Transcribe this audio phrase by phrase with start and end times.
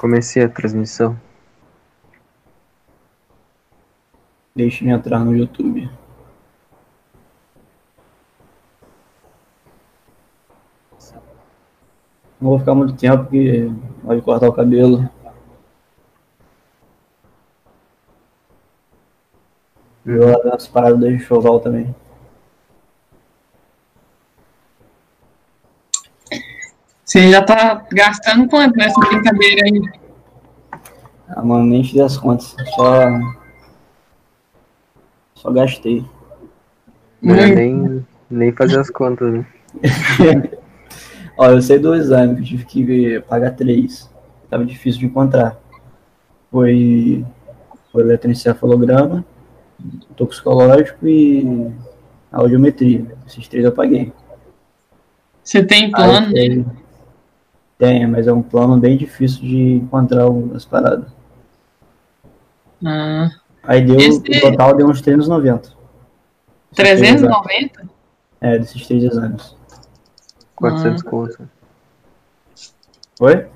[0.00, 1.14] Comecei a transmissão.
[4.56, 5.90] Deixe-me entrar no YouTube.
[12.40, 13.70] Não vou ficar muito tempo porque
[14.02, 15.06] pode cortar o cabelo.
[20.06, 21.94] Eu lá das paradas do enxoval também.
[27.10, 29.82] Você já tá gastando quanto nessa brincadeira aí?
[31.26, 32.54] Ah, mano, nem fiz as contas.
[32.76, 33.04] Só.
[35.34, 36.04] Só gastei.
[37.20, 37.56] Não é Muito.
[37.56, 39.46] nem, nem fazer as contas, né?
[41.36, 44.08] Ó, eu sei do exame, que eu tive que pagar três.
[44.48, 45.58] Tava difícil de encontrar.
[46.48, 47.26] Foi,
[47.90, 49.24] foi eletroencefalograma,
[50.14, 51.72] toxicológico e
[52.30, 53.04] audiometria.
[53.26, 54.12] Esses três eu paguei.
[55.42, 56.28] Você tem plano?
[56.36, 56.64] Aí,
[57.80, 61.08] tem, mas é um plano bem difícil de encontrar o- as paradas.
[62.84, 63.30] Ah,
[63.62, 65.70] Aí deu, Esse- o total deu uns 390.
[66.74, 67.88] 390?
[68.40, 69.54] É, desses três exames.
[70.56, 71.48] 400 conto.
[73.20, 73.46] Oi?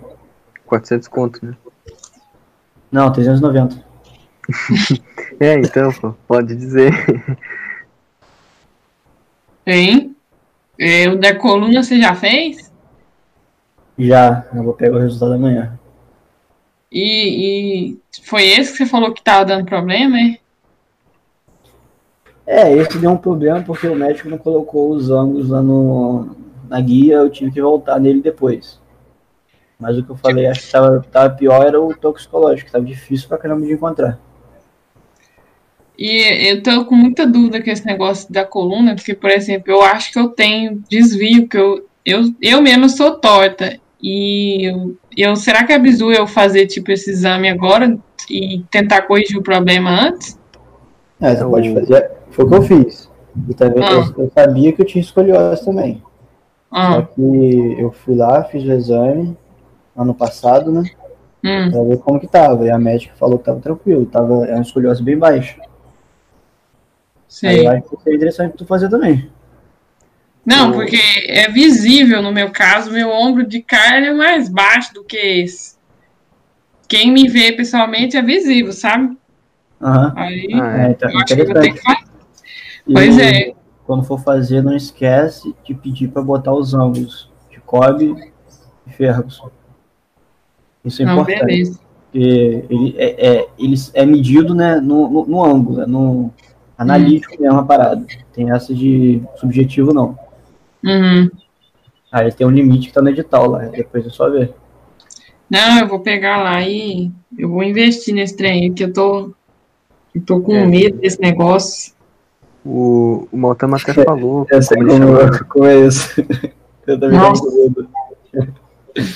[0.66, 1.54] 400 conto, né?
[2.90, 3.82] Não, 390.
[5.40, 6.92] É, então, pô, pode dizer.
[9.64, 10.14] Tem.
[10.78, 12.72] É, o da coluna você já fez?
[13.98, 15.78] Já, eu vou pegar o resultado amanhã.
[16.90, 20.38] E, e foi esse que você falou que tava dando problema, é?
[22.46, 26.36] É, esse deu um problema porque o médico não colocou os ângulos lá no,
[26.68, 28.78] na guia, eu tive que voltar nele depois.
[29.78, 32.84] Mas o que eu falei, acho que tava, tava pior era o toxicológico, que tava
[32.84, 34.18] difícil pra caramba de encontrar.
[35.96, 39.82] E eu tô com muita dúvida com esse negócio da coluna, porque, por exemplo, eu
[39.82, 43.80] acho que eu tenho desvio, que eu, eu, eu mesma sou torta.
[44.06, 47.96] E eu, eu- será que é bizu eu fazer tipo esse exame agora
[48.28, 50.38] e tentar corrigir o problema antes?
[51.18, 52.10] É, você pode fazer.
[52.30, 53.10] Foi o que eu fiz.
[53.48, 53.92] E também Ah.
[54.18, 56.02] eu, eu sabia que eu tinha escoliose também.
[56.70, 59.34] Só Ah, que eu fui lá, fiz o exame
[59.96, 60.82] ano passado, né?
[61.42, 62.66] hum, Pra ver como que tava.
[62.66, 65.56] E a médica falou que tava tranquilo, tava, é uma escoliose bem baixa.
[65.60, 65.68] Aí
[67.28, 67.66] sei.
[67.66, 69.30] eu acho que seria interessante tu fazer também.
[70.44, 75.02] Não, porque é visível no meu caso, meu ombro de carne é mais baixo do
[75.02, 75.74] que esse.
[76.86, 79.16] Quem me vê pessoalmente é visível, sabe?
[79.80, 80.12] Aham.
[80.16, 81.82] Aí Ah, É, então, eu acho que eu vou ter que interessante.
[81.84, 82.10] fazer.
[82.86, 83.52] E Pois é.
[83.86, 88.02] Quando for fazer, não esquece de pedir para botar os ângulos de Cobb
[88.86, 89.50] e Ferguson.
[90.84, 91.44] Isso é Não, importante.
[91.44, 91.80] beleza.
[92.12, 96.32] Porque ele é, é, ele é medido né, no, no, no ângulo, é no
[96.78, 98.06] analítico mesmo a parada.
[98.32, 100.18] Tem essa de subjetivo, não.
[100.84, 101.30] Uhum.
[102.12, 104.52] Aí tem um limite que tá no edital lá, depois é só ver.
[105.50, 109.32] Não, eu vou pegar lá e eu vou investir nesse trem, aí, que eu tô,
[110.14, 110.66] eu tô com É.
[110.66, 111.92] medo desse negócio.
[112.64, 116.20] O, o Maltama até falou Eu sei como ele como, como é isso.
[116.86, 117.42] Eu também Nossa.
[117.42, 117.88] tenho medo.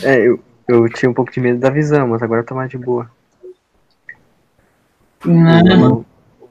[0.02, 2.76] É, eu, eu tinha um pouco de medo da visão, mas agora tá mais de
[2.78, 3.10] boa.
[5.24, 6.04] Não, O,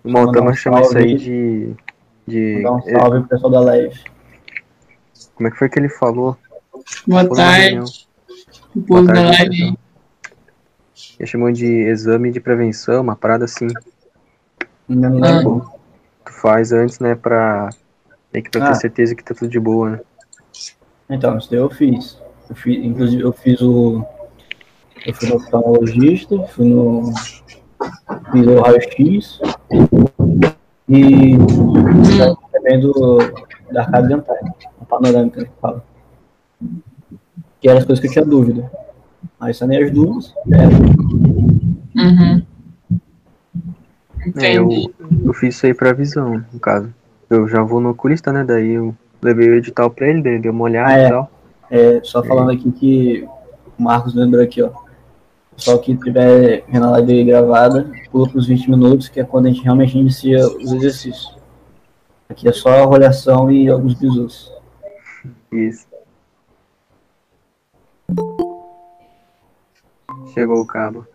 [0.04, 1.16] o Maltama um chama isso aí.
[1.16, 1.74] de.
[2.28, 4.00] de Dá um salve pro pessoal da live.
[5.38, 6.36] Como é que foi que ele falou?
[7.08, 8.08] boa Falou tarde.
[8.75, 9.78] Boa tarde, pessoal.
[11.20, 13.68] Ele chamou de exame de prevenção, uma parada assim.
[14.88, 15.38] Não Ah.
[15.38, 15.72] lembro.
[16.25, 17.70] Tu faz antes, né, pra.
[18.34, 18.75] Que pra ter Ah.
[18.75, 20.00] certeza que tá tudo de boa, né?
[21.09, 22.19] Então, isso daí eu fiz.
[22.50, 24.06] Eu fiz inclusive, eu fiz o.
[25.06, 27.12] Eu fui no oftalmologista, fui no.
[28.31, 29.40] Fiz o raio-x
[30.90, 31.38] e
[32.52, 33.18] também do,
[33.72, 34.54] da arcada dentária,
[34.90, 35.84] panorâmica que fala.
[37.59, 38.72] Que eram as coisas que eu tinha dúvida.
[39.40, 40.34] Aí sanei as dúvidas.
[40.52, 40.68] É,
[42.00, 42.44] Uhum.
[44.40, 44.70] É, eu,
[45.25, 46.94] eu fiz isso aí pra visão, no caso.
[47.30, 48.44] Eu já vou no oculista, né?
[48.44, 51.06] Daí eu levei o edital pra ele, deu uma olhada Ah, é.
[51.06, 51.31] e tal.
[51.72, 53.28] é, só falando aqui que
[53.78, 54.69] o Marcos lembrou aqui, ó.
[55.56, 59.48] Pessoal que tiver vendo a live gravada, pula para os 20 minutos, que é quando
[59.48, 61.36] a gente realmente inicia os exercícios.
[62.30, 64.51] Aqui é só a avaliação e alguns bisus.
[65.52, 65.88] Isso.
[70.34, 71.08] Chegou o cabo.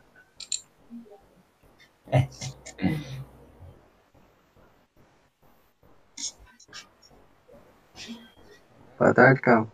[8.98, 9.72] Boa tarde, cabo.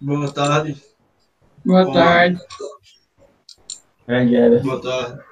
[0.00, 0.82] Boa tarde.
[1.64, 1.92] Boa Bom.
[1.92, 2.38] tarde.
[4.06, 4.68] Grande Everton.
[4.68, 5.22] Boa tarde.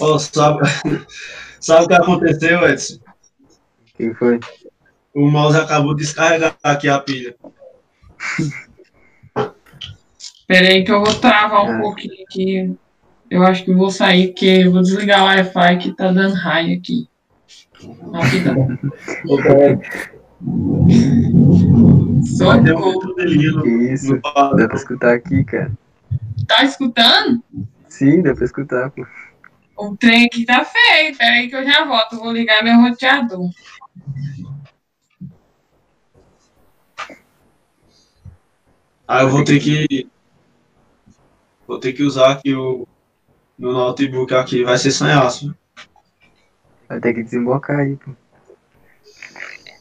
[0.00, 0.60] Ó, sabe,
[1.60, 2.94] sabe o que aconteceu, Edson?
[2.94, 4.38] O que foi?
[5.18, 7.34] O mouse acabou de descarregar aqui a pilha.
[10.46, 11.80] Pera aí que eu vou travar um É.
[11.80, 12.76] pouquinho aqui.
[13.28, 16.78] Eu acho que vou sair, porque eu vou desligar o Wi-Fi que tá dando raio
[16.78, 17.08] aqui.
[18.12, 18.78] Rapidão.
[22.18, 22.92] Ter Socorro.
[22.92, 24.14] muito delírio isso.
[24.14, 24.20] no.
[24.56, 25.72] Dá pra escutar aqui, cara.
[26.46, 27.42] Tá escutando?
[27.88, 29.04] Sim, dá pra escutar, pô.
[29.76, 31.16] O trem aqui tá feio.
[31.16, 32.16] Pera aí que eu já volto.
[32.18, 33.50] Vou ligar meu roteador.
[39.08, 40.06] Aí eu vou ter que.
[41.66, 42.86] Vou ter que usar aqui o.
[43.58, 45.52] No notebook aqui, vai ser sem aço.
[46.86, 48.12] Vai ter que desembocar aí, pô.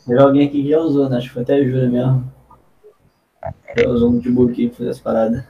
[0.08, 1.18] Teve alguém aqui que já usou, né?
[1.18, 2.34] Acho que foi até a Júlia mesmo.
[3.78, 5.44] Já usou um notebook aqui pra fazer as paradas.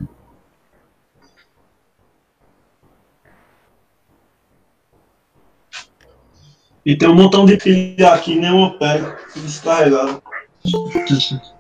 [6.84, 10.22] E tem um montão de pilha aqui, nenhuma pega, descarregado.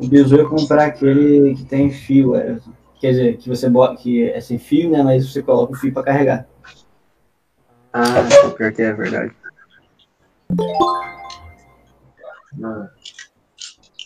[0.00, 2.58] O bizu ia comprar aquele que tem fio, é,
[2.98, 5.02] quer dizer, que você bota, que é sem fio, né?
[5.02, 6.48] Mas você coloca o fio pra carregar.
[7.92, 8.14] Ah,
[8.56, 9.32] pior que é verdade.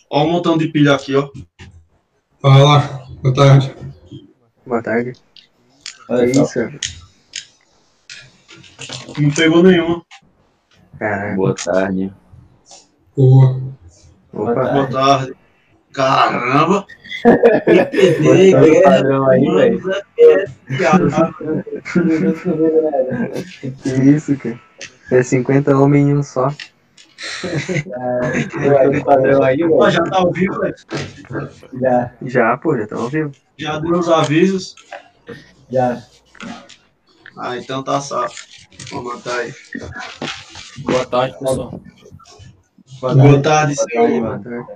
[0.09, 1.29] Ó um montão de pilha aqui, ó.
[2.41, 3.73] Fala, boa tarde.
[4.65, 5.13] Boa tarde.
[6.09, 6.59] Olha Que isso?
[9.17, 10.05] Não pegou nenhuma.
[10.99, 11.35] Caraca.
[11.35, 12.13] Boa tarde.
[13.15, 13.61] Boa.
[14.33, 14.65] Boa Opa.
[14.65, 14.73] tarde.
[14.73, 15.44] Boa tarde.
[15.95, 16.85] Caramba!
[17.25, 19.81] O padrão aí, velho.
[23.81, 24.59] Que isso, cara.
[25.11, 26.49] É 50 homens em um só.
[29.01, 29.89] O padrão aí, velho.
[29.91, 30.75] já tá ao vivo, velho.
[31.81, 33.31] Já, Já, pô, já estão ao vivo.
[33.57, 34.75] Já deu os avisos.
[35.71, 36.01] já.
[37.37, 38.35] Ah, então tá safo.
[38.91, 39.53] Vou matar aí.
[40.83, 41.81] Boa tarde, pessoal.
[43.01, 43.43] Boa Boa tarde.
[43.43, 44.21] tarde, Boa senhor.
[44.21, 44.67] Boa tarde.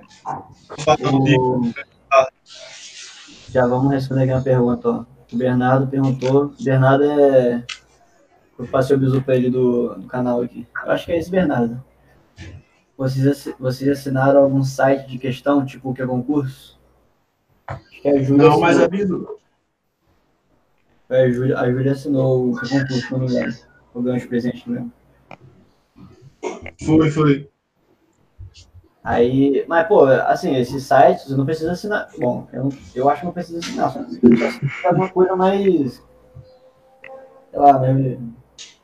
[1.12, 1.62] O-
[3.52, 5.06] Já vamos responder aqui uma pergunta, ó.
[5.32, 6.54] O Bernardo perguntou.
[6.62, 7.64] Bernardo é.
[8.58, 10.68] Eu passei o bisu pra ele do, do canal aqui.
[10.86, 11.82] Eu acho que é esse Bernardo.
[12.98, 16.78] Vocês, vocês assinaram algum site de questão, tipo o que é concurso?
[17.68, 19.38] Acho que a Júlia Não, mas aviso.
[21.10, 23.56] É, a Júlia, a Júlia assinou o que é concurso, não me engano.
[23.94, 24.92] O ganho de presente mesmo.
[26.86, 27.50] Foi, foi.
[29.10, 32.10] Aí, mas pô, assim, esses sites não precisa assinar.
[32.20, 34.20] Bom, eu, não- eu acho que não precisa assinar, só você
[34.86, 35.94] alguma coisa mais.
[37.50, 38.20] Sei lá, né?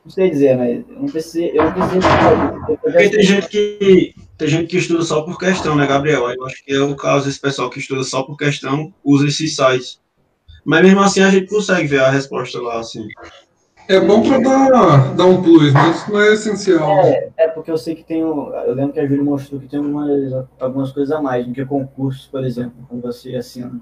[0.04, 1.56] Não sei dizer, mas eu não precisei.
[1.56, 2.00] Eu não precisei
[2.82, 4.14] Porque tem gente que.
[4.36, 6.28] Tem gente que estuda só por questão, né, Gabriel?
[6.28, 9.54] Eu acho que é o caso desse pessoal que estuda só por questão, usa esses
[9.54, 10.00] sites.
[10.64, 13.06] Mas mesmo assim a gente consegue ver a resposta lá, assim.
[13.88, 16.90] É bom pra dar, dar um plus, mas isso não é essencial.
[17.04, 18.24] É, é porque eu sei que tem.
[18.24, 21.52] um- Eu lembro que a Júlia mostrou que tem algumas, algumas coisas a mais do
[21.52, 23.80] que concursos, por exemplo, quando você assina.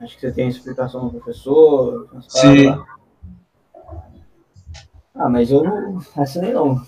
[0.00, 2.08] Acho que você tem explicação do professor.
[2.28, 2.66] Sim.
[2.70, 2.84] lá.
[5.14, 6.80] Ah, mas eu não assinei não.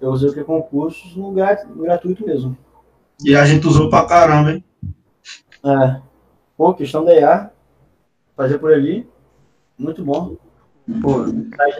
[0.00, 2.56] Eu- usei o que é concursos no, grat, gratuito mesmo.
[3.24, 4.64] E a gente usou pra caramba, hein?
[5.64, 6.00] É.
[6.56, 7.50] Pô, questão da IA.
[8.36, 9.08] Fazer por ali.
[9.78, 10.36] Muito bom.
[11.00, 11.24] Pô,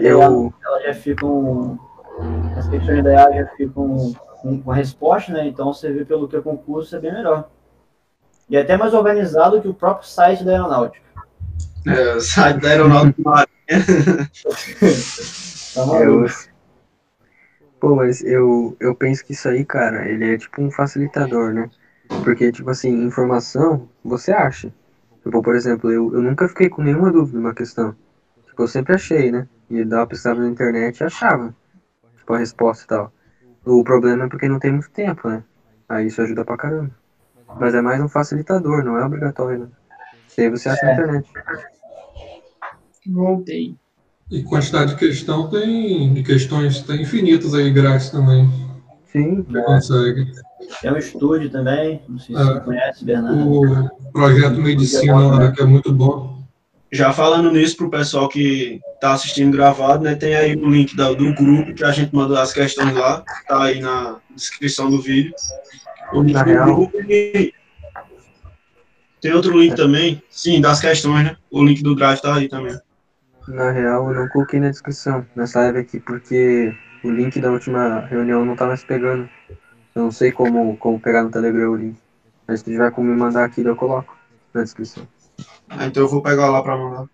[0.01, 0.53] eu.
[0.65, 1.79] elas já ficam.
[2.57, 5.47] As questões da IA já ficam com, com a resposta, né?
[5.47, 7.49] Então você vê pelo que é concurso é bem melhor.
[8.49, 11.05] E é até mais organizado que o próprio site da aeronáutica.
[11.87, 13.23] É, o site da aeronáutica.
[15.75, 16.27] Tá maluco?
[16.27, 16.55] eu...
[17.81, 21.69] Pô, mas eu, eu penso que isso aí, cara, ele é tipo um facilitador, né?
[22.23, 24.73] Porque, tipo assim, informação você acha.
[25.23, 27.95] Tipo, por exemplo, eu, eu nunca fiquei com nenhuma dúvida numa questão.
[28.55, 29.49] Tipo, eu sempre achei, né?
[29.69, 31.53] E dava pesquisava na internet e achava.
[32.17, 33.13] Tipo, a resposta e tal.
[33.67, 35.43] O problema é porque não tem muito tempo, né?
[35.89, 36.93] Aí isso ajuda pra caramba.
[37.59, 39.69] Mas é mais um facilitador, não é obrigatório, né?
[40.29, 40.95] Isso aí você acha na É.
[40.95, 41.29] internet.
[43.09, 43.75] Voltei.
[44.31, 46.15] E quantidade de questão tem.
[46.15, 48.49] De questões tem infinitas aí grátis também.
[49.07, 50.33] Sim, Você consegue.
[50.81, 52.01] Tem um estúdio também.
[52.09, 52.45] Não sei se É.
[52.55, 53.91] você conhece, Bernardo.
[54.07, 56.34] O projeto Medicina lá, que é muito bom.
[56.95, 60.15] Já falando nisso pro pessoal que tá assistindo gravado, né?
[60.15, 63.25] Tem aí o link da- do grupo que a gente mandou as questões lá.
[63.49, 65.35] Tá aí na descrição do vídeo.
[66.13, 66.65] O link do real.
[66.67, 67.53] grupo e
[69.21, 70.23] tem outro link também.
[70.31, 71.37] Sim, das questões, né?
[71.51, 72.79] O link do Drive tá aí também.
[73.49, 76.73] Na real, eu não coloquei na descrição nessa live aqui, porque
[77.03, 79.29] o link da última reunião não tá mais pegando.
[79.97, 81.97] Eu não sei como, como pegar no Telegram o link.
[82.47, 84.17] Mas se tiver como me mandar aqui, eu coloco
[84.53, 85.09] na descrição.
[85.69, 87.09] Ah, então eu vou pegar lá pra mandar.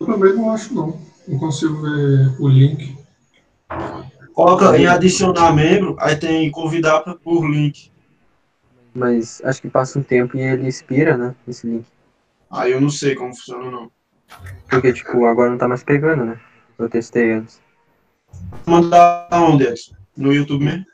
[0.00, 1.00] Eu também não acho, não.
[1.26, 2.96] Não consigo ver o link.
[4.34, 7.90] Coloca em adicionar membro, aí tem convidar pra- por link.
[8.94, 11.34] Mas acho que passa um tempo e ele expira, né?
[11.48, 11.86] Esse link.
[12.50, 13.90] Aí eu não sei como funciona, não.
[14.68, 16.40] Porque, tipo, agora não tá mais pegando, né?
[16.78, 17.60] Eu testei antes.
[18.66, 19.94] Mandar onde, Edson?
[20.16, 20.84] No YouTube mesmo?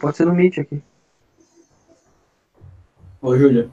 [0.00, 0.82] Pode ser no Meet aqui.
[3.20, 3.70] Ô, Júlia,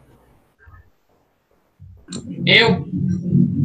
[2.46, 2.86] Eu?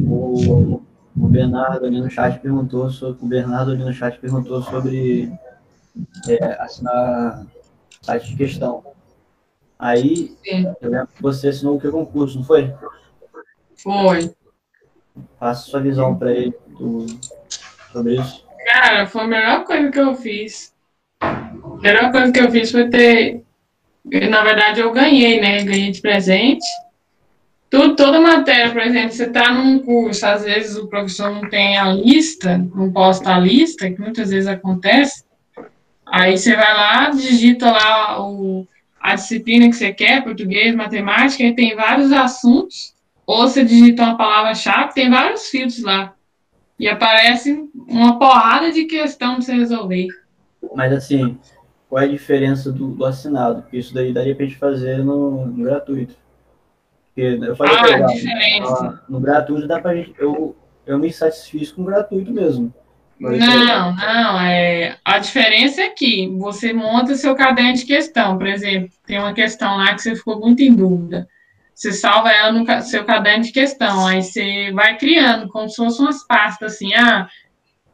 [0.09, 0.83] o,
[1.17, 3.25] o Bernardo ali no chat perguntou sobre.
[3.25, 5.33] O Bernardo ali no chat perguntou sobre
[6.28, 7.47] é, assinar
[8.02, 8.85] site de questão.
[9.78, 10.75] Aí, Sim.
[10.81, 12.75] eu lembro que você assinou o que concurso, não foi?
[13.76, 14.35] Foi.
[15.38, 17.07] Passa sua visão para ele do-
[17.93, 18.45] sobre isso.
[18.64, 20.75] Cara, foi a melhor coisa que eu fiz.
[21.21, 23.45] A melhor coisa que eu fiz foi ter.
[24.31, 25.62] Na verdade, eu ganhei, né?
[25.64, 26.67] Ganhei de presente.
[27.70, 31.92] Toda matéria, por exemplo, você está num curso, às vezes o professor não tem a
[31.92, 35.22] lista, não posta a lista, que muitas vezes acontece.
[36.06, 38.66] Aí você vai lá, digita lá o,
[38.98, 42.94] a disciplina que você quer, português, matemática, e tem vários assuntos.
[43.26, 46.14] Ou você digita uma palavra-chave, tem vários filtros lá.
[46.80, 50.06] E aparece uma porrada de questão para você resolver.
[50.75, 51.38] Mas assim,
[51.88, 53.60] qual é a diferença do, do assinado?
[53.60, 56.14] Porque isso daí daria pra gente fazer no, no gratuito.
[57.18, 59.02] Porque eu falei Ah, ela, diferença.
[59.08, 60.14] no gratuito dá pra gente.
[60.18, 60.56] Eu,
[60.87, 62.72] eu me satisfiz com o gratuito mesmo.
[63.18, 68.46] Mas Não, não, é, a diferença é que você monta seu caderno de questão, por
[68.46, 71.26] exemplo, tem uma questão lá que você ficou muito em dúvida.
[71.75, 76.04] Você salva ela no seu caderno de questão, aí você vai criando como se fossem
[76.04, 77.28] umas pastas assim, ah,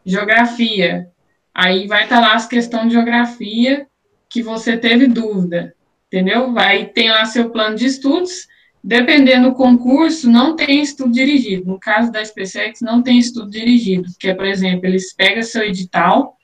[0.04, 1.06] geografia.
[1.54, 3.86] Aí vai estar lá as questões de geografia
[4.28, 5.74] que você teve dúvida,
[6.08, 6.52] entendeu?
[6.52, 8.46] Vai tem lá seu plano de estudos.
[8.86, 11.64] Dependendo do concurso, não tem estudo dirigido.
[11.64, 15.62] No caso da SpaceX, não tem estudo dirigido, que é, por exemplo, eles pegam seu
[15.62, 16.36] edital,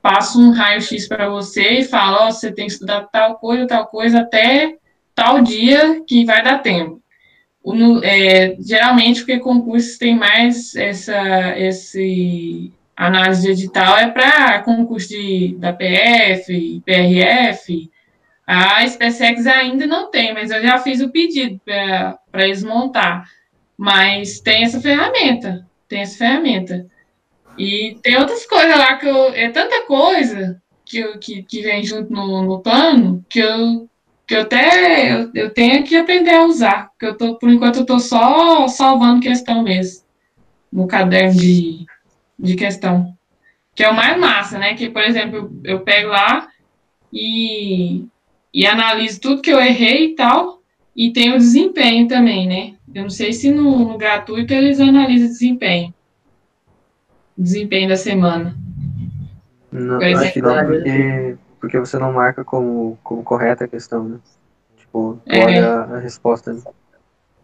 [0.00, 3.86] passam um raio-x para você e falam, ó, você tem que estudar tal coisa, tal
[3.86, 4.76] coisa, até
[5.14, 7.02] tal dia que vai dar tempo.
[7.62, 15.08] No- é, geralmente, porque concursos tem mais essa esse análise de edital é para concurso
[15.08, 17.90] de, da PF, PRF,
[18.46, 23.24] a SpaceX ainda não tem, mas eu já fiz o pedido para eles montar.
[23.76, 26.86] Mas tem essa ferramenta, tem essa ferramenta.
[27.58, 29.32] E tem outras coisas lá que eu.
[29.32, 33.88] É tanta coisa que, eu, que, que vem junto no, no plano que eu,
[34.26, 36.90] que eu até eu, eu tenho que aprender a usar.
[36.90, 40.04] Porque eu tô, por enquanto eu tô só salvando questão mesmo.
[40.70, 41.86] No caderno de,
[42.38, 43.16] de questão.
[43.74, 44.74] Que é o mais massa, né?
[44.74, 46.48] Que, por exemplo, eu, eu pego lá
[47.12, 48.06] e
[48.54, 50.62] e analiso tudo que eu errei e tal,
[50.94, 52.74] e tem o desempenho também, né?
[52.94, 55.92] Eu não sei se no, no gratuito eles analisam desempenho.
[57.36, 58.56] Desempenho da semana.
[59.72, 63.68] Não, Por acho que não, exemplo, porque, porque você não marca como, como correta a
[63.68, 64.18] questão, né?
[64.76, 65.44] Tipo, É.
[65.44, 66.52] olha a resposta.
[66.52, 66.62] né?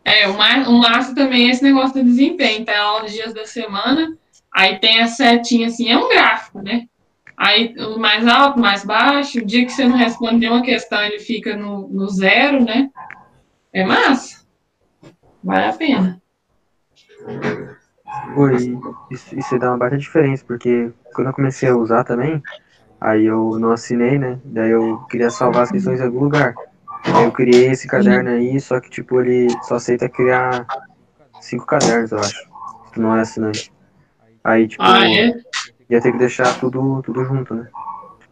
[0.05, 3.35] É, o, ma o massa também é esse negócio do desempenho, tá lá os dias
[3.35, 4.17] da semana,
[4.55, 6.87] aí tem a setinha assim, é um gráfico, né?
[7.41, 11.19] Aí o mais alto, mais baixo, o dia que você não responde uma questão, ele
[11.19, 12.91] fica no, no zero, né?
[13.73, 14.45] É massa.
[15.43, 16.23] Vale a pena.
[18.37, 22.43] E isso, isso dá uma baita diferença, porque quando eu comecei a usar também,
[23.01, 24.39] aí eu não assinei, né?
[24.45, 26.55] Daí eu queria salvar as questões em algum lugar.
[27.05, 30.67] Aí eu criei esse caderno aí, só que tipo, ele só aceita criar
[31.41, 32.37] cinco cadernos, eu acho.
[32.37, 33.73] Se tu não é assinante.
[34.45, 35.33] Aí, tipo, Ah, é?
[35.91, 37.69] Ia ter que deixar tudo, tudo junto, né?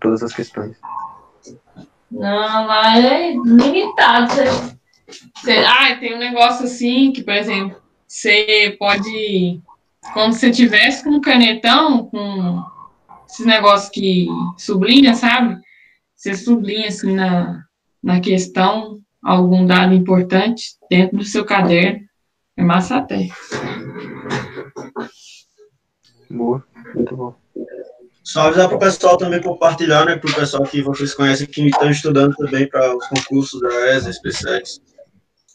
[0.01, 0.77] Todas as questões.
[2.11, 4.33] Não, lá é limitado.
[4.33, 4.77] Você,
[5.37, 9.61] você, ah, tem um negócio assim que, por exemplo, você pode.
[10.15, 12.63] Como se você tivesse com um canetão, com
[13.29, 15.61] esses negócios que sublinha, sabe?
[16.17, 17.65] Você sublinha assim na,
[18.03, 22.07] na questão algum dado importante dentro do seu caderno.
[22.57, 23.29] É massa até.
[26.31, 27.35] Boa, muito bom.
[28.29, 30.15] Só avisar pro pessoal também compartilhar, né?
[30.19, 34.83] Pro pessoal que vocês conhecem que estão estudando também para os concursos da ESA, SpaceX.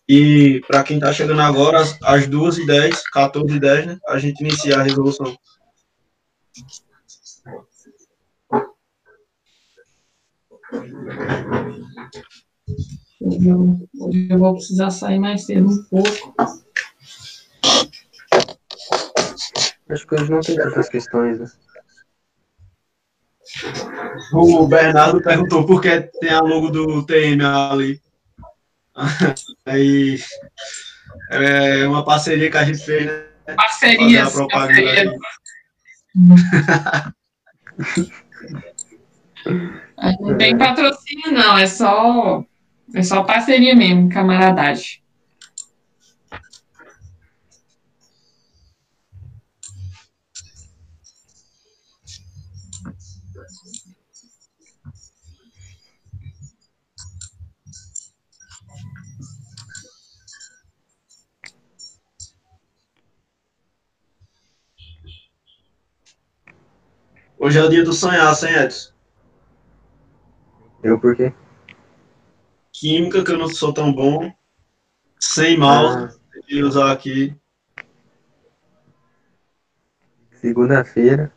[0.09, 3.99] E para quem está chegando agora, às, às 2h10, 14h10, né?
[4.07, 5.37] A gente inicia a resolução.
[13.21, 16.33] Hoje eu, hoje eu vou precisar sair mais cedo um pouco.
[19.89, 21.45] Acho que hoje não tem tantas questões, né?
[24.33, 28.01] O Bernardo perguntou por que tem a logo do TM ali.
[29.65, 30.19] Aí
[31.31, 33.25] é uma parceria que a gente fez, né?
[33.55, 34.31] Parcerias.
[34.31, 35.17] Fazer a propaganda
[40.19, 42.43] Não tem patrocínio, não, é só,
[42.93, 45.02] é só parceria mesmo, camaradagem.
[67.43, 68.93] Hoje é o dia do sonhar, sem Edson.
[70.81, 71.33] Eu por quê?
[72.71, 74.31] Química, que eu não sou tão bom.
[75.19, 77.35] Sem mouse, Ah, que usar aqui.
[80.31, 81.33] segunda-feira.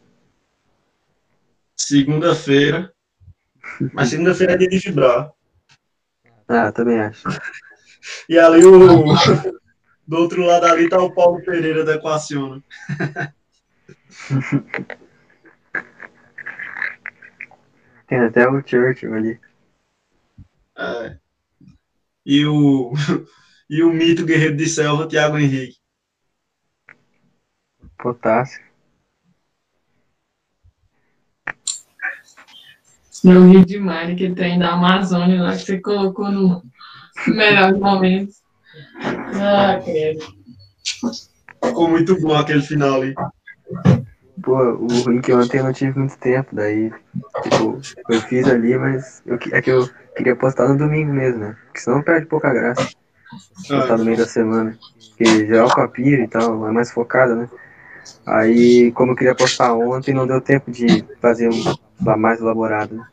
[1.76, 2.94] Segunda-feira.
[3.92, 5.32] Mas segunda-feira é dia de vibrar.
[6.46, 7.26] Ah, também acho.
[8.28, 9.06] E ali o.
[10.06, 12.62] Do outro lado ali tá o Paulo Pereira da Equaciona.
[18.06, 19.40] Tem até o Churchill ali.
[20.78, 21.16] É.
[22.24, 22.92] E o.
[23.68, 25.78] E o mito guerreiro de selva, Thiago Henrique.
[27.98, 28.62] Potássio.
[33.24, 36.62] Eu ri demais daquele trem da Amazônia lá que você colocou no
[37.26, 38.32] melhor momento.
[39.34, 40.24] Ah, credo.
[41.64, 43.14] Ficou muito bom aquele final ali.
[44.46, 46.92] Pô, o ruim que ontem eu não tive muito tempo, daí,
[47.42, 51.56] tipo, eu fiz ali, mas eu, é que eu queria postar no domingo mesmo, né?
[51.64, 52.88] Porque senão perde pouca graça
[53.68, 54.78] postar no meio da semana.
[55.08, 57.48] Porque geral com a pira e tal, é mais focado, né?
[58.24, 61.74] Aí, como eu queria postar ontem, não deu tempo de fazer um
[62.04, 63.04] lá mais elaborado, né?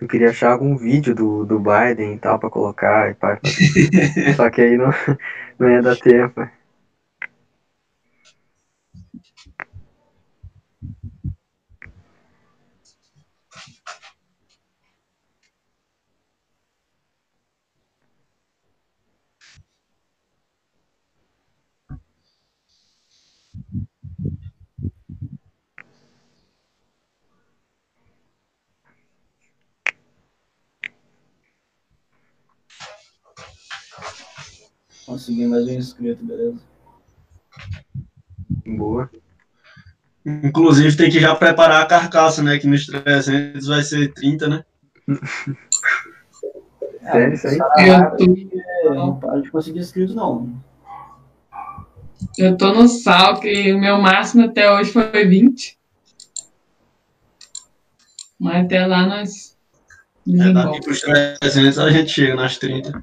[0.00, 3.38] Eu queria achar algum vídeo do, do Biden e tal pra colocar e pá.
[4.34, 4.90] Só que aí não,
[5.60, 6.48] não ia dar tempo.
[35.06, 36.58] Consegui mais um inscrito, beleza?
[38.66, 39.08] Boa.
[40.24, 42.58] Inclusive tem que já preparar a carcaça, né?
[42.58, 44.64] Que nos 300 vai ser 30, né?
[47.02, 47.58] Sério isso aí?
[47.88, 50.60] Eu tô, É, não para de conseguir inscritos, não.
[52.36, 55.78] eu tô no sal, que o meu máximo até hoje foi 20.
[58.40, 59.56] Mas até lá nós
[60.28, 60.84] É, daqui desenvolvemos.
[60.84, 61.00] pros
[61.40, 63.02] 300 a gente chega nas 30.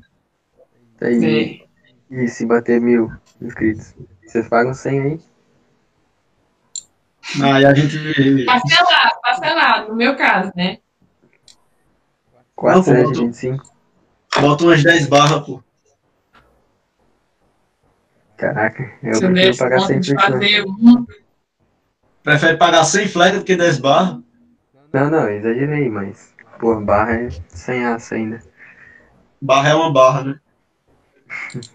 [1.01, 1.62] Aí, É.
[2.13, 3.95] e se bater mil inscritos?
[4.25, 5.19] Vocês pagam 100 aí?
[7.41, 8.45] Aí a gente.
[8.45, 10.77] Parcelado, parcelado, no meu caso, né?
[12.55, 13.25] 4, Não, 7, voltou.
[13.25, 13.63] 25.
[14.39, 15.63] Bota umas 10 barras, pô.
[18.37, 21.05] Caraca, eu eu prefiro pagar conta 100 de por fazer um,
[22.23, 24.19] Prefere pagar 100 fleca do que 10 barras?
[24.91, 28.41] Não, não, eu exagerei, mas, pô, barra é sem aço ainda.
[29.41, 30.39] Barra é uma barra, né?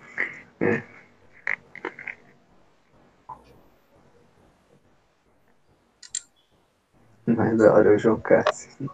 [7.26, 8.90] Hora é o João Cássio.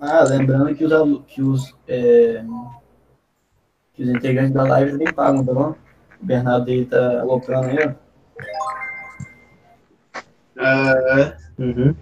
[0.00, 2.44] Ah, lembrando que os, alu- que os, é,
[3.94, 5.74] que os integrantes da live também pagam, tá bom?
[6.20, 8.06] O Bernardo aí tá aloprando aí, ó.
[10.58, 11.94] É, Uhum.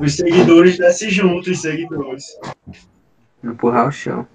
[0.00, 2.38] os seguidores descem junto, os seguidores.
[3.42, 4.26] Empurrar o chão.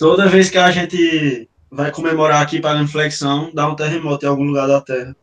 [0.00, 4.30] Toda vez que a gente vai comemorar aqui para a inflexão, dá um terremoto em
[4.30, 5.14] algum lugar da Terra.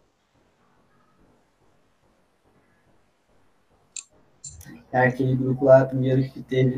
[4.92, 6.78] É aquele grupo lá, primeiro que teve,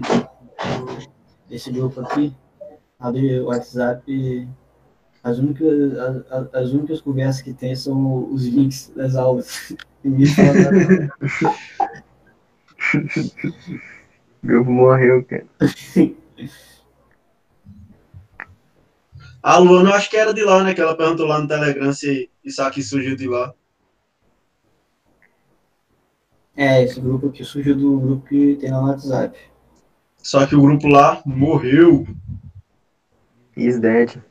[1.51, 2.33] esse grupo aqui,
[2.97, 4.47] ali o WhatsApp,
[5.21, 9.75] as únicas, as, as- as únicas conversas que tem são os links das aulas.
[14.41, 15.45] Grupo morreu, cara.
[19.41, 20.73] A Luana, eu acho que era de lá, né?
[20.73, 23.53] Que ela perguntou lá no Telegram se isso aqui surgiu de lá.
[26.55, 29.37] É, esse grupo aqui surgiu do grupo que tem lá no WhatsApp.
[30.17, 32.05] Só que o grupo lá morreu.
[33.55, 34.21] Is dead.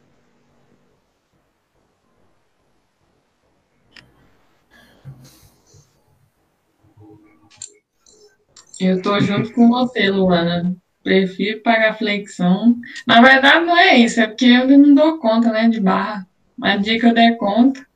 [8.81, 10.77] eu tô junto com você, Luana.
[11.02, 12.76] Prefiro pagar flexão.
[13.06, 16.26] Na verdade, não é isso, é porque eu não dou conta, né, de barra.
[16.56, 17.87] Mas no dia que eu der conta,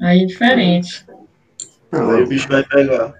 [0.00, 1.04] aí é diferente.
[1.92, 3.14] Não, Aí o bicho vai pegar.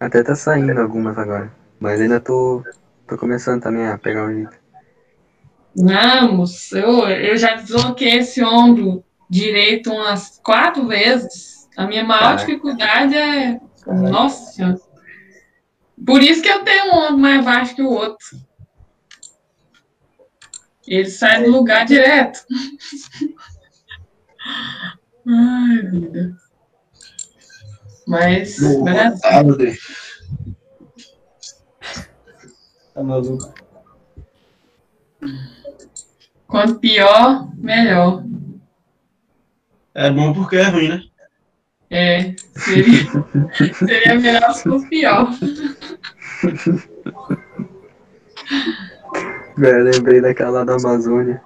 [0.00, 1.52] até tá saindo algumas agora.
[1.78, 2.62] Mas ainda tô,
[3.06, 4.56] tô começando também a pegar o jeito.
[5.76, 11.68] Vamos, eu, eu já desloquei esse ombro direito umas quatro vezes.
[11.76, 12.46] A minha maior Caraca.
[12.46, 13.60] dificuldade é.
[13.86, 14.80] Nossa Senhora.
[16.04, 18.26] Por isso que eu tenho um ombro mais baixo que o outro.
[20.86, 22.40] Ele sai do lugar direto.
[25.26, 26.36] Ai, vida.
[28.06, 28.84] Mas, meu
[29.56, 29.78] Deus.
[32.94, 33.52] Tá maluco?
[36.46, 38.24] quanto pior, melhor.
[39.94, 41.02] É bom porque é ruim, né?
[41.90, 43.04] É, seria,
[43.74, 45.30] seria melhor se fosse pior.
[49.56, 51.42] Velho, lembrei daquela lá da Amazônia.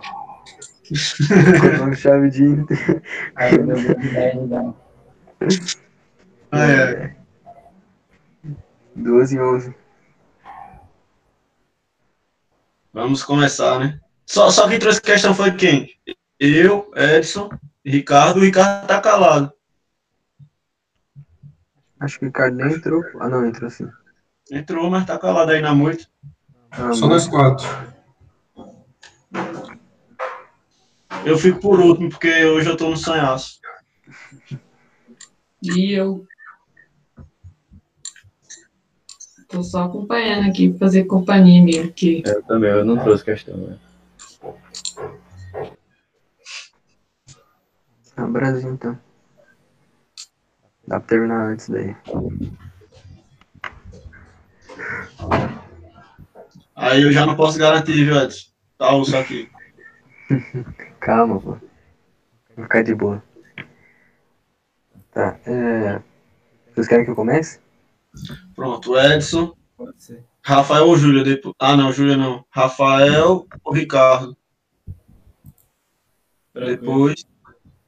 [1.78, 3.02] Com chave de Inter.
[3.36, 4.74] Aí eu dei 10 dá.
[6.50, 7.16] Ah, é.
[8.96, 9.74] 12 e 11.
[12.92, 14.00] Vamos começar, né?
[14.26, 15.88] Só, só quem trouxe questão foi quem?
[16.38, 17.48] Eu, Edson,
[17.84, 18.38] Ricardo.
[18.38, 19.52] O Ricardo tá calado.
[22.00, 23.04] Acho que o Ricardo nem entrou.
[23.20, 23.86] Ah, não, entrou sim.
[24.50, 26.06] Entrou, mas tá calado aí na moita.
[26.70, 27.66] Ah, Só nós quatro.
[31.26, 33.60] Eu fico por último, porque hoje eu tô no sanhaço.
[35.62, 36.26] E eu.
[39.48, 43.78] Tô só acompanhando aqui, fazer companhia mesmo, que Eu também, eu não trouxe questão, né?
[48.16, 48.98] Ah, Brasil, então.
[50.90, 51.94] Dá pra terminar antes daí.
[56.74, 58.50] Aí eu já não posso garantir, viu, Edson?
[58.76, 59.48] Tá, ouço aqui.
[60.98, 61.50] Calma, pô.
[62.56, 63.22] Vou ficar de boa.
[65.12, 66.02] Tá, é...
[66.74, 67.60] Vocês querem que eu comece?
[68.56, 70.24] Pronto, Edson, Pode ser.
[70.44, 71.22] Rafael ou Júlia?
[71.22, 71.54] Depois...
[71.60, 72.44] Ah, não, Júlia não.
[72.50, 74.36] Rafael ou Ricardo?
[76.52, 77.24] Depois.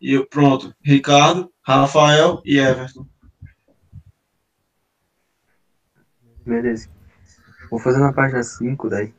[0.02, 3.06] E eu, pronto, Ricardo, Rafael e Everton.
[6.44, 6.90] Beleza.
[7.70, 9.14] Vou fazer na página 5 daí.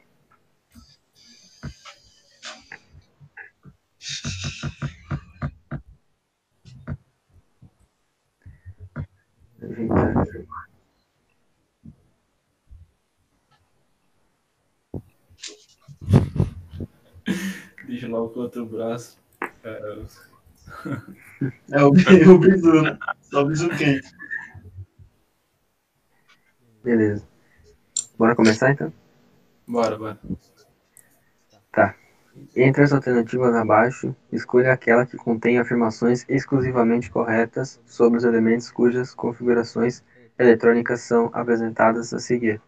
[17.87, 19.17] Deixa lá o outro braço.
[19.63, 20.32] É,
[21.71, 22.97] É o, o bisu, né?
[23.21, 24.11] Só o bisu quente.
[26.83, 27.27] Beleza.
[28.17, 28.93] Bora começar então?
[29.67, 30.19] Bora, bora.
[32.55, 39.13] Entre as alternativas abaixo, escolha aquela que contém afirmações exclusivamente corretas sobre os elementos cujas
[39.13, 40.03] configurações
[40.37, 42.59] eletrônicas são apresentadas a seguir.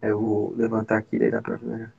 [0.00, 1.92] Eu vou levantar aqui, daí dá pra ver melhor.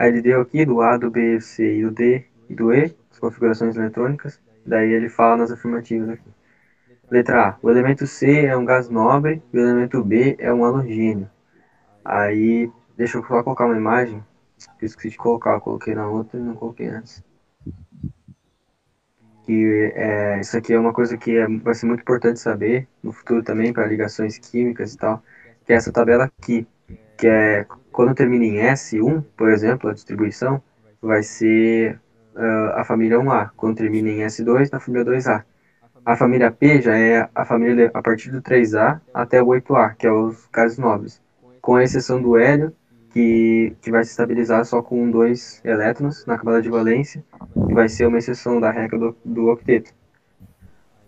[0.00, 2.72] Aí ele deu aqui do A, do B, do C e do D e do
[2.72, 4.40] E, as configurações eletrônicas.
[4.66, 6.30] Daí ele fala nas afirmativas aqui.
[7.10, 7.58] Letra A.
[7.62, 11.30] O elemento C é um gás nobre e o elemento B é um halogênio.
[12.04, 14.22] Aí Deixa eu só colocar uma imagem.
[14.78, 17.24] Eu esqueci de colocar, eu coloquei na outra e não coloquei antes.
[19.46, 23.10] Que é, isso aqui é uma coisa que é, vai ser muito importante saber no
[23.10, 25.22] futuro também para ligações químicas e tal.
[25.64, 26.66] Que é essa tabela aqui,
[27.20, 30.62] que é quando termina em S1, por exemplo, a distribuição
[31.02, 32.00] vai ser
[32.34, 33.50] ah, a família 1A.
[33.56, 35.44] Quando termina em S2, a família 2A.
[36.02, 40.06] A família P já é a família a partir do 3A até o 8A, que
[40.06, 41.20] é os gases nobres.
[41.60, 42.74] Com a exceção do hélio,
[43.10, 47.22] que, que vai se estabilizar só com dois elétrons na camada de valência
[47.68, 49.92] e vai ser uma exceção da regra do, do octeto.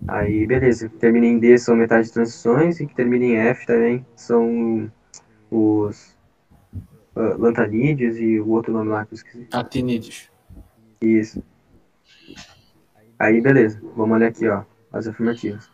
[0.06, 0.90] Aí, beleza.
[0.98, 4.90] Termina em D são metais de transições e que termina em F também são
[5.52, 6.16] os
[7.14, 9.46] uh, lantanídeos e o outro nome lá que eu esqueci.
[9.52, 10.30] Actinídeos.
[11.00, 11.42] Isso.
[13.18, 13.80] Aí, beleza.
[13.94, 14.62] Vamos olhar aqui, ó,
[14.92, 15.70] as afirmativas.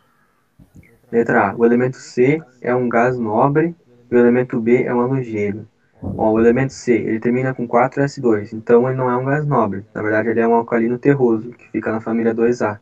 [1.11, 1.55] Letra A.
[1.55, 3.75] O elemento C é um gás nobre
[4.11, 5.67] e o elemento B é um halogênio.
[6.01, 9.85] Ó, o elemento C, ele termina com 4S2, então ele não é um gás nobre.
[9.93, 12.79] Na verdade, ele é um alcalino terroso, que fica na família 2A.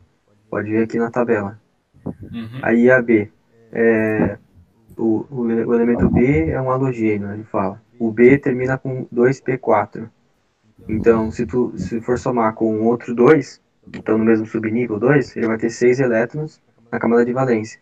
[0.50, 1.60] Pode ver aqui na tabela.
[2.04, 2.60] Uhum.
[2.62, 3.30] Aí a B,
[3.72, 4.38] é,
[4.98, 7.80] o, o, o elemento B é um halogênio, ele fala.
[7.98, 10.08] O B termina com 2P4.
[10.88, 13.60] Então, se, tu, se for somar com outro 2,
[13.94, 17.80] então no mesmo subnível 2, ele vai ter 6 elétrons na camada de valência.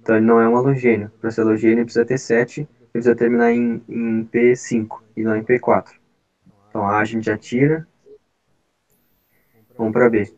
[0.00, 1.10] Então ele não é um halogênio.
[1.20, 5.44] Para ser halogênio, precisa ter 7 ele precisa terminar em, em P5 e não em
[5.44, 5.90] P4.
[6.68, 7.86] Então A a gente já tira.
[9.76, 10.32] Vamos para B.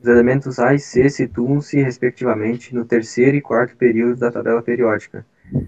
[0.00, 5.26] Os elementos A e C situam-se, respectivamente, no terceiro e quarto período da tabela periódica.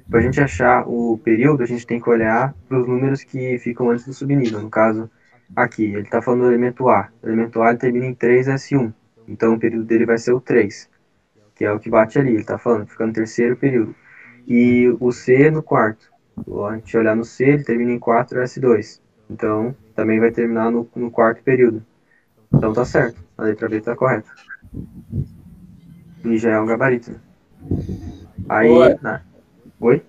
[0.08, 3.58] Para a gente achar o período, a gente tem que olhar para os números que
[3.58, 4.60] ficam antes do subnível.
[4.60, 5.10] No caso,
[5.56, 7.08] aqui, ele está falando do elemento A.
[7.22, 8.92] O elemento A ele termina em 3S1.
[9.26, 10.88] Então o período dele vai ser o 3,
[11.54, 12.30] que é o que bate ali.
[12.30, 13.94] Ele está falando, fica no terceiro período.
[14.46, 16.12] E o C no quarto.
[16.68, 19.00] A gente olhar no C, ele termina em 4S2.
[19.30, 21.82] Então, também vai terminar no, no quarto período.
[22.52, 23.22] Então tá certo.
[23.36, 24.30] A letra B tá correta.
[26.24, 27.10] E já é um gabarito.
[27.10, 27.18] né?
[28.48, 28.96] Aí.
[29.02, 29.20] Na-
[29.80, 30.02] Oi?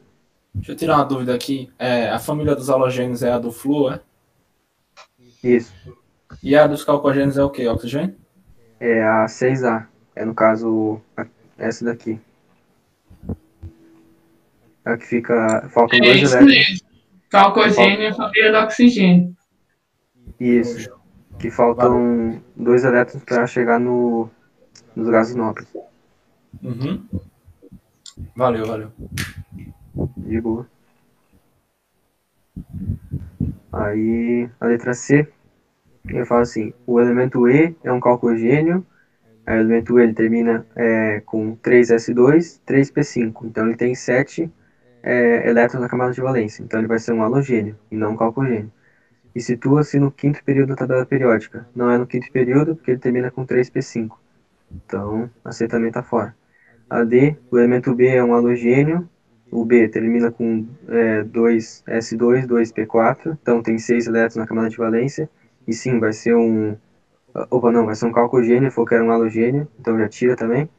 [0.54, 1.69] Deixa eu tirar uma dúvida aqui.
[1.78, 4.01] É, a família dos halogênios é a do flúor, é?
[5.43, 5.73] Isso.
[6.41, 7.67] E a dos calcogênios é o quê?
[7.67, 8.15] Oxigênio?
[8.80, 9.88] É a 6A.
[10.15, 11.25] É no caso a-
[11.58, 12.19] essa daqui.
[14.86, 15.67] É a que fica.
[15.69, 16.56] Faltam É dois isso elétrons.
[16.69, 16.88] mesmo.
[17.30, 19.36] Calcogênio é a família do oxigênio.
[20.39, 20.89] Isso.
[21.39, 24.30] Que faltam dois elétrons para chegar no,
[24.95, 25.67] nos gases nobres.
[26.63, 27.04] Uhum.
[28.36, 28.91] Valeu, valeu.
[30.17, 30.67] De boa.
[33.71, 35.28] Aí a letra C,
[36.08, 38.86] eu falo assim, o elemento E é um calcogênio,
[39.45, 44.51] o elemento E ele termina é, com 3s2, 3p5, então ele tem 7
[45.04, 48.17] é, elétrons na camada de valência, então ele vai ser um halogênio e não um
[48.17, 48.71] calcogênio.
[49.36, 51.67] E situa-se no quinto período da tabela periódica.
[51.75, 54.17] Não é no quinto período, porque ele termina com 3p5.
[54.71, 56.34] Então, a C também está fora.
[56.89, 59.10] A D, o elemento B é um halogênio,
[59.52, 65.30] o B termina com é, 2S2, 2P4, então tem 6 elétrons na camada de valência,
[65.67, 66.76] e sim, vai ser um...
[67.50, 70.69] Opa, não, vai ser um calcogênio, falou que era um halogênio, então já tira também.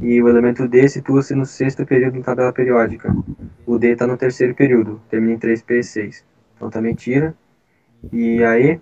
[0.00, 3.14] E o elemento D situa-se no sexto período da tabela periódica.
[3.64, 6.22] O D está no terceiro período, termina em 3P6,
[6.54, 7.34] então também tira.
[8.12, 8.80] E aí,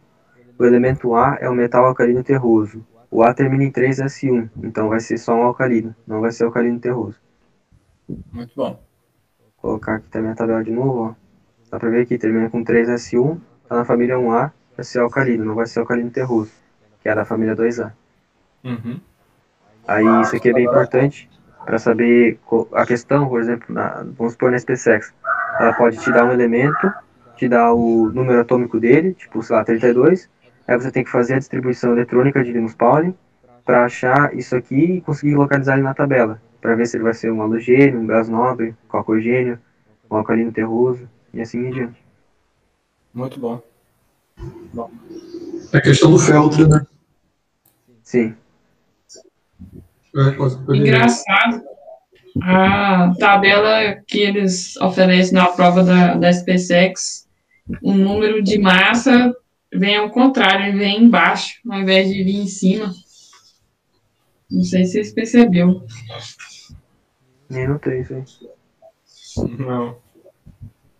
[0.59, 2.85] o elemento A é o metal alcalino terroso.
[3.15, 6.81] O A termina em 3S1, então vai ser só um alcalino, não vai ser alcalino
[6.81, 7.17] terroso.
[8.33, 8.83] Muito bom.
[9.39, 11.15] Vou colocar aqui também a tabela de novo, ó.
[11.71, 15.55] Dá pra ver aqui, termina com 3S1, tá na família 1A, vai ser alcalino, não
[15.55, 16.51] vai ser alcalino terroso,
[17.01, 17.93] que é da família 2A.
[18.65, 19.01] Uhum.
[19.87, 21.31] Aí isso aqui é bem importante
[21.65, 22.41] para saber
[22.73, 25.15] a questão, por exemplo, na, vamos supor na SpaceX,
[25.61, 26.93] ela pode te dar um elemento,
[27.37, 30.29] te dar o número atômico dele, tipo, sei lá, 32,
[30.67, 33.15] aí você tem que fazer a distribuição eletrônica de Linus Pauling
[33.65, 37.15] para achar isso aqui e conseguir localizar ele na tabela, para ver se ele vai
[37.15, 39.59] ser um halogênio, um gás nobre, um calcogênio,
[40.11, 42.05] um alcalino terroso e assim em diante.
[43.13, 43.63] Muito bom.
[45.73, 46.85] É questão do feltro, né?
[48.03, 48.35] Sim.
[50.69, 51.63] Engraçado.
[52.43, 57.29] A tabela que eles oferecem na prova da, da SpaceX,
[57.81, 59.35] o número de massa
[59.75, 62.95] vem ao contrário, ele vem embaixo, ao invés de vir em cima.
[64.51, 65.85] Não sei se vocês perceberam.
[67.51, 68.25] nem notei isso aí.
[69.59, 69.99] Não.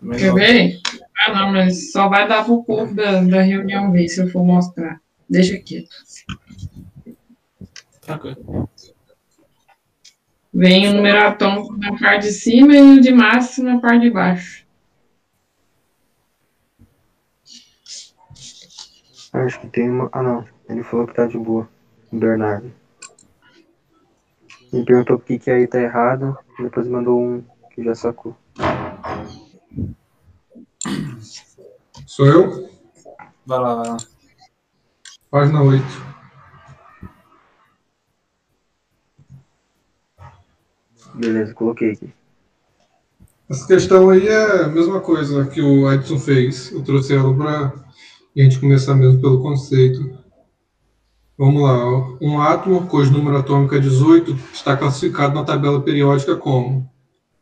[0.01, 0.35] Também Quer não.
[0.35, 0.81] ver?
[1.19, 4.45] Ah, não, mas só vai dar pro povo da, da reunião ver se eu for
[4.45, 5.01] mostrar.
[5.31, 5.87] Deixa aqui.
[8.01, 8.69] Tranquilo.
[10.53, 14.11] Vem o número atômico na parte de cima e o de massa na parte de
[14.11, 14.64] baixo.
[19.35, 20.09] Acho que tem uma.
[20.13, 20.45] Ah, não.
[20.69, 21.69] Ele falou que tá de boa.
[22.13, 22.73] O Bernardo.
[24.73, 26.39] Me perguntou por que que aí tá errado.
[26.59, 27.45] Depois mandou um
[27.75, 28.37] que já sacou.
[32.07, 32.71] Sou eu?
[33.45, 33.97] Vai lá, vai lá.
[35.29, 35.85] Página 8.
[41.15, 42.13] Beleza, coloquei aqui.
[43.51, 46.71] Essa questão aí é a mesma coisa que o Edson fez.
[46.71, 47.84] Eu trouxe ela para
[48.41, 50.19] a gente começar mesmo pelo conceito.
[51.37, 52.19] Vamos lá.
[52.21, 56.89] Um átomo cujo número atômico é 18 está classificado na tabela periódica como.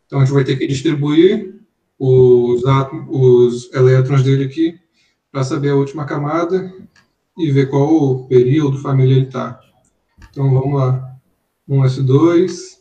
[0.06, 1.54] Então a gente vai ter que distribuir
[1.98, 4.78] os, átomos, os elétrons dele aqui
[5.30, 6.72] para saber a última camada
[7.38, 9.58] e ver qual o período, família ele está.
[10.30, 11.16] Então vamos lá.
[11.68, 12.78] 1S2,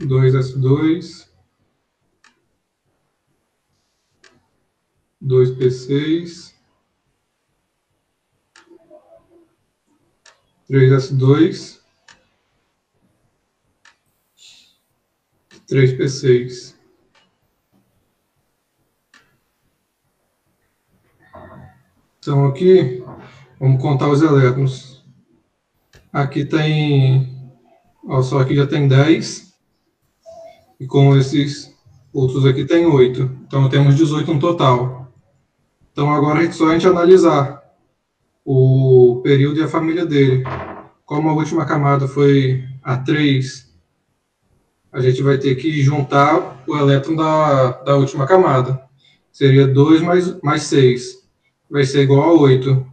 [0.00, 1.28] 2S2,
[5.22, 6.52] 2P6,
[10.68, 11.80] 3S2,
[15.68, 16.74] 3P6.
[22.18, 23.04] Então aqui,
[23.58, 25.04] vamos contar os elétrons.
[26.12, 27.52] Aqui tem,
[28.04, 29.52] ó, só aqui já tem 10,
[30.78, 31.74] e com esses
[32.12, 33.22] outros aqui tem 8.
[33.46, 35.01] Então temos 18 no total.
[35.92, 37.62] Então agora é só a gente analisar
[38.44, 40.42] o período e a família dele.
[41.04, 43.70] Como a última camada foi a 3,
[44.90, 48.82] a gente vai ter que juntar o elétron da, da última camada.
[49.30, 51.28] Seria 2 mais, mais 6.
[51.70, 52.86] Vai ser igual a 8.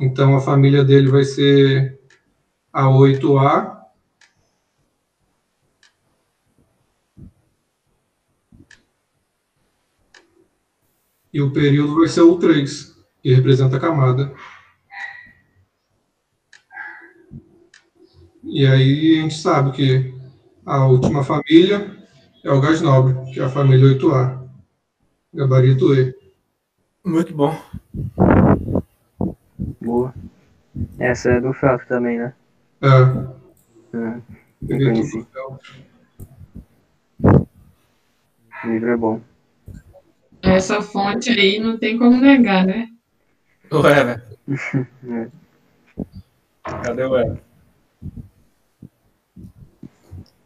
[0.00, 2.00] Então a família dele vai ser
[2.72, 3.74] a 8A
[11.34, 14.32] E o período vai ser o 3, que representa a camada.
[18.44, 20.14] E aí a gente sabe que
[20.64, 21.98] a última família
[22.44, 24.48] é o gás nobre, que é a família 8A,
[25.34, 26.14] gabarito E.
[27.04, 27.52] Muito bom.
[29.80, 30.14] Boa.
[31.00, 32.32] Essa é do Felps também, né?
[32.80, 33.96] É.
[33.96, 34.20] é.
[34.68, 35.02] Peguei.
[38.64, 39.33] O livro é bom.
[40.54, 42.88] Essa fonte aí não tem como negar, né?
[43.70, 44.22] O Ever.
[45.08, 45.28] É.
[46.62, 47.38] Cadê o Ever?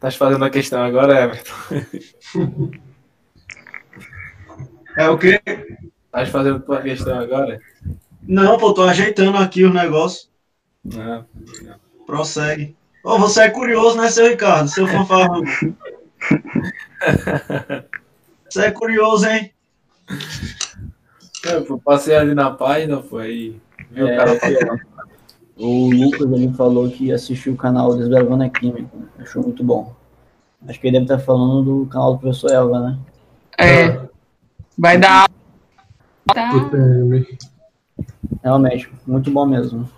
[0.01, 1.53] Tá fazendo a questão agora, Everton?
[4.97, 5.41] É o quê?
[6.11, 7.61] Tá fazendo tua questão agora?
[8.23, 10.31] Não, pô, tô ajeitando aqui os negócios.
[10.85, 11.27] Não.
[12.07, 12.77] Prossegue.
[13.05, 14.69] Ô, você é curioso, né, seu Ricardo?
[14.69, 15.43] Seu fanfarrão.
[18.51, 19.53] Você é curioso, hein?
[21.45, 23.61] Eu pô, passei ali na página, aí.
[23.91, 24.77] Viu o É, cara aqui, ó.
[25.57, 28.89] O Lucas ele falou que assistiu o canal Desbravando a Química.
[29.19, 29.93] Achou muito bom.
[30.67, 32.99] Acho que ele deve estar falando do canal do professor Elva, né?
[33.59, 34.09] É.
[34.77, 35.29] Vai dar aula.
[36.35, 36.51] Tá.
[38.43, 39.89] Realmente, muito bom mesmo.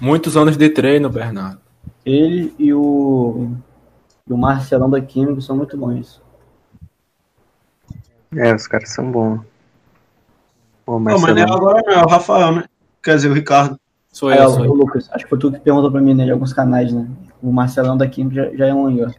[0.00, 1.60] Muitos anos de treino, Bernardo.
[2.04, 3.50] Ele e o,
[4.28, 6.20] e o Marcelão da Química são muito bons.
[8.36, 9.40] É, os caras são bons.
[10.84, 12.64] Pô, Não, mas não é agora não, é o Rafael, né?
[13.02, 13.78] Quer dizer, o Ricardo.
[14.12, 14.74] Sou Aí, eu, ó, sou o eu.
[14.74, 17.08] Lucas, acho que foi tu que perguntou pra mim né, de alguns canais, né?
[17.42, 19.10] O Marcelão da Química já, já é um aí, ó.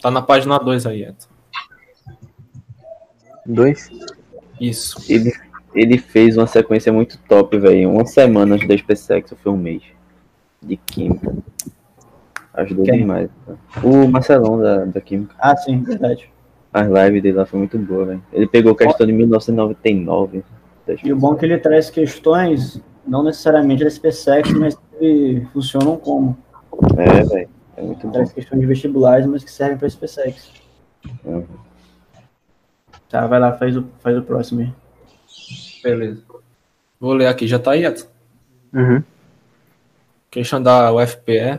[0.00, 1.28] Tá na página 2 aí, Edson.
[3.46, 3.88] dois?
[4.60, 4.98] Isso.
[5.08, 5.32] Ele,
[5.74, 7.90] ele fez uma sequência muito top, velho.
[7.90, 9.82] Uma semana antes da SpaceX, foi um mês.
[10.60, 11.34] De Química.
[12.54, 12.98] Ajudou Quem?
[12.98, 13.30] demais.
[13.46, 13.54] tá?
[13.82, 15.34] O Marcelão da, da Química.
[15.38, 16.30] Ah, sim, verdade.
[16.72, 18.22] As lives dele lá foi muito boa, velho.
[18.32, 20.42] Ele pegou questão de 1999.
[20.86, 25.46] da E o bom é que ele traz questões, não necessariamente da SpaceX, mas que
[25.52, 26.36] funcionam como.
[26.96, 27.48] É, velho.
[27.76, 28.12] É muito bom.
[28.12, 30.50] Traz questões de vestibulares, mas que servem pra SpaceX.
[31.24, 31.44] Uhum.
[33.08, 34.72] Tá, vai lá, faz o, faz o próximo aí.
[35.82, 36.22] Beleza.
[36.98, 38.06] Vou ler aqui, já tá aí, Edson.
[38.72, 39.02] Uhum.
[40.30, 41.58] Questão da UFPE.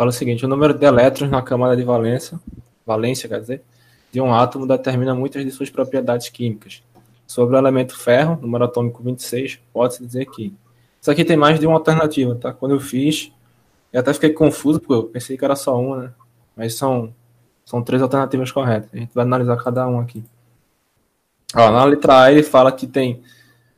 [0.00, 2.40] Fala o seguinte: o número de elétrons na camada de valência,
[2.86, 3.62] valência, quer dizer,
[4.10, 6.82] de um átomo determina muitas de suas propriedades químicas.
[7.26, 10.54] Sobre o elemento ferro, número atômico 26, pode-se dizer que.
[10.98, 12.50] Isso aqui tem mais de uma alternativa, tá?
[12.50, 13.30] Quando eu fiz,
[13.92, 16.12] eu até fiquei confuso, porque eu pensei que era só uma, né?
[16.56, 17.12] Mas são,
[17.66, 18.88] são três alternativas corretas.
[18.94, 20.24] A gente vai analisar cada uma aqui.
[21.54, 23.20] Ó, na letra A ele fala que tem.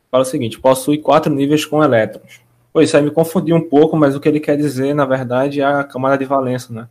[0.09, 2.42] Fala o seguinte: possui quatro níveis com elétrons.
[2.73, 5.61] Pô, isso aí me confundiu um pouco, mas o que ele quer dizer, na verdade,
[5.61, 6.89] é a camada de valência, né?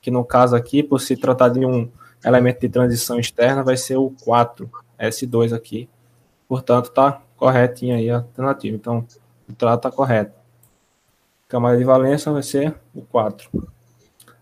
[0.00, 1.88] Que no caso aqui, por se tratar de um
[2.24, 5.88] elemento de transição externa, vai ser o 4, S2 aqui.
[6.48, 8.76] Portanto, tá corretinha aí a alternativa.
[8.76, 9.06] Então,
[9.48, 10.32] o trato tá correto.
[11.46, 13.48] Camada de valência vai ser o 4.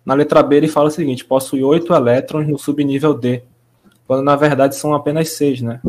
[0.05, 3.43] Na letra B ele fala o seguinte: possui 8 elétrons no subnível D,
[4.07, 5.81] quando na verdade são apenas 6, né?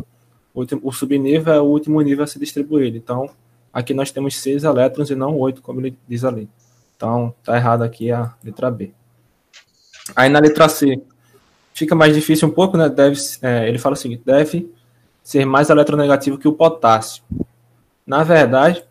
[0.54, 2.98] O subnível é o último nível a ser distribuído.
[2.98, 3.30] Então,
[3.74, 6.48] aqui nós temos 6 elétrons e não 8, como ele diz ali.
[6.96, 8.92] Então, tá errado aqui a letra B.
[10.16, 11.02] Aí na letra C,
[11.74, 12.88] fica mais difícil um pouco, né?
[12.90, 14.72] Deve, é, ele fala o seguinte: deve
[15.24, 17.24] ser mais eletronegativo que o potássio.
[18.06, 18.84] Na verdade,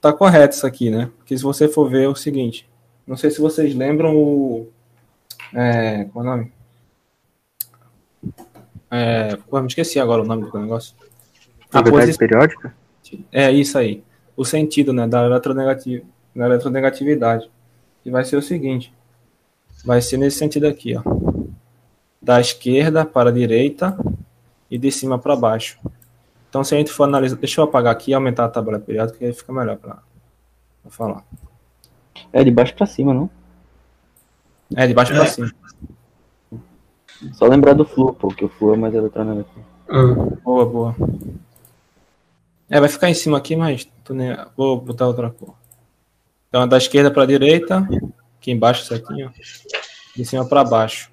[0.00, 1.10] tá correto isso aqui, né?
[1.18, 2.68] Porque se você for ver é o seguinte,
[3.06, 4.68] não sei se vocês lembram o.
[5.54, 6.52] É, qual é o nome?
[8.90, 10.94] É, pô, me esqueci agora o nome do negócio.
[11.70, 12.74] A Propriedade posição- periódica?
[13.32, 14.02] é isso aí.
[14.38, 17.50] O sentido né, da, eletronegati- da eletronegatividade.
[18.04, 18.94] Que vai ser o seguinte.
[19.84, 21.02] Vai ser nesse sentido aqui, ó.
[22.22, 23.96] Da esquerda para a direita
[24.70, 25.78] e de cima para baixo.
[26.48, 27.36] Então, se a gente for analisar.
[27.36, 29.98] Deixa eu apagar aqui e aumentar a tabela periódica, que aí fica melhor para
[30.88, 31.24] falar.
[32.32, 33.28] É de baixo pra cima, não?
[34.76, 35.16] É, de baixo É.
[35.16, 35.50] para cima.
[37.32, 39.50] Só lembrar do Flu, pô, que o Flu é mais eletrônico.
[39.88, 40.14] Ah,
[40.44, 40.94] Boa, boa.
[42.70, 45.54] É, vai ficar em cima aqui, mas nem- vou botar outra cor.
[46.48, 47.86] Então, da esquerda para a direita,
[48.38, 49.38] aqui embaixo certinho, ó.
[50.16, 51.10] de cima para baixo.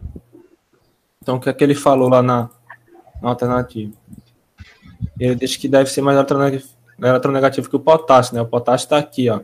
[1.22, 2.49] Então, o que é que ele falou lá na,
[3.22, 3.93] na alternativa?
[5.20, 8.41] Ele diz que deve ser mais eletronegativo, que o potássio, né?
[8.41, 9.41] O potássio está aqui, ó,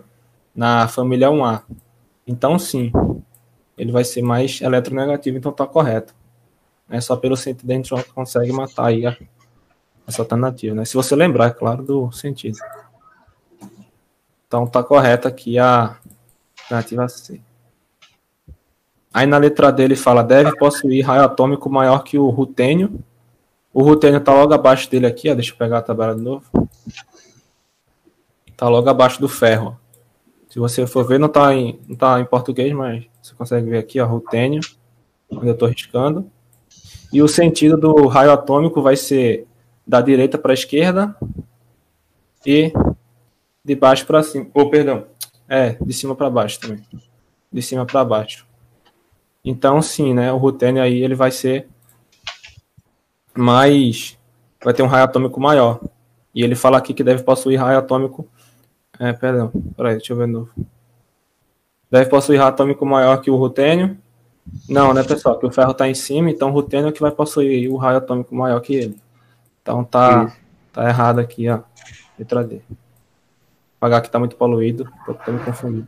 [0.55, 1.63] na família 1A.
[2.25, 2.91] Então, sim,
[3.77, 6.13] ele vai ser mais eletronegativo, então tá correto.
[6.89, 9.05] É só pelo sentido a gente consegue matar aí
[10.07, 10.85] essa alternativa, né?
[10.85, 12.57] Se você lembrar, é claro, do sentido.
[14.47, 15.97] Então tá correta aqui a
[16.63, 17.41] alternativa C.
[19.13, 23.03] Aí na letra D ele fala, deve possuir raio atômico maior que o rutênio.
[23.73, 25.33] O rutênio tá logo abaixo dele aqui, ó.
[25.33, 26.45] Deixa eu pegar a tabela de novo.
[28.55, 29.77] Tá logo abaixo do ferro.
[30.49, 33.77] Se você for ver, não tá em, não tá em português, mas você consegue ver
[33.77, 34.61] aqui, ó, rutênio,
[35.29, 36.29] onde eu tô riscando.
[37.11, 39.47] E o sentido do raio atômico vai ser
[39.91, 41.13] da direita para a esquerda
[42.45, 42.71] e
[43.61, 44.47] de baixo para cima.
[44.53, 45.05] Ou, oh, perdão,
[45.49, 46.81] é, de cima para baixo também.
[47.51, 48.47] De cima para baixo.
[49.43, 51.67] Então, sim, né, o rutênio aí ele vai ser
[53.35, 54.17] mais
[54.63, 55.81] vai ter um raio atômico maior.
[56.33, 58.25] E ele fala aqui que deve possuir raio atômico.
[58.97, 60.51] É, perdão, peraí, deixa eu ver de novo.
[61.91, 63.97] Deve possuir raio atômico maior que o rutênio.
[64.69, 65.37] Não, né, pessoal?
[65.37, 67.97] Que o ferro está em cima, então o rutênio é que vai possuir o raio
[67.97, 69.10] atômico maior que ele.
[69.61, 70.35] Então tá,
[70.73, 71.59] tá errado aqui, ó.
[72.17, 72.61] Letra D.
[73.79, 74.87] Pagar que tá muito poluído,
[75.25, 75.87] tô me confundindo.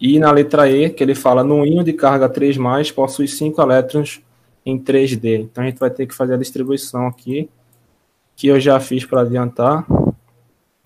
[0.00, 4.20] E na letra E, que ele fala, no íon de carga 3+, possui 5 elétrons
[4.66, 5.42] em 3D.
[5.42, 7.48] Então a gente vai ter que fazer a distribuição aqui,
[8.34, 9.86] que eu já fiz para adiantar.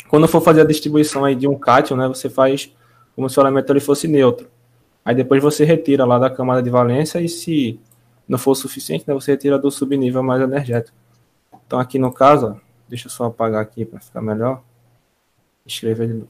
[0.08, 2.70] Quando for fazer a distribuição aí de um cátion, né, você faz
[3.14, 4.48] como se o elemento ele fosse neutro.
[5.02, 7.80] Aí depois você retira lá da camada de valência e se
[8.28, 10.96] não for suficiente, né, você retira do subnível mais energético.
[11.66, 12.56] Então aqui no caso, ó,
[12.88, 14.62] deixa eu só apagar aqui para ficar melhor.
[15.64, 16.28] Escrever de novo.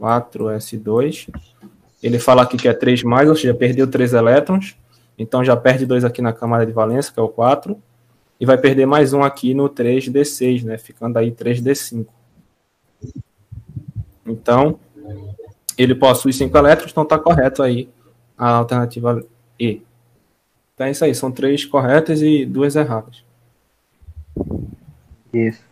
[0.00, 1.28] 4S2.
[2.02, 4.76] Ele fala aqui que é 3 mais, ou seja, perdeu 3 elétrons.
[5.18, 7.80] Então já perde dois aqui na camada de valência, que é o 4,
[8.38, 10.76] e vai perder mais um aqui no 3D6, né?
[10.76, 12.06] Ficando aí 3D5.
[14.26, 14.78] Então,
[15.78, 17.88] ele possui 5 elétrons, então está correto aí
[18.36, 19.24] a alternativa
[19.58, 19.80] E.
[20.76, 23.24] Então é isso aí, são três corretas e duas erradas.
[25.32, 25.64] Isso.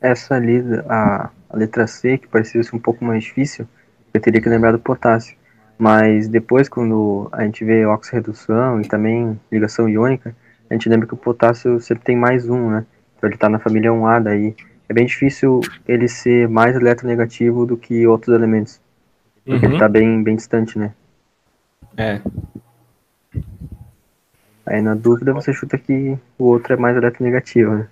[0.00, 3.66] Essa ali, a, a letra C, que parecia ser um pouco mais difícil,
[4.14, 5.36] eu teria que lembrar do potássio.
[5.76, 10.32] Mas depois, quando a gente vê oxirredução e também ligação iônica,
[10.70, 12.86] a gente lembra que o potássio sempre tem mais um, né?
[13.16, 14.54] Então ele está na família 1A daí.
[14.88, 18.80] É bem difícil ele ser mais eletronegativo do que outros elementos.
[19.44, 19.72] Porque uhum.
[19.72, 20.94] ele está bem, bem distante, né?
[21.96, 22.20] É.
[24.64, 27.88] Aí na dúvida você chuta que o outro é mais eletronegativo, né?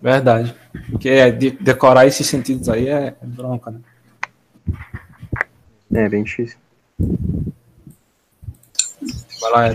[0.00, 0.54] Verdade.
[0.90, 3.80] Porque é, de, decorar esses sentidos aí é, é bronca, né?
[5.92, 6.58] É, bem difícil.
[9.40, 9.66] Vai lá,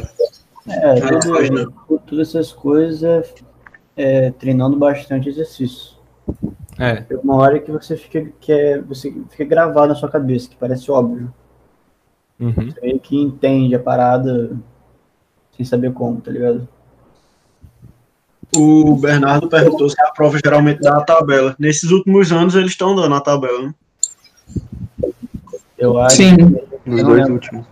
[0.67, 1.73] É, tudo,
[2.07, 3.33] todas essas coisas
[3.95, 5.95] é, é, treinando bastante exercício.
[6.77, 7.01] É.
[7.01, 10.55] Tem uma hora que você fica, que é, você fica gravado na sua cabeça, que
[10.55, 11.33] parece óbvio.
[12.39, 12.51] Uhum.
[12.51, 14.57] Você meio que entende a parada
[15.55, 16.67] sem saber como, tá ligado?
[18.55, 21.55] O Bernardo perguntou se a prova geralmente dá a tabela.
[21.59, 23.73] Nesses últimos anos eles estão dando a tabela, né?
[25.77, 26.35] Eu acho Sim.
[26.85, 27.33] Nos dois lembro.
[27.33, 27.65] últimos.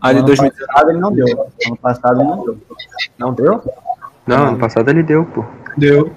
[0.00, 0.66] Ah, de ano 2019.
[0.66, 1.26] passado ele não deu.
[1.66, 2.58] Ano passado ele não deu.
[3.18, 3.74] Não deu?
[4.26, 5.44] Não, ano passado ele deu, pô.
[5.76, 6.12] Deu.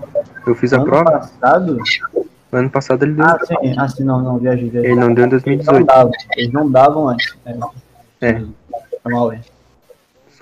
[0.45, 1.77] Eu fiz a ano prova, passado?
[2.51, 3.25] ano passado ele deu.
[3.25, 4.91] Ah, sim, ah, sim, não, não, viajei, viajei.
[4.91, 5.85] Ele não deu em Eles não 2018.
[5.87, 7.35] davam, eles não davam antes.
[7.45, 7.57] É,
[8.21, 8.33] É,
[9.03, 9.41] tá mal, é.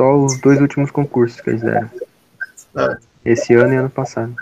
[0.02, 1.88] Só os dois últimos concursos que eles deram.
[2.76, 2.97] É.
[3.24, 4.36] Esse ano e ano passado.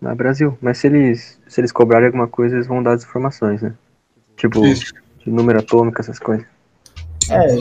[0.00, 0.56] Na Brasil.
[0.62, 3.74] Mas se eles, se eles cobrarem alguma coisa, eles vão dar as informações, né?
[4.36, 4.60] Tipo,
[5.26, 6.46] número atômico, essas coisas.
[7.28, 7.56] É.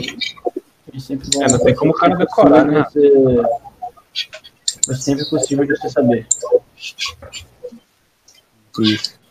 [1.42, 2.84] É, não tem como o cara decorar, né?
[2.84, 3.12] Você,
[4.92, 6.28] é sempre possível de você saber.
[8.80, 9.23] Isso.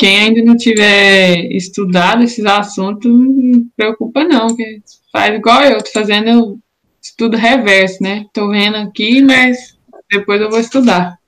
[0.00, 4.80] Quem ainda não tiver estudado esses assuntos, não preocupa não, que
[5.12, 6.58] faz igual eu, tô fazendo
[7.02, 8.24] estudo reverso, né?
[8.32, 9.76] Tô vendo aqui, mas
[10.10, 11.18] depois eu vou estudar.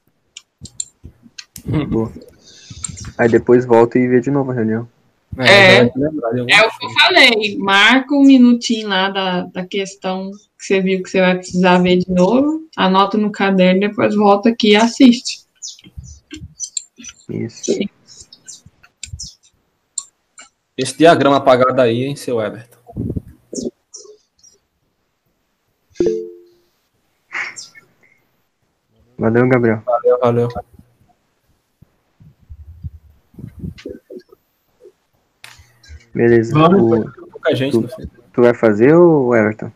[1.91, 2.11] Boa.
[3.19, 4.89] Aí depois volta e vê de novo a reunião.
[5.37, 5.83] É.
[5.95, 10.31] lembrar de alguma É o que eu falei, marca um minutinho lá da, da questão
[10.59, 14.49] que você viu que você vai precisar ver de novo, anota no caderno, depois volta
[14.49, 15.43] aqui e assiste.
[17.29, 17.71] Isso.
[20.77, 22.79] Esse diagrama apagado aí, hein, seu Everton?
[29.19, 29.83] Valeu, Gabriel.
[29.87, 30.49] Valeu, valeu.
[36.15, 36.53] Beleza.
[36.55, 37.05] Vamos.
[37.15, 38.11] Tu, Pouca gente fim.
[38.33, 39.73] tu vai fazer ou Everton?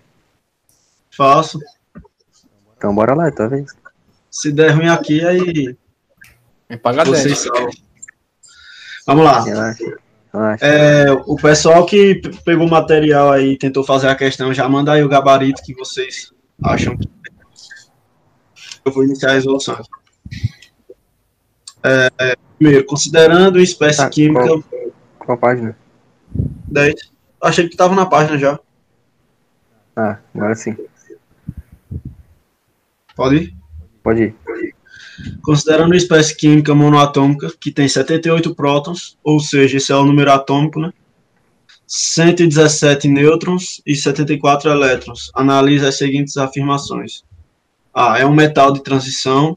[1.10, 1.58] Faço.
[2.76, 3.70] Então bora lá, tua vez.
[4.30, 5.76] Se der ruim aqui, aí
[6.68, 7.38] É pagar vocês 10.
[7.38, 7.70] salvam.
[9.06, 9.40] Vamos lá.
[9.42, 9.96] Relaxa.
[10.36, 10.66] Relaxa.
[10.66, 14.92] É, o pessoal que pegou o material aí e tentou fazer a questão, já manda
[14.92, 16.30] aí o gabarito que vocês
[16.62, 17.08] acham que.
[18.84, 19.80] Eu vou iniciar a resolução.
[21.82, 24.62] É, é, primeiro, considerando espécie Tá, química qual-
[25.18, 25.76] Qual página?
[26.70, 26.94] 10.
[27.42, 28.60] Achei que estava na página já.
[29.96, 30.76] Ah, agora sim.
[33.16, 33.56] Pode ir?
[34.02, 34.34] Pode ir.
[35.42, 40.30] Considerando a espécie química monoatômica, que tem 78 prótons, ou seja, esse é o número
[40.30, 40.92] atômico, né?
[41.86, 45.30] 117 nêutrons e 74 elétrons.
[45.34, 47.22] Analise as seguintes afirmações.
[47.94, 48.18] A.
[48.18, 49.56] É um metal de transição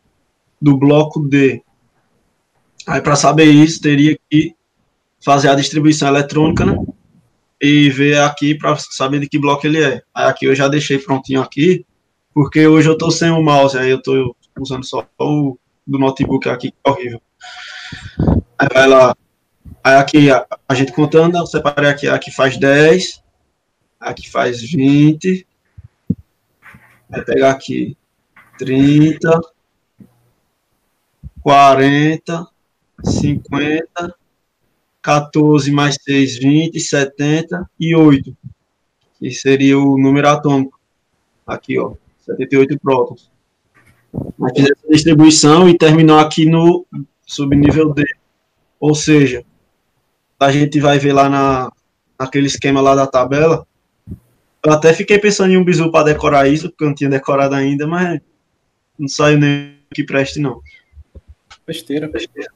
[0.62, 1.62] do bloco D.
[2.88, 4.53] Aí, para saber isso, teria que
[5.24, 6.78] fazer a distribuição eletrônica, né?
[7.62, 10.01] E ver aqui para saber de que bloco ele é.
[10.14, 11.86] Aí, aqui eu já deixei prontinho aqui,
[12.34, 16.47] porque hoje eu estou sem o mouse, aí eu estou usando só o do notebook
[16.47, 17.21] aqui, que é horrível.
[18.57, 19.15] Aí vai lá.
[19.83, 23.23] Aí aqui a, a gente contando, eu separei aqui, aqui faz 10,
[23.99, 25.47] aqui faz 20.
[27.09, 27.97] Vai pegar aqui
[28.59, 29.41] 30,
[31.41, 32.47] 40,
[33.03, 34.15] 50,
[35.01, 38.37] 14 mais 6, 20, 70 e 8.
[39.17, 40.79] Que seria o número atômico.
[41.47, 41.95] Aqui, ó.
[42.19, 43.31] 78 prótons.
[44.38, 46.86] Mas fiz essa distribuição e terminou aqui no
[47.26, 48.03] subnível D.
[48.80, 49.43] Ou seja,
[50.39, 51.72] a gente vai ver lá na,
[52.20, 53.68] naquele esquema lá da tabela.
[54.66, 57.55] Eu até fiquei pensando em um bizu para decorar isso, porque eu não tinha decorado
[57.55, 58.20] ainda, mas
[58.97, 60.62] não saiu nem que preste, não.
[61.66, 62.49] Besteira, besteira.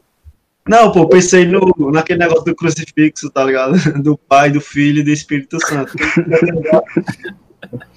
[0.68, 3.76] Não, pô, pensei no, naquele negócio do crucifixo, tá ligado?
[4.02, 5.94] Do Pai, do Filho e do Espírito Santo.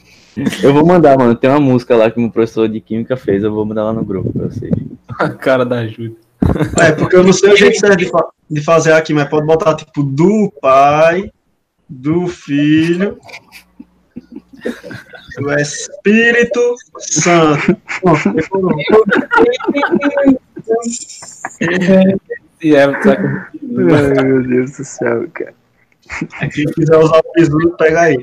[0.63, 1.35] Eu vou mandar, mano.
[1.35, 3.43] Tem uma música lá que meu professor de química fez.
[3.43, 4.73] Eu vou mandar lá no grupo pra vocês.
[5.19, 6.15] A cara da ajuda.
[6.81, 9.47] É, porque eu não sei o jeito certo de, fa de fazer aqui, mas pode
[9.47, 11.33] botar tipo do Pai,
[11.89, 13.19] do Filho,
[15.39, 17.77] do Espírito Santo.
[22.63, 23.47] E é, tá com-
[23.95, 25.55] Ai, meu Deus do céu, cara.
[26.53, 28.17] Quem quiser usar o bizu, pega aí.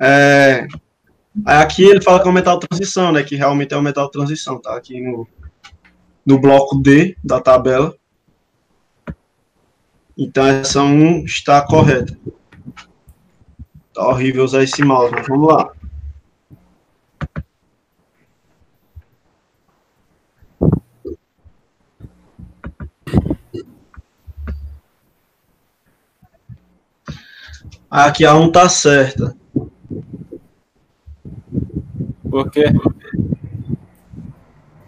[0.00, 0.66] É,
[1.44, 3.22] aí aqui ele fala que é o metal transição, né?
[3.22, 4.76] Que realmente é o metal transição, tá?
[4.76, 5.26] Aqui no,
[6.24, 7.94] no bloco D da tabela.
[10.16, 12.18] Então essa 1 está correta.
[13.94, 15.72] Tá horrível usar esse mouse, mas vamos lá.
[27.90, 29.34] Aqui a 1 tá certa.
[32.30, 32.64] Por quê?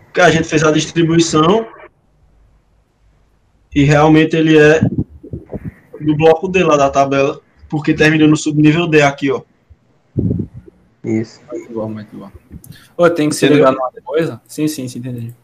[0.05, 1.67] Porque a gente fez a distribuição
[3.75, 4.81] e realmente ele é
[6.01, 9.43] do bloco D lá da tabela, porque termina no subnível D aqui, ó.
[11.05, 11.41] Isso.
[11.51, 12.31] Muito bom, muito bom.
[12.97, 13.69] Ô, tem que se Entendeu?
[13.69, 14.41] ligar numa coisa?
[14.47, 15.35] Sim, sim, sim, entendi.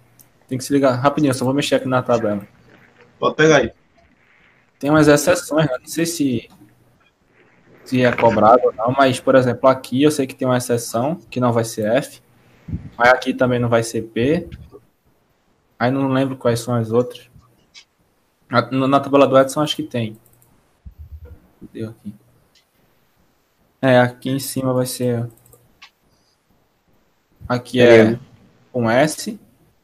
[0.49, 2.47] Tem que se ligar rapidinho, eu só vou mexer aqui na tabela.
[3.19, 3.71] Pode pegar aí.
[4.79, 5.77] Tem umas exceções, né?
[5.81, 6.49] não sei se,
[7.87, 11.16] se é cobrado ou não, mas, por exemplo, aqui eu sei que tem uma exceção
[11.30, 12.20] que não vai ser F,
[12.97, 14.49] mas aqui também não vai ser P.
[15.78, 17.30] Aí não lembro quais são as outras.
[18.51, 20.16] Na, na tabela do Edson acho que tem.
[21.72, 22.14] Deu aqui.
[23.80, 25.28] É, aqui em cima vai ser.
[27.49, 28.18] Aqui é É.
[28.72, 29.39] com S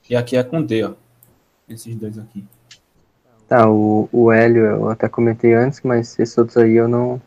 [0.08, 0.94] e aqui é com D, ó.
[1.68, 2.44] Esses dois aqui.
[3.46, 7.20] Tá, o, o Hélio eu até comentei antes, mas esses outros aí eu não.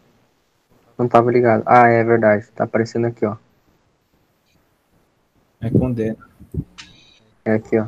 [0.98, 1.64] Não tava ligado.
[1.66, 2.48] Ah, é verdade.
[2.56, 3.36] Tá aparecendo aqui, ó.
[5.60, 6.16] É com D.
[7.44, 7.88] É aqui, ó.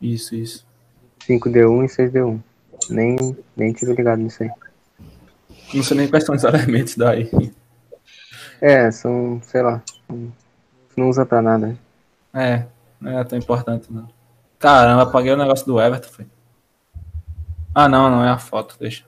[0.00, 0.66] Isso, isso.
[1.28, 2.40] 5D1 e 6D1.
[2.90, 4.50] Nem, nem tive ligado nisso aí.
[5.72, 7.30] Não sei nem quais são os elementos daí.
[8.60, 9.82] É, são, sei lá.
[10.96, 11.66] Não usa pra nada.
[11.68, 11.76] né?
[12.32, 12.66] É,
[13.00, 14.08] não é tão importante não.
[14.58, 16.26] Caramba, apaguei o negócio do Everton, foi.
[17.74, 19.04] Ah, não, não é a foto, deixa.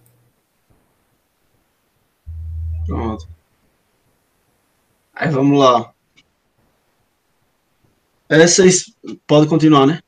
[2.87, 3.29] Pronto.
[5.15, 5.93] Aí vamos lá.
[8.29, 8.93] Essa es-
[9.27, 10.01] pode continuar, né?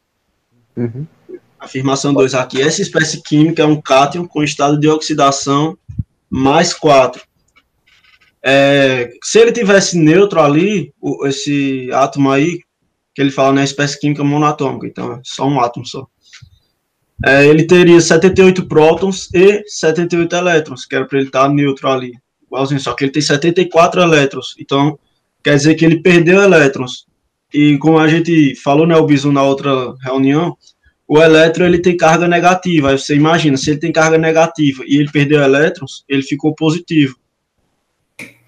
[0.76, 1.06] Uhum.
[1.58, 2.60] Afirmação 2 aqui.
[2.60, 5.76] Essa espécie química é um cátion com estado de oxidação
[6.28, 7.22] mais 4.
[8.42, 10.92] É, se ele tivesse neutro ali,
[11.24, 12.60] esse átomo aí,
[13.14, 16.06] que ele fala na espécie química monatômica, então é só um átomo só.
[17.24, 22.12] É, ele teria 78 prótons e 78 elétrons, que era para ele estar neutro ali,
[22.48, 24.98] igualzinho, só que ele tem 74 elétrons, então
[25.42, 27.06] quer dizer que ele perdeu elétrons.
[27.52, 30.56] E como a gente falou, né, o Bisu na outra reunião,
[31.06, 32.90] o elétron ele tem carga negativa.
[32.90, 37.16] Aí você imagina, se ele tem carga negativa e ele perdeu elétrons, ele ficou positivo.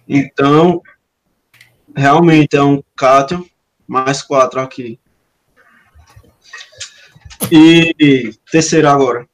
[0.06, 0.82] Então,
[1.96, 3.46] realmente é um cátion
[3.86, 4.98] mais 4 aqui.
[7.50, 9.29] E terceiro agora.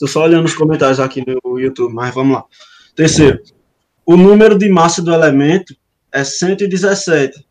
[0.00, 2.44] Tô só olhando os comentários aqui no YouTube, mas vamos lá.
[2.96, 3.38] Terceiro,
[4.06, 5.76] o número de massa do elemento
[6.10, 7.46] é 117.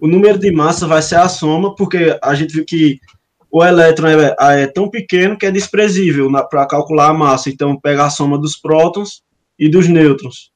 [0.00, 2.98] O número de massa vai ser a soma, porque a gente viu que
[3.52, 7.50] o elétron é, é tão pequeno que é desprezível para calcular a massa.
[7.50, 9.22] Então, pega a soma dos prótons
[9.56, 10.50] e dos nêutrons.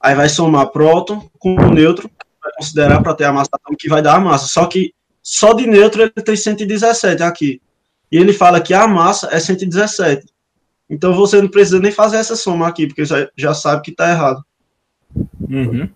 [0.00, 2.08] Aí vai somar próton com o nêutron,
[2.42, 4.46] vai considerar para ter a massa que vai dar a massa.
[4.46, 7.60] Só que só de nêutron ele tem 117 aqui.
[8.10, 10.26] E ele fala que a massa é 117.
[10.88, 14.10] Então você não precisa nem fazer essa soma aqui, porque já, já sabe que está
[14.10, 14.44] errado.
[15.48, 15.88] Uhum.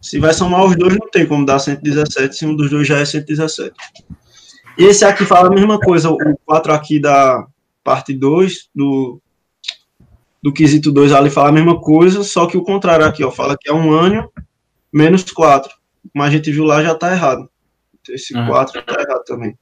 [0.00, 2.98] Se vai somar os dois, não tem como dar 117, se um dos dois já
[2.98, 3.74] é 117.
[4.78, 7.46] E esse aqui fala a mesma coisa, o 4 aqui da
[7.82, 9.20] parte 2, do,
[10.42, 13.56] do quesito 2 ali fala a mesma coisa, só que o contrário aqui, ó, fala
[13.58, 14.30] que é um ânio
[14.92, 15.72] menos 4.
[16.12, 17.48] Como a gente viu lá, já está errado.
[18.08, 18.46] Esse Uhum.
[18.46, 19.56] 4 está errado também.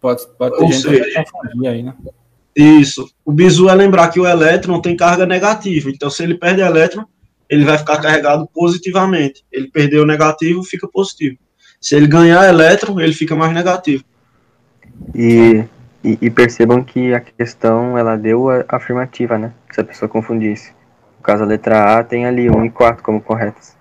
[0.00, 1.24] Pode, pode ter Ou gente seja-
[1.66, 1.94] aí, né?
[2.54, 3.08] Isso.
[3.24, 5.90] O bizu é lembrar que o elétron tem carga negativa.
[5.90, 7.04] Então, se ele perde elétron,
[7.48, 9.44] ele vai ficar carregado positivamente.
[9.52, 11.36] Ele perdeu o negativo, fica positivo.
[11.80, 14.04] Se ele ganhar elétron, ele fica mais negativo.
[15.14, 15.64] E,
[16.04, 19.52] e, e percebam que a questão ela deu a afirmativa, né?
[19.72, 20.72] Se a pessoa confundisse.
[21.18, 23.76] No caso, a letra A tem ali 1 e 4 como corretas.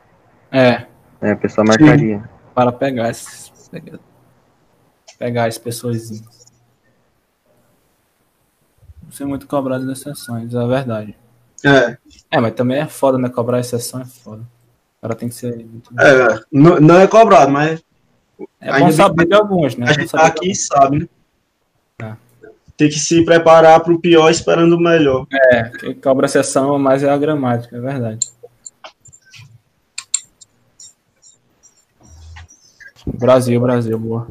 [0.51, 0.85] É,
[1.21, 1.31] Né?
[1.31, 2.23] A pessoa marcaria.
[2.53, 3.46] para pegar esses.
[5.17, 6.09] Pegar as pessoas.
[9.03, 11.17] Não ser muito cobrado nas sessões, é a verdade.
[11.65, 11.97] É,
[12.29, 13.29] É, mas também é foda, né?
[13.29, 14.41] Cobrar exceção é foda.
[14.97, 15.89] O cara tem que ser muito.
[15.99, 17.83] é não, não é cobrado, mas
[18.59, 19.87] É ainda bom bem saber de alguns, né?
[19.87, 21.07] a É gente tá aqui e sabe, né?
[22.01, 22.15] É.
[22.75, 25.25] Tem que se preparar para o pior esperando o melhor.
[25.31, 28.27] É, quem cobra exceção mais é a gramática, é verdade.
[33.17, 34.27] Brasil, Brasil, boa.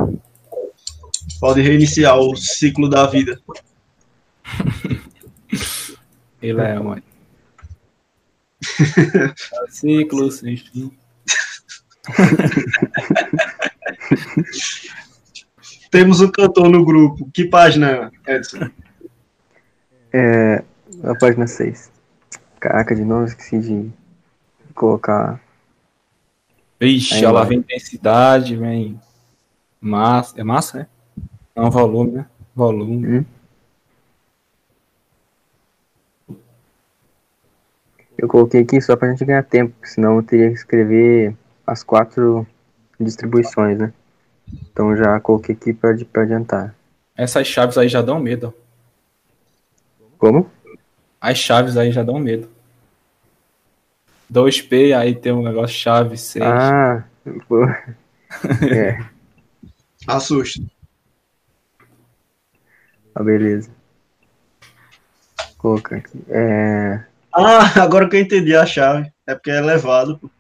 [1.41, 3.41] Pode reiniciar o ciclo da vida.
[6.41, 7.03] Ele é, mãe.
[9.69, 10.93] Ciclo, sexto.
[15.91, 17.29] Temos um cantor no grupo.
[17.33, 18.71] Que página, Edson?
[20.13, 20.63] É,
[21.03, 21.91] a página 6.
[22.61, 23.91] Caraca, de novo esqueci de
[24.75, 25.41] colocar.
[26.79, 27.47] Vixe, vai.
[27.47, 29.01] vem intensidade, vem
[29.81, 30.39] massa.
[30.39, 30.87] É massa, né?
[31.55, 32.27] Não, volume, né?
[32.55, 33.27] Volume.
[38.19, 41.83] Eu coloquei aqui só pra gente ganhar tempo, porque senão eu teria que escrever as
[41.83, 42.47] quatro
[42.99, 43.93] distribuições, né?
[44.71, 46.75] Então já coloquei aqui pra, pra adiantar.
[47.17, 48.55] Essas chaves aí já dão medo.
[50.19, 50.51] Como?
[51.21, 52.49] As chaves aí já dão medo.
[54.31, 56.45] 2P, aí tem um negócio chave 6.
[56.45, 57.05] Ah,
[57.49, 57.65] pô.
[58.71, 59.05] é,
[60.07, 60.63] Assusta.
[63.15, 63.71] ah, beleza.
[65.39, 66.25] Vou colocar aqui.
[66.29, 69.13] É, Ah, agora que eu entendi a chave.
[69.27, 70.19] É porque é elevado.
[70.19, 70.31] pô.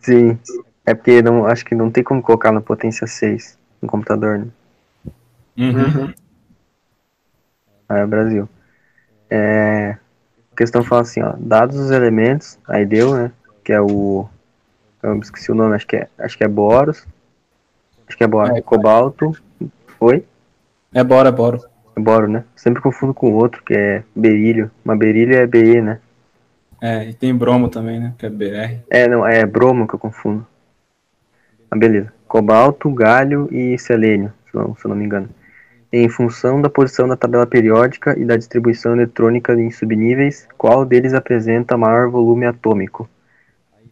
[0.00, 0.38] sim,
[0.86, 4.46] é porque não, acho que não tem como colocar na potência 6 no computador, né?
[5.56, 6.14] Uhum.
[7.88, 8.48] Ah, é Brasil.
[9.30, 9.98] É,
[10.54, 13.32] a questão fala assim, ó, dados os elementos, aí deu, né,
[13.64, 14.26] que é o,
[15.02, 17.04] eu esqueci o nome, acho que é, acho que é boros,
[18.06, 19.36] acho que é boro, É, cobalto,
[19.98, 20.24] oi?
[20.94, 21.58] É bora, é bora.
[21.96, 22.44] É boro, né?
[22.54, 26.00] Sempre confundo com o outro, que é berílio, mas berílio é BE, né?
[26.80, 28.14] É, e tem bromo também, né?
[28.16, 28.84] Que é BR.
[28.90, 30.46] É, não, é bromo que eu confundo.
[31.70, 32.12] Ah, beleza.
[32.28, 35.28] Cobalto, galho e selênio, se não, se eu não me engano.
[35.96, 41.14] Em função da posição da tabela periódica e da distribuição eletrônica em subníveis, qual deles
[41.14, 43.08] apresenta maior volume atômico?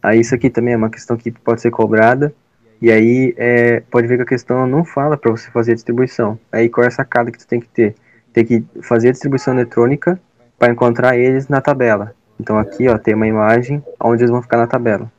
[0.01, 2.35] Aí isso aqui também é uma questão que pode ser cobrada.
[2.81, 6.37] E aí é, pode ver que a questão não fala para você fazer a distribuição.
[6.51, 7.95] Aí qual é a sacada que tu tem que ter?
[8.33, 10.19] Tem que fazer a distribuição eletrônica
[10.59, 12.13] para encontrar eles na tabela.
[12.37, 15.09] Então aqui ó, tem uma imagem onde eles vão ficar na tabela.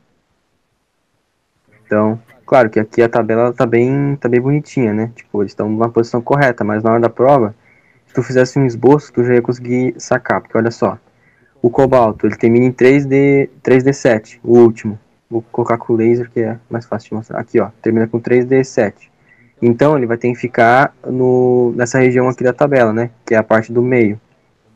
[1.83, 5.11] Então, claro que aqui a tabela ela tá bem, tá bem bonitinha, né?
[5.15, 7.55] Tipo, eles estão numa posição correta, mas na hora da prova,
[8.07, 10.97] se tu fizesse um esboço, tu já ia conseguir sacar, porque olha só,
[11.61, 14.99] o cobalto, ele termina em 3D, 3D7, o último.
[15.29, 17.39] Vou colocar com o laser que é mais fácil de mostrar.
[17.39, 18.93] Aqui, ó, termina com 3D7.
[19.61, 23.09] Então, ele vai ter que ficar no, nessa região aqui da tabela, né?
[23.25, 24.19] Que é a parte do meio,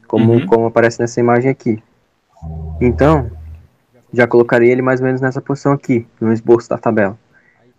[0.08, 0.46] como, Uhum.
[0.48, 1.84] como aparece nessa imagem aqui.
[2.82, 3.30] Então,
[4.12, 7.18] já colocaria ele mais ou menos nessa posição aqui, no esboço da tabela.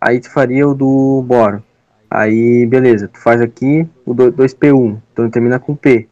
[0.01, 1.63] Aí tu faria o do boro.
[2.09, 6.07] Aí, beleza, tu faz aqui o do- 2P1, então termina com P.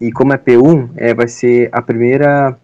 [0.00, 2.56] E como é P1, é, vai ser a primeira,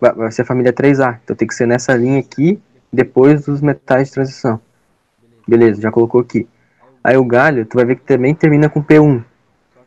[0.00, 1.18] vai ser a família 3A.
[1.22, 2.58] Então tem que ser nessa linha aqui,
[2.92, 4.60] depois dos metais de transição.
[5.46, 6.48] Beleza, já colocou aqui.
[7.02, 9.22] Aí o galho, tu vai ver que também termina com P1.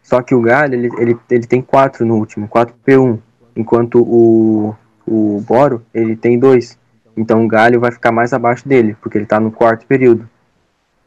[0.03, 3.17] Só que o galho, ele, ele, ele tem 4 no último, 4P1.
[3.55, 4.75] Enquanto o,
[5.05, 6.77] o boro, ele tem 2.
[7.17, 10.29] Então o galho vai ficar mais abaixo dele, porque ele está no quarto período.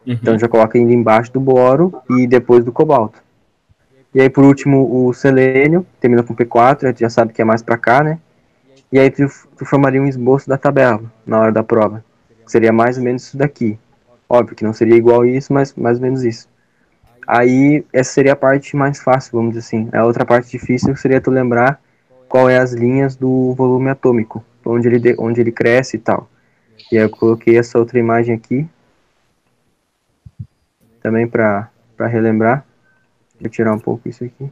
[0.05, 0.15] Uhum.
[0.15, 3.23] Então já coloca ele embaixo do boro e depois do cobalto.
[4.13, 7.45] E aí por último o selênio, termina com P4, a gente já sabe que é
[7.45, 8.19] mais para cá, né?
[8.93, 9.25] E aí tu,
[9.57, 12.05] tu formaria um esboço da tabela na hora da prova.
[12.45, 13.79] Seria mais ou menos isso daqui.
[14.29, 16.49] Óbvio que não seria igual isso, mas mais ou menos isso.
[17.25, 19.89] Aí essa seria a parte mais fácil, vamos dizer assim.
[19.93, 21.81] A outra parte difícil seria tu lembrar
[22.29, 26.29] qual é as linhas do volume atômico, onde ele, de- onde ele cresce e tal.
[26.91, 28.67] E aí eu coloquei essa outra imagem aqui,
[31.03, 32.65] também para relembrar.
[33.35, 34.51] Deixa eu tirar um pouco isso aqui.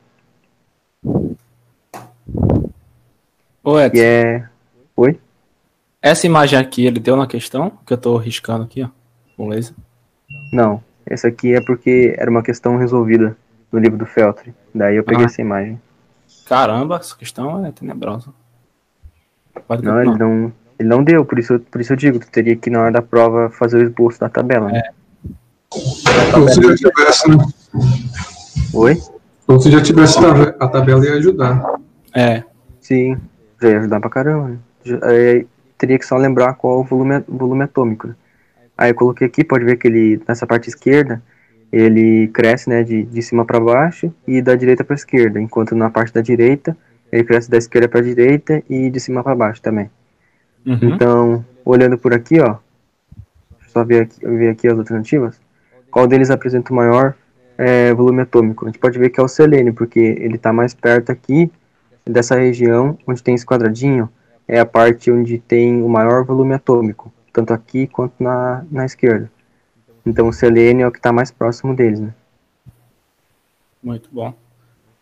[3.62, 4.48] Ô, Edson, Que é.
[4.96, 5.20] Oi?
[6.00, 8.88] essa imagem aqui ele deu na questão, que eu tô riscando aqui, ó,
[9.36, 9.74] com laser.
[10.52, 10.82] Não.
[11.04, 13.36] Essa aqui é porque era uma questão resolvida
[13.72, 14.54] no livro do Feltri.
[14.74, 15.26] Daí eu peguei Ah.
[15.26, 15.80] essa imagem.
[16.46, 18.32] Caramba, essa questão é tenebrosa.
[19.66, 22.30] Pode Não, ele não, ele não deu, por isso, eu- por isso eu digo, tu
[22.30, 24.82] teria que na hora da prova fazer o esboço da tabela, né?
[26.36, 27.36] Ou se já tivesse, né?
[28.72, 28.96] Oi?
[29.46, 30.18] Ou se já tivesse
[30.58, 31.62] a tabela ia ajudar.
[32.14, 32.42] É,
[32.80, 33.16] Sim,
[33.60, 34.58] já ia ajudar pra caramba, né?
[35.02, 35.46] Aí
[35.76, 38.08] teria que só lembrar qual o volume, volume atômico.
[38.08, 38.14] né?
[38.76, 41.20] Aí eu coloquei aqui, pode ver que ele, nessa parte esquerda,
[41.70, 45.90] ele cresce, né, de, de cima para baixo e da direita para esquerda, enquanto na
[45.90, 46.76] parte da direita,
[47.10, 49.90] ele cresce da esquerda para direita e de cima para baixo também.
[50.66, 50.78] uhum.
[50.82, 52.56] Então, olhando por aqui, ó,
[53.52, 55.40] deixa eu só ver aqui, ver aqui as alternativas,
[55.90, 57.14] qual deles apresenta o maior
[57.56, 58.64] é, volume atômico?
[58.64, 61.50] A gente pode ver que é o selênio, porque ele está mais perto aqui
[62.04, 64.08] dessa região onde tem esse quadradinho,
[64.46, 69.30] é a parte onde tem o maior volume atômico, tanto aqui quanto na, na esquerda.
[70.06, 72.14] Então o selênio é o que está mais próximo deles, né?
[73.82, 74.34] muito bom.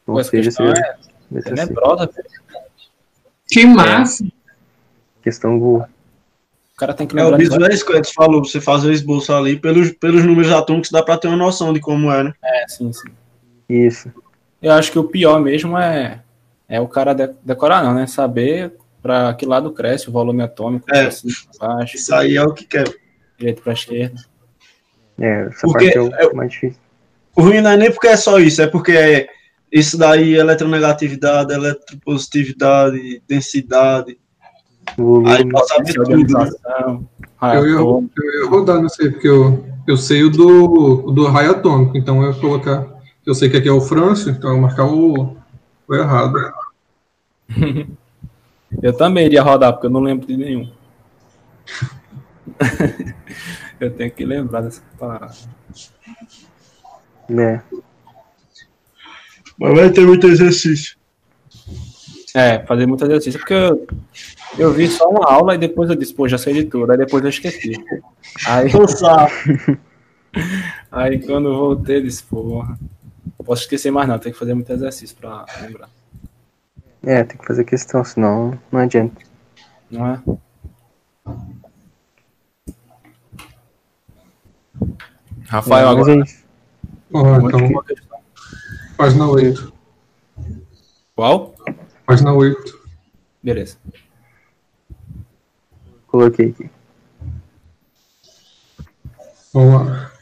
[0.07, 0.97] Ou seja, seria é.
[1.43, 2.29] Tenebrosa, velho.
[3.49, 4.25] Que massa.
[5.23, 5.79] questão Gu.
[6.75, 8.61] O cara tem que É, o lembrar bizu é isso que o Edson falou, você
[8.61, 12.11] fazer o esboço ali, pelos, pelos números atômicos dá pra ter uma noção de como
[12.13, 12.33] é, né?
[12.45, 13.09] É, sim, sim.
[13.69, 14.13] Isso.
[14.61, 16.21] Eu acho que o pior mesmo é,
[16.69, 18.07] é o cara de- decorar, não, né?
[18.07, 21.03] Saber para que lado cresce o volume atômico, É.
[21.05, 22.85] pra cima, pra baixo, Isso aí é o que quer.
[23.39, 24.21] direito para esquerda.
[25.19, 26.79] É, essa Porque parte é o mais difícil.
[27.35, 29.29] O ruim não é nem porque é só isso, é porque é
[29.71, 34.19] isso daí, eletronegatividade, eletropositividade, densidade,
[34.97, 36.51] Volume, aí pode saber tudo, né?
[37.55, 38.15] Eu ia, atômico.
[38.17, 42.23] eu ia rodar nisso aí, porque eu, eu sei o do, do raio atômico, então
[42.23, 42.87] eu ia colocar.
[43.25, 45.37] Eu sei que aqui é o Francio, então eu ia marcar o,
[45.89, 46.39] o errado.
[48.83, 50.71] Eu também iria rodar, porque eu não lembro de nenhum.
[53.81, 55.33] eu tenho que lembrar dessa parada.
[57.29, 57.63] né?
[59.59, 60.97] Mas vai ter muito exercício.
[62.35, 63.87] É, fazer muito exercício, porque eu,
[64.59, 66.99] eu vi só uma aula e depois eu disse, pô, já sei de tudo, aí
[66.99, 67.73] depois eu esqueci.
[68.47, 69.31] Aí, Cansar.
[70.93, 72.79] aí quando eu voltei, eu disse, porra,
[73.43, 75.89] posso esquecer mais não, tem que fazer muito exercício pra lembrar.
[77.03, 79.23] É, tem que fazer questão, senão não adianta.
[79.91, 80.21] Não é?
[85.47, 86.13] Rafael, É, agora.
[86.13, 87.85] é então.
[88.97, 89.73] Página 8.
[91.15, 91.55] Qual?
[92.07, 92.81] Página 8.
[93.43, 93.77] Beleza.
[96.07, 96.71] Coloquei aqui.
[99.53, 100.13] Vamos lá.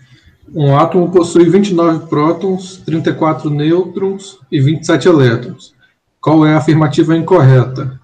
[0.54, 5.74] Um átomo possui 29 prótons, 34 nêutrons e 27 elétrons.
[6.20, 8.00] Qual é a afirmativa incorreta?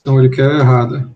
[0.00, 1.08] Então ele quer a errada.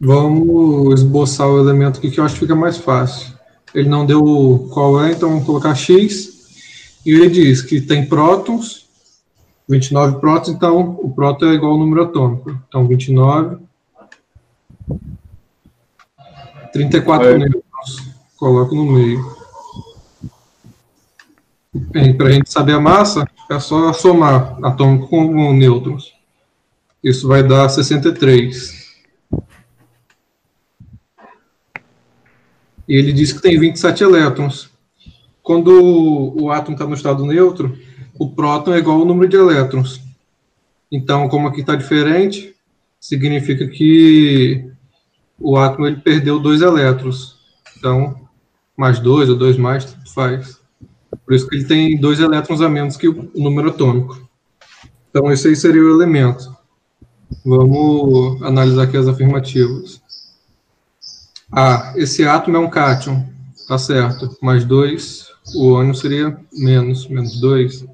[0.00, 3.31] Vamos esboçar o elemento aqui que eu acho que fica mais fácil.
[3.74, 7.00] Ele não deu qual é, então vamos colocar X.
[7.04, 8.86] E ele diz que tem prótons,
[9.68, 12.50] 29 prótons, então o próton é igual ao número atômico.
[12.68, 13.56] Então 29
[16.72, 17.38] 34 É.
[17.38, 17.62] nêutrons.
[18.36, 19.42] Coloco no meio.
[21.74, 26.12] Bem, para a gente saber a massa, é só somar atômico com nêutrons.
[27.02, 28.81] Isso vai dar 63.
[32.88, 34.70] Ele diz que tem 27 elétrons.
[35.42, 35.70] Quando
[36.40, 37.76] o, átomo está no estado neutro,
[38.18, 40.00] o próton é igual ao número de elétrons.
[40.90, 42.54] Então, como aqui está diferente,
[43.00, 44.64] significa que
[45.38, 47.36] o átomo ele perdeu dois elétrons.
[47.76, 48.28] Então,
[48.76, 50.60] mais dois ou dois mais, tanto faz.
[51.24, 54.28] Por isso que ele tem dois elétrons a menos que o número atômico.
[55.10, 56.54] Então, esse aí seria o elemento.
[57.44, 60.01] Vamos analisar aqui as afirmativas.
[61.52, 61.92] A.
[61.96, 63.24] Esse átomo é um cátion.
[63.68, 64.36] Tá certo.
[64.42, 67.84] Mais 2, o ânion seria menos, menos 2.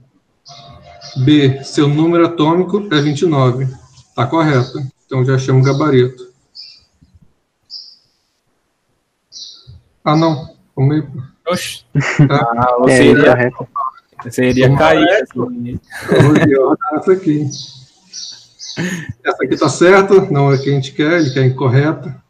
[1.25, 3.69] B, seu número atômico é 29.
[4.15, 4.79] Tá correto.
[5.07, 6.29] Então já chamo gabarito.
[10.05, 10.55] Ah, não.
[10.75, 11.07] Comi.
[11.49, 11.85] Oxi.
[12.29, 12.53] Tá.
[12.57, 13.53] Ah, você É, iria,
[14.23, 15.09] você iria cair.
[15.23, 15.81] assim.
[16.11, 17.49] Eu vou rodar essa aqui.
[19.25, 22.23] Essa aqui tá certa, não é o que a gente quer, ele quer incorreta.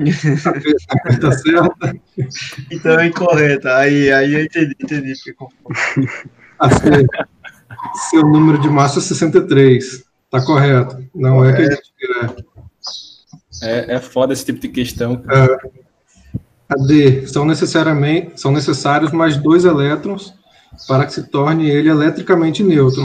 [0.00, 1.96] A B tá certa.
[2.70, 3.76] Então é incorreta.
[3.76, 5.14] Aí, aí eu entendi, entendi.
[5.14, 6.08] porque confundo.
[6.58, 7.06] A C,
[8.10, 10.04] seu número de massa é 63.
[10.30, 11.02] Tá correto.
[11.14, 12.44] Não é que a gente quer.
[13.62, 15.22] É, é foda esse tipo de questão.
[16.68, 20.32] A D, são, necessariamente, são necessários mais dois elétrons
[20.86, 23.04] para que se torne ele eletricamente neutro.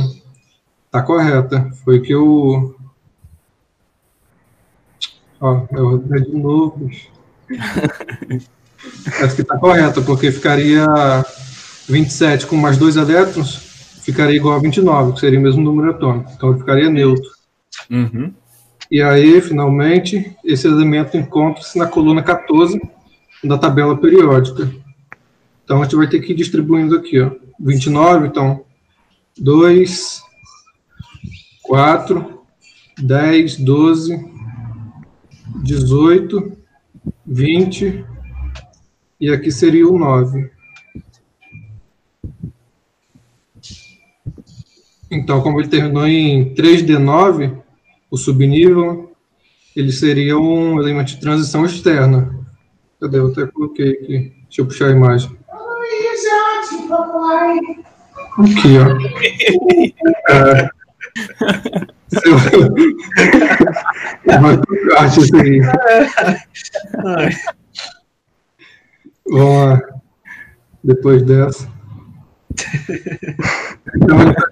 [0.91, 1.69] Tá correta.
[1.83, 2.74] Foi o que eu.
[5.45, 6.75] Ó, eu rodei de novo.
[6.79, 7.09] bicho.
[9.05, 10.87] Essa aqui tá correta, porque ficaria
[11.87, 13.55] 27 com mais dois elétrons,
[14.01, 16.31] ficaria igual a 29, que seria o mesmo número atômico.
[16.35, 17.29] Então ficaria neutro.
[17.91, 18.33] Uhum.
[18.89, 22.81] E aí, finalmente, esse elemento encontra-se na coluna 14
[23.43, 24.71] da tabela periódica.
[25.63, 27.31] Então, a gente vai ter que ir distribuindo aqui, ó.
[27.59, 28.63] 29, então,
[29.37, 30.21] 2,
[31.63, 32.41] 4,
[32.99, 34.34] 10, 12,
[35.63, 36.57] 18,
[37.25, 38.05] 20,
[39.19, 40.51] e aqui seria o 9.
[45.09, 47.61] Então, como ele terminou em 3D9,
[48.09, 49.15] o subnível,
[49.75, 52.45] ele seria um elemento de transição externa.
[52.99, 53.19] Cadê?
[53.19, 54.33] Eu até coloquei aqui.
[54.43, 55.37] Deixa eu puxar a imagem.
[58.37, 58.95] Aqui, ó.
[60.27, 60.69] É.
[64.89, 65.61] Card isso aí.
[69.27, 69.81] Vamos lá.
[70.83, 71.67] Depois dessa.
[73.95, 74.47] Então, tá.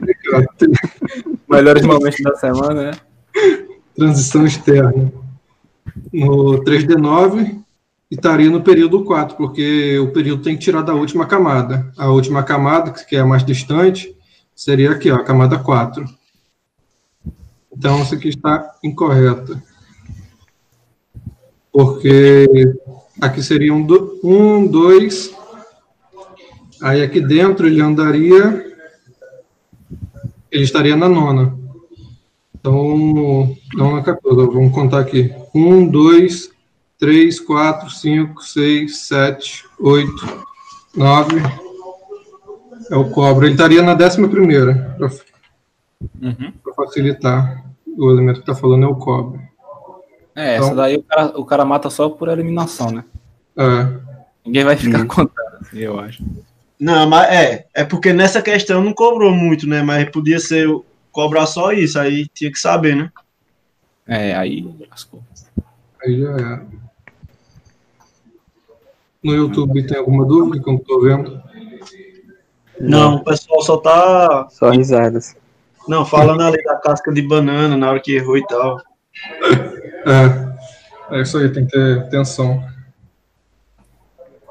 [1.50, 2.92] Melhores momentos da semana, né?
[3.96, 5.12] transição externa.
[6.12, 7.64] No 3D9,
[8.10, 11.92] e estaria no período 4, porque o período tem que tirar da última camada.
[11.98, 14.16] A última camada, que é a mais distante,
[14.56, 16.06] seria aqui, ó, a camada 4.
[17.76, 19.62] Então, isso aqui está incorreta.
[21.72, 22.48] Porque
[23.20, 23.86] aqui seria um,
[24.24, 25.34] um, dois.
[26.82, 28.72] Aí aqui dentro ele andaria.
[30.52, 31.58] Ele estaria na nona.
[32.56, 35.34] Então, não na 14, vamos contar aqui.
[35.54, 36.52] 1, 2,
[37.00, 40.12] 3, 4, 5, 6, 7, 8,
[40.96, 41.42] 9.
[42.92, 43.48] É o cobre.
[43.48, 44.96] Ele estaria na décima primeira,
[46.20, 46.54] para Uhum.
[46.76, 47.66] facilitar.
[47.98, 49.40] O elemento que está falando é o cobre.
[50.36, 53.04] É, Então- essa daí o cara, o cara mata só por eliminação, né?
[53.58, 54.14] É,
[54.46, 55.08] Ninguém vai ficar Hum.
[55.08, 56.22] contando, assim, eu acho.
[56.80, 59.82] Não, mas é, é porque nessa questão não cobrou muito, né?
[59.82, 60.68] Mas podia ser
[61.12, 63.10] cobrar só isso, aí tinha que saber, né?
[64.06, 65.24] É, aí lascou.
[66.04, 66.66] aí já era.
[69.24, 71.42] No YouTube tem alguma dúvida que eu não estou vendo?
[72.80, 75.36] Não, o pessoal só tá, Só risadas.
[75.88, 78.82] Não, falando ali da casca de banana na hora que errou e tal.
[80.06, 82.64] É, é isso aí, tem que ter atenção.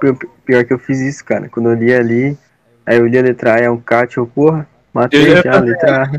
[0.01, 1.49] Pior, pior que eu fiz isso, cara.
[1.49, 2.39] Quando eu li ali,
[2.85, 5.61] aí eu li a letra A, é um cat, eu, porra, matei Eu- já a
[5.61, 6.11] letra A.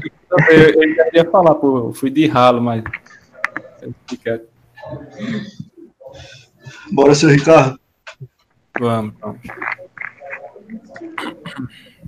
[0.51, 2.83] Eu, eu já ia falar, pô, eu fui de ralo, mas.
[4.25, 4.47] eu.
[6.91, 7.79] Bora, seu Ricardo.
[8.79, 9.39] Vamos, vamos.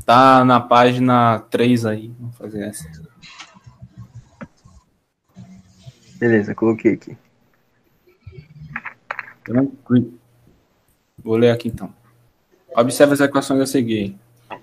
[0.05, 2.13] Tá na página 3 aí.
[2.19, 2.87] Vamos fazer essa.
[6.17, 7.17] Beleza, coloquei aqui.
[9.43, 10.13] Tranquilo.
[11.17, 11.93] Vou ler aqui então.
[12.75, 14.15] Observe as equações a seguir.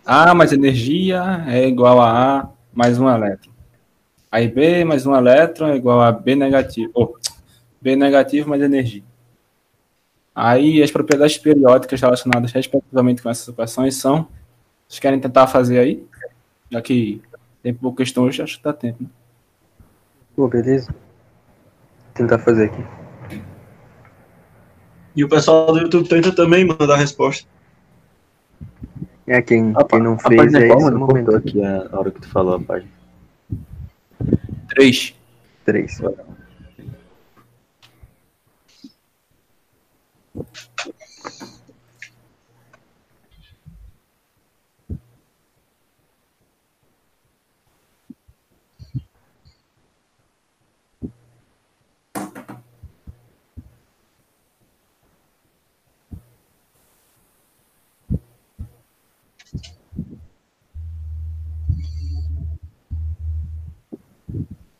[0.04, 3.52] A mais energia é igual a A mais um elétron.
[4.30, 6.90] Aí B mais um elétron é igual a B negativo.
[6.94, 7.14] Oh,
[7.80, 9.02] B negativo mais energia.
[10.34, 14.28] Aí as propriedades periódicas relacionadas respectivamente com essas equações são.
[14.92, 16.06] Vocês querem tentar fazer aí?
[16.70, 17.22] Já que
[17.62, 19.02] tem pouca questão hoje, acho que dá tempo.
[19.02, 19.08] Né?
[20.36, 20.92] Pô, beleza.
[20.92, 22.84] Vou tentar fazer aqui.
[25.16, 27.48] E o pessoal do YouTube tenta também mandar a resposta.
[29.26, 31.36] É, quem, a, quem não fez é, é esse momento.
[31.36, 32.92] aqui a hora que tu falou a página.
[34.68, 35.16] Três.
[35.64, 35.96] Três.
[35.96, 36.12] Três.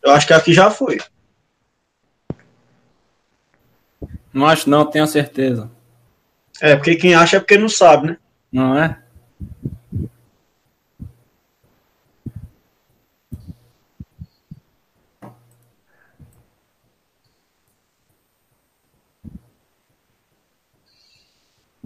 [0.02, 0.98] Eu acho que aqui já foi.
[4.32, 5.70] Não acho não, tenho certeza.
[6.60, 8.16] É, porque quem acha é porque não sabe, né?
[8.50, 9.02] Não é?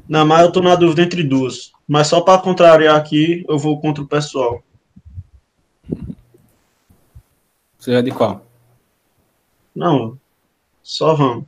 [0.09, 1.73] Não, mas eu tô na dúvida entre duas.
[1.87, 4.62] Mas só para contrariar aqui, eu vou contra o pessoal.
[7.87, 8.45] Você é de qual?
[9.72, 10.18] Não,
[10.82, 11.45] só vamos.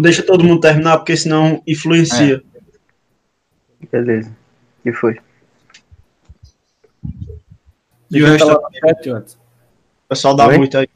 [0.00, 2.42] Deixa todo mundo terminar, porque senão influencia.
[3.92, 4.34] Beleza.
[4.82, 5.20] que foi?
[8.10, 9.38] E o resto, lá o no chat, Watson.
[10.08, 10.56] pessoal dá Oi?
[10.56, 10.88] muito aí.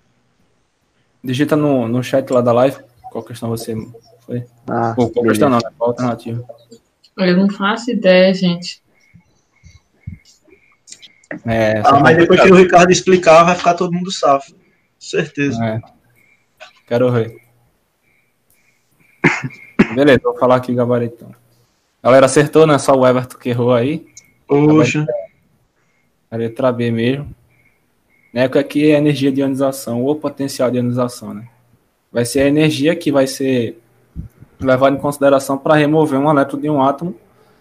[1.22, 3.74] Digita no, no chat lá da live qual questão você
[4.20, 4.46] foi.
[4.66, 5.28] Ah, Ou qual beleza.
[5.28, 5.70] questão não, né?
[5.76, 6.42] Qual alternativa.
[7.18, 8.82] Eu não faço ideia, gente.
[11.46, 14.54] É, Ah, mas depois que o Ricardo explicar, vai ficar todo mundo safo.
[14.98, 15.64] Certeza.
[15.64, 15.80] É.
[16.86, 17.36] Quero ver.
[19.94, 21.34] Beleza, vou falar aqui gabaritão.
[22.02, 22.78] Galera, acertou, né?
[22.78, 24.06] Só o Everton que errou aí.
[24.46, 25.06] Poxa.
[26.30, 27.34] A letra B mesmo.
[28.32, 28.48] Né?
[28.48, 31.48] Que aqui é energia de ionização ou potencial de ionização, né?
[32.10, 33.78] Vai ser a energia que vai ser
[34.60, 37.14] levada em consideração para remover um elétron de um átomo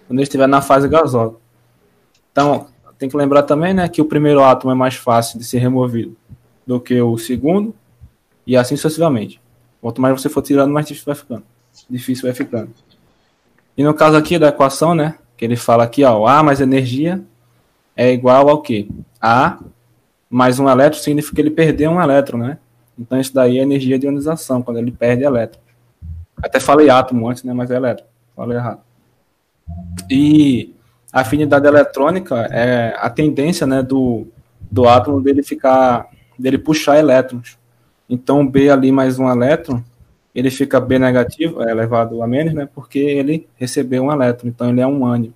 [0.08, 1.36] quando ele estiver na fase gasosa.
[2.32, 2.68] Então,
[2.98, 6.16] tem que lembrar também, né, que o primeiro átomo é mais fácil de ser removido
[6.66, 7.74] do que o segundo
[8.46, 9.42] e assim sucessivamente.
[9.82, 11.44] Quanto mais você for tirando, mais difícil vai ficando.
[11.90, 12.72] Difícil vai ficando.
[13.78, 17.24] E no caso aqui da equação, né, que ele fala aqui, ó, A mais energia
[17.96, 18.88] é igual ao quê?
[19.22, 19.60] A
[20.30, 22.58] mais um elétron significa que ele perdeu um elétron, né?
[22.98, 25.62] Então isso daí é energia de ionização, quando ele perde elétron.
[26.42, 27.54] Até falei átomo antes, né?
[27.54, 28.06] Mas é elétron.
[28.36, 28.82] Falei errado.
[30.10, 30.74] E
[31.12, 34.28] a afinidade eletrônica é a tendência, né, do,
[34.70, 37.58] do átomo dele ficar, dele puxar elétrons.
[38.10, 39.84] Então B ali mais um elétron,
[40.34, 42.70] ele fica B negativo, é elevado a menos, né?
[42.74, 45.32] Porque ele recebeu um elétron, então ele é um ânion.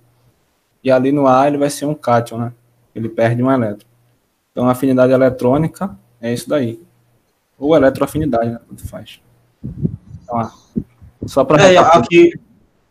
[0.82, 2.52] E ali no A ele vai ser um cátion, né?
[2.94, 3.88] Ele perde um elétron.
[4.50, 6.80] Então a afinidade eletrônica é isso daí.
[7.58, 8.60] Ou eletroafinidade, né?
[8.68, 9.20] Tanto faz.
[10.22, 10.50] Então,
[11.26, 12.32] só para É, aqui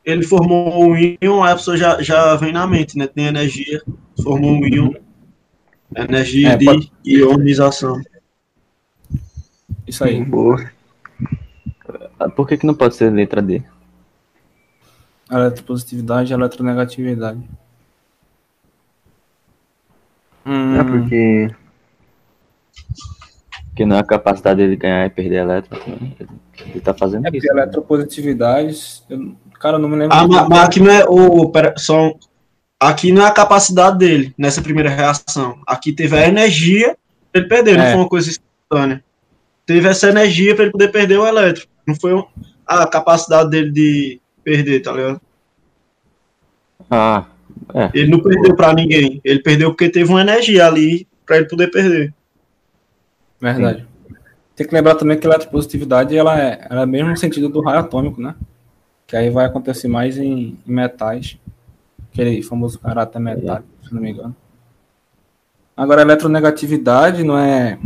[0.06, 3.08] ele formou um íon, a pessoa já, já vem na mente, né?
[3.08, 3.82] Tem energia,
[4.24, 4.92] formou um íon,
[5.96, 8.02] energia É, de pode- ionização.
[9.88, 10.24] isso aí.
[10.26, 10.72] Boa.
[12.20, 13.62] Ah, Por que, que não pode ser letra D?
[15.30, 17.40] Eletropositividade e eletronegatividade.
[20.46, 21.56] Hum, É porque.
[23.70, 26.18] Porque não é a capacidade dele ganhar e perder elétron também.
[26.68, 27.38] Ele, tá fazendo é isso.
[27.38, 29.04] porque eletropositividade.
[29.10, 30.16] Eu, cara, eu não me lembro.
[30.18, 31.50] Ah, mas, mas aqui não é o.
[31.50, 32.14] Pera, só,
[32.80, 35.60] aqui não é a capacidade dele nessa primeira reação.
[35.68, 36.98] Aqui teve a energia
[37.32, 37.92] pra ele perder, não É.
[37.92, 39.04] foi uma coisa instantânea.
[39.66, 41.66] Teve essa energia para ele poder perder o elétron.
[41.88, 42.26] Não foi um-
[42.66, 45.22] a capacidade dele de perder, tá ligado?
[46.90, 47.26] Ah,
[47.94, 49.22] Ele não perdeu pra ninguém.
[49.24, 52.14] Ele perdeu porque teve uma energia ali pra ele poder perder.
[53.40, 53.86] Verdade.
[54.56, 57.62] Tem que lembrar também que a eletropositividade ela é, ela é mesmo no sentido do
[57.62, 58.36] raio atômico, né?
[59.12, 61.38] Que aí vai acontecer mais em, em metais.
[62.10, 64.34] Aquele famoso caráter metálico, se não me engano.
[65.76, 67.78] Agora, a eletronegatividade não é.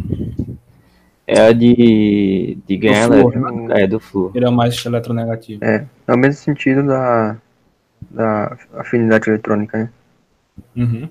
[1.25, 3.71] é a de, de ganhar flúor, elétron.
[3.71, 4.31] É, do flúor.
[4.35, 5.65] Ele é mais eletronegativo.
[5.65, 7.37] É, é o mesmo sentido da,
[8.11, 9.89] da afinidade eletrônica, né?
[10.75, 11.09] Uhum.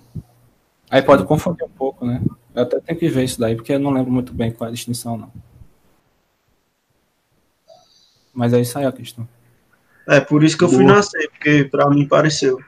[0.89, 2.23] Aí pode confundir um pouco, né?
[2.55, 4.71] Eu até tenho que ver isso daí, porque eu não lembro muito bem qual é
[4.71, 5.33] a distinção, não.
[8.33, 9.27] Mas é isso aí a questão.
[10.07, 12.59] É por isso que eu fui nascer, porque pra mim pareceu.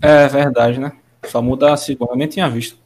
[0.00, 0.92] É verdade, né?
[1.26, 2.78] Só muda a segunda, eu nem tinha visto.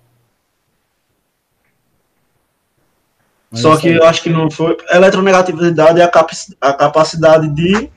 [3.51, 4.77] Mas Só isso que eu acho que não foi.
[4.91, 7.91] Eletronegatividade é a, capaci- a capacidade de.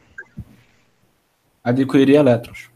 [1.63, 2.69] Adquirir elétrons.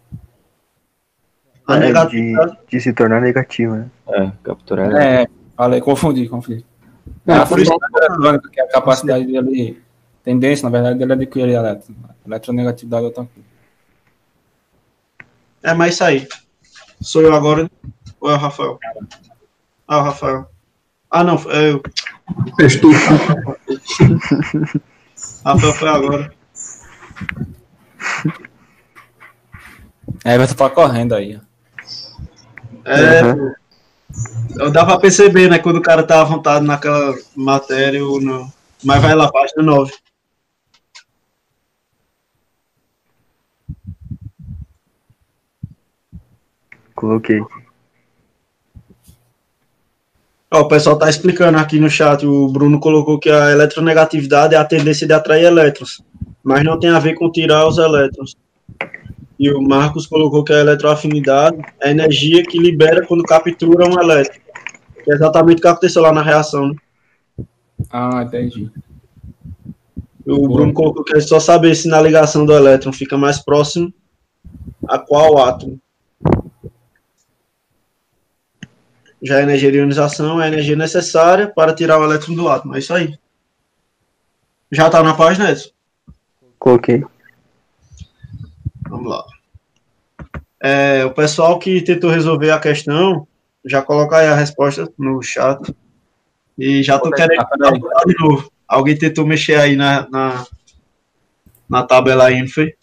[1.68, 2.52] A É, negatividade.
[2.52, 3.90] de, de se tornar negativo, né?
[4.08, 5.10] É, capturar elétron.
[5.10, 6.66] É, falei, confundi, confundi.
[7.26, 9.82] É Não, a isso- afinidade eletrônica, que é a capacidade dele,
[10.26, 11.96] tendência, na verdade, dele adquirir elétrons.
[12.26, 13.50] Eletronegatividade é outra coisa.
[15.64, 16.28] É, mas isso aí.
[17.02, 17.70] Sou eu agora
[18.20, 18.80] ou é o Rafael?
[19.88, 20.50] Ah, o Rafael.
[21.12, 21.82] Ah, não, é eu.
[22.60, 22.90] És tu.
[25.46, 26.34] Rafael foi agora.
[30.24, 31.40] É, Everton tá correndo aí.
[31.40, 31.46] ó.
[32.88, 33.54] É, Uhum.
[34.60, 38.52] eu dá pra perceber, né, quando o cara tá à vontade naquela matéria ou não.
[38.84, 39.92] Mas vai lá, página 9.
[47.06, 47.40] Coloquei.
[50.52, 54.58] Ó, o pessoal tá explicando aqui no chat, o Bruno colocou que a eletronegatividade é
[54.58, 56.02] a tendência de atrair elétrons,
[56.44, 58.36] mas não tem a ver com tirar os elétrons.
[59.38, 64.02] E o Marcos colocou que a eletroafinidade é a energia que libera quando captura um
[64.02, 64.42] elétron.
[65.04, 66.70] Que é exatamente o que aconteceu lá na reação.
[66.70, 66.76] Né?
[67.92, 68.72] Ah, entendi.
[70.26, 73.94] O Bruno colocou que é só saber se na ligação do elétron fica mais próximo
[74.88, 75.80] a qual átomo.
[79.26, 82.76] Já a energia de ionização é a energia necessária para tirar o elétron do átomo.
[82.76, 83.18] É isso aí.
[84.72, 85.70] Já tá na página, Edson?
[86.60, 87.04] Coloquei.
[88.88, 89.26] Vamos lá.
[90.62, 93.28] É, o pessoal que tentou resolver a questão,
[93.66, 95.76] já coloca aí a resposta no chat.
[96.56, 97.48] E já tô querendo
[98.06, 98.52] de novo.
[98.68, 100.46] Alguém tentou mexer aí na, na,
[101.68, 102.76] na tabela aí, não foi?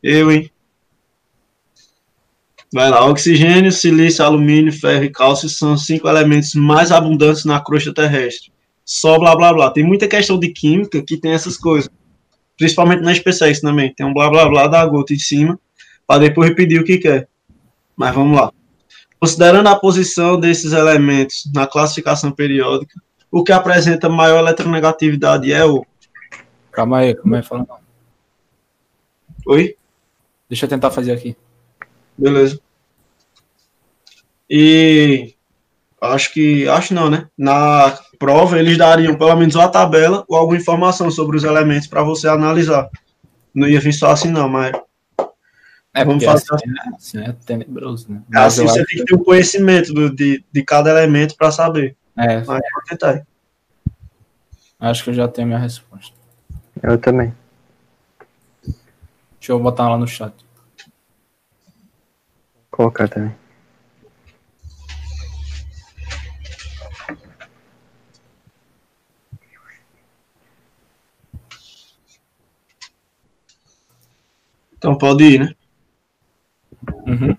[0.00, 0.48] Eu, hein?
[2.72, 7.94] Vai lá, oxigênio, silício, alumínio, ferro e cálcio são cinco elementos mais abundantes na crosta
[7.94, 8.52] terrestre.
[8.84, 9.70] Só blá blá blá.
[9.70, 11.90] Tem muita questão de química que tem essas coisas.
[12.58, 13.94] Principalmente na SpaceX também.
[13.94, 15.58] Tem um blá blá blá da gota em cima,
[16.06, 17.28] para depois repetir o que quer.
[17.96, 18.52] Mas vamos lá.
[19.18, 23.00] Considerando a posição desses elementos na classificação periódica,
[23.30, 25.84] o que apresenta maior eletronegatividade é o.
[26.70, 27.68] Calma aí, calma aí, falando.
[29.46, 29.74] Oi?
[30.48, 31.36] Deixa eu tentar fazer aqui.
[32.18, 32.58] Beleza.
[34.50, 35.34] E
[36.00, 36.68] acho que.
[36.68, 37.28] Acho não, né?
[37.38, 42.02] Na prova eles dariam pelo menos uma tabela ou alguma informação sobre os elementos para
[42.02, 42.90] você analisar.
[43.54, 44.72] Não ia vir só assim, não, mas.
[45.94, 48.22] É, Vamos fazer assim, é, assim é tenebroso, né?
[48.28, 51.96] Mas Assim você tem que ter um conhecimento do, de, de cada elemento para saber.
[52.16, 53.22] É, Mas vou tentar aí.
[54.80, 56.14] acho que eu já tenho minha resposta.
[56.82, 57.34] Eu também.
[59.40, 60.32] Deixa eu botar lá no chat.
[62.78, 63.34] Colocar também.
[74.76, 75.54] Então pode ir, né?
[77.04, 77.36] Uhum.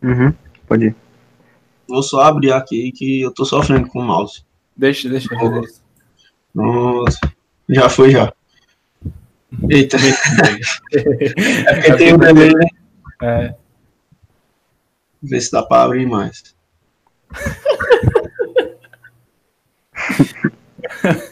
[0.00, 0.34] Uhum.
[0.68, 0.96] Pode ir.
[1.88, 4.44] Vou só abrir aqui que eu tô sofrendo com o mouse.
[4.76, 5.82] Deixa, deixa eu ver isso.
[6.54, 7.39] Nossa.
[7.70, 8.30] Já foi, já.
[9.68, 9.96] Eita.
[10.92, 12.66] é porque tem um delay, né?
[13.22, 13.54] É,
[15.22, 16.56] Ver se dá pra abrir mais.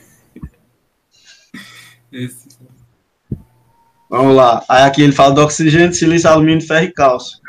[2.12, 2.57] esse.
[4.09, 4.64] Vamos lá.
[4.68, 7.41] Aí aqui ele fala do oxigênio, silício, alumínio, ferro e cálcio.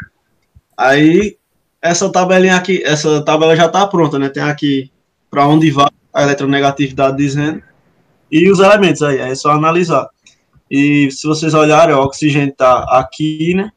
[0.75, 1.37] Aí
[1.79, 4.29] essa tabelinha aqui, essa tabela já tá pronta, né?
[4.29, 4.91] Tem aqui
[5.29, 7.68] para onde vai a eletronegatividade dizendo
[8.31, 10.09] e os elementos aí, é só analisar.
[10.69, 13.71] E se vocês olharem, o oxigênio tá aqui, né?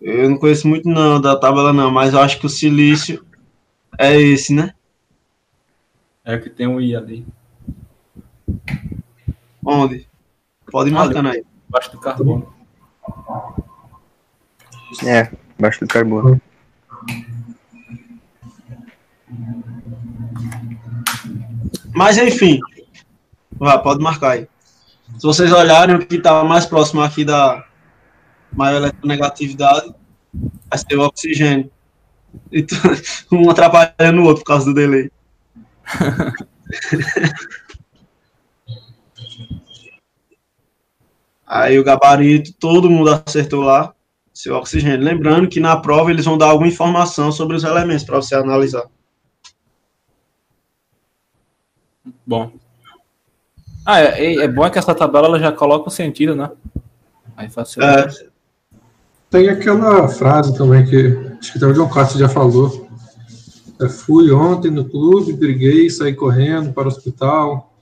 [0.00, 3.24] Eu não conheço muito não da tabela não, mas eu acho que o silício
[3.98, 4.74] é esse, né?
[6.24, 7.26] É que tem um I ali,
[9.64, 10.08] Onde?
[10.70, 11.44] Pode ir marcando aí.
[11.68, 12.54] embaixo do carbono.
[15.06, 16.40] É, embaixo do carbono.
[21.94, 22.58] Mas enfim,
[23.52, 24.48] vai, pode marcar aí.
[25.18, 27.64] Se vocês olharem o que está mais próximo aqui da
[28.52, 29.94] maior eletronegatividade,
[30.32, 31.70] vai ser o oxigênio.
[32.52, 32.78] Então,
[33.32, 35.10] um atrapalhando o outro por causa do delay.
[41.46, 43.92] Aí o gabarito, todo mundo acertou lá,
[44.32, 45.04] seu oxigênio.
[45.04, 48.84] Lembrando que na prova eles vão dar alguma informação sobre os elementos para você analisar.
[52.26, 52.52] Bom.
[53.84, 56.50] Ah, é, é- é bom que essa tabela ela já coloca o sentido, né?
[57.36, 58.08] Aí facilita.
[58.26, 58.30] É,
[59.30, 62.88] Tem aquela frase também que acho que até o John Castro já falou.
[63.80, 67.72] É, fui ontem no clube, briguei, saí correndo para o hospital.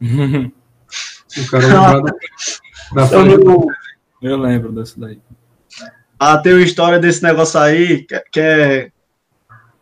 [1.34, 1.66] O cara
[2.94, 3.66] da eu não-
[4.20, 5.18] eu lembro dessa daí.
[6.20, 8.92] Ah, tem uma história desse negócio aí, que, que é,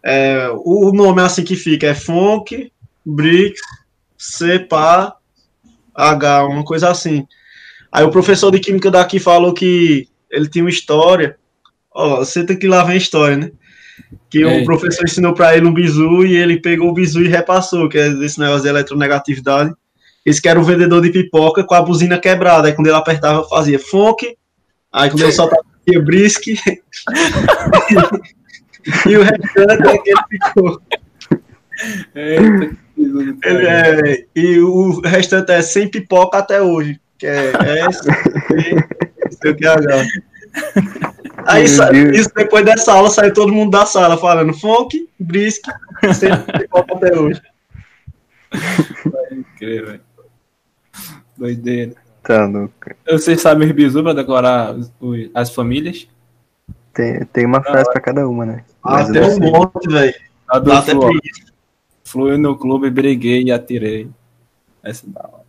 [0.04, 2.72] é, O nome é assim que fica, é Funk,
[3.04, 3.60] Bricks,
[4.20, 5.14] CPA,
[5.94, 7.26] H, uma coisa assim.
[7.90, 11.36] Aí o professor de Química daqui falou que ele tinha uma história.
[11.92, 13.50] Ó, senta que lá vem a história, né?
[14.28, 14.64] Que o Eita.
[14.64, 18.08] professor ensinou pra ele um bizu e ele pegou o bizu e repassou, que é
[18.08, 19.72] esse negócio de eletronegatividade.
[20.24, 22.68] Esse que era o vendedor de pipoca com a buzina quebrada.
[22.68, 24.36] Aí quando ele apertava, fazia funk.
[24.92, 26.46] Aí quando ele soltava, fazia brisk.
[29.06, 30.80] e o restante é que ele ficou.
[33.44, 37.00] Ele é, e o restante é sem pipoca até hoje.
[37.18, 37.52] que é
[39.42, 40.04] sei o que H.
[41.46, 45.62] Aí, isso depois dessa aula, saiu todo mundo da sala falando funk, brisk,
[46.14, 47.40] sempre igual até hoje.
[49.32, 50.00] Incrível, velho.
[51.36, 51.92] Doideira.
[52.22, 52.74] Tá louco.
[53.08, 54.92] Vocês sabem os bizu pra decorar os-
[55.34, 56.06] as famílias?
[56.92, 58.64] Tem, tem uma frase pra cada uma, né?
[58.82, 60.14] Ah, Mas eu tem um monte, velho.
[60.48, 61.50] A do Dá até preguiça.
[62.10, 64.08] Fluí no clube, briguei e atirei.
[64.82, 65.40] Essa é da hora.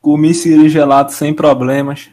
[0.00, 2.10] Comi siri gelado sem problemas.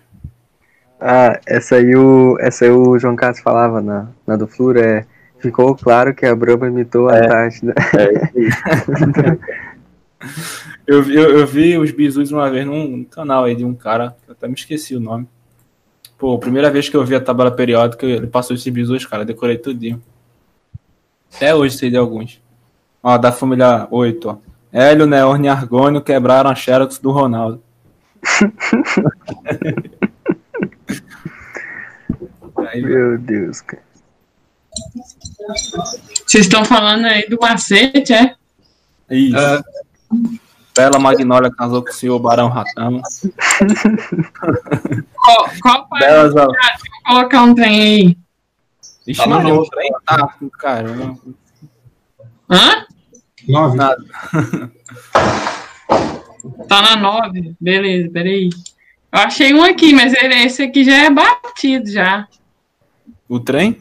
[1.00, 5.06] Ah, essa aí o, essa aí o João Carlos falava na, na do Flur, é.
[5.40, 7.26] Ficou claro que a Brahma imitou a É.
[7.26, 7.74] Antártida.
[10.88, 14.16] Eu, vi- eu, eu vi os bisus uma vez num canal aí de um cara,
[14.28, 15.28] eu até me esqueci o nome.
[16.18, 19.24] Pô, a primeira vez que eu vi a tabela periódica, ele passou esses bisus, cara,
[19.24, 20.02] eu decorei tudinho.
[21.36, 22.42] Até hoje sei de alguns.
[23.04, 24.38] Ó, da família 8, ó.
[24.72, 27.62] Hélio, Neorne e Argônio quebraram a Xerox do Ronaldo.
[32.58, 33.84] Aí, Meu Deus, cara.
[36.26, 38.36] Vocês estão falando aí do macete, é?
[39.10, 39.38] Isso.
[39.38, 39.62] É.
[40.76, 43.02] Bela Magnólia casou com o senhor Barão Ratão.
[45.14, 46.06] Qual, qual parte?
[46.06, 46.34] Belas,
[47.06, 48.18] colocar um trem aí.
[49.08, 49.56] Ixi, Tá não, maluco.
[49.64, 51.18] não, trem tá, caramba.
[52.50, 52.86] Hã?
[53.48, 53.78] Nove.
[53.78, 54.04] Nada.
[56.68, 57.56] Tá na 9.
[57.60, 58.50] Beleza, peraí.
[59.12, 62.28] Eu achei um aqui, mas ele- esse aqui já é batido já.
[63.28, 63.80] O trem?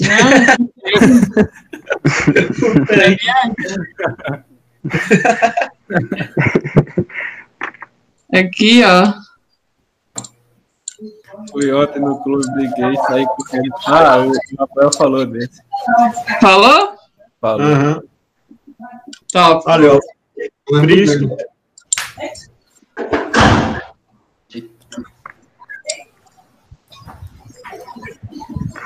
[0.00, 0.30] Não,
[2.86, 3.16] Peraí.
[8.32, 9.12] aqui, ó.
[11.50, 13.70] Fui ontem no clube, briguei, saí com ele.
[13.86, 15.62] Ah, o Rafael falou desse.
[16.40, 16.96] Falou?
[17.40, 17.66] Falou.
[17.66, 18.02] Aham.
[19.32, 19.64] Top.
[19.66, 20.00] Olha, ó,
[20.70, 21.18] Lembro brisk.
[21.20, 21.36] dele.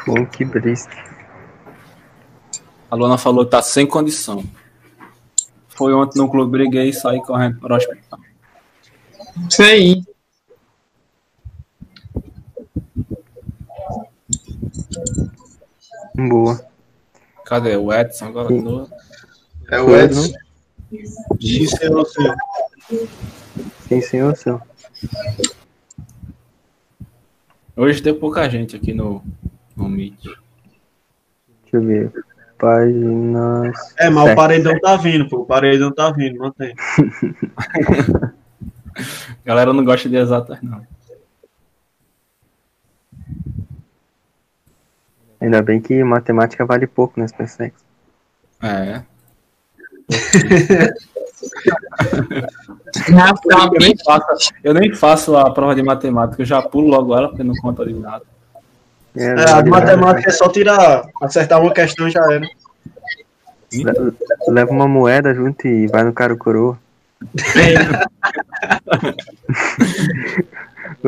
[0.04, 0.88] Funk Brist.
[2.90, 4.42] A Luana falou que tá sem condição.
[5.68, 8.18] Foi ontem no clube, briguei e saí correndo para o hospital.
[9.48, 10.02] Isso aí.
[16.26, 16.60] Boa.
[17.44, 18.48] Cadê o Edson agora?
[18.48, 18.90] de novo?
[19.70, 20.32] É o Edson.
[21.40, 22.34] X é o seu.
[23.86, 24.60] Quem senhor seu?
[27.76, 29.22] Hoje tem pouca gente aqui no,
[29.76, 30.24] no Meet.
[30.24, 30.40] Deixa
[31.74, 32.12] eu ver.
[32.58, 33.76] Páginas.
[33.96, 34.36] É, mas o sete.
[34.36, 35.42] paredão tá vindo, pô.
[35.42, 36.74] O paredão tá vindo, mantém.
[39.44, 40.84] Galera não gosta de exatas, não.
[45.40, 47.74] Ainda bem que matemática vale pouco nesse PSEX.
[48.62, 49.02] É.
[53.12, 57.14] Rafael, Eu nem, faço, eu nem faço a prova de matemática, eu já pulo logo
[57.16, 58.22] ela, porque não conta de nada.
[59.16, 59.70] É, É, a de verdade.
[59.70, 62.46] matemática é só tirar, acertar uma questão e já era.
[63.72, 64.12] Le-
[64.48, 66.78] Leva uma moeda junto e vai no cara coroa.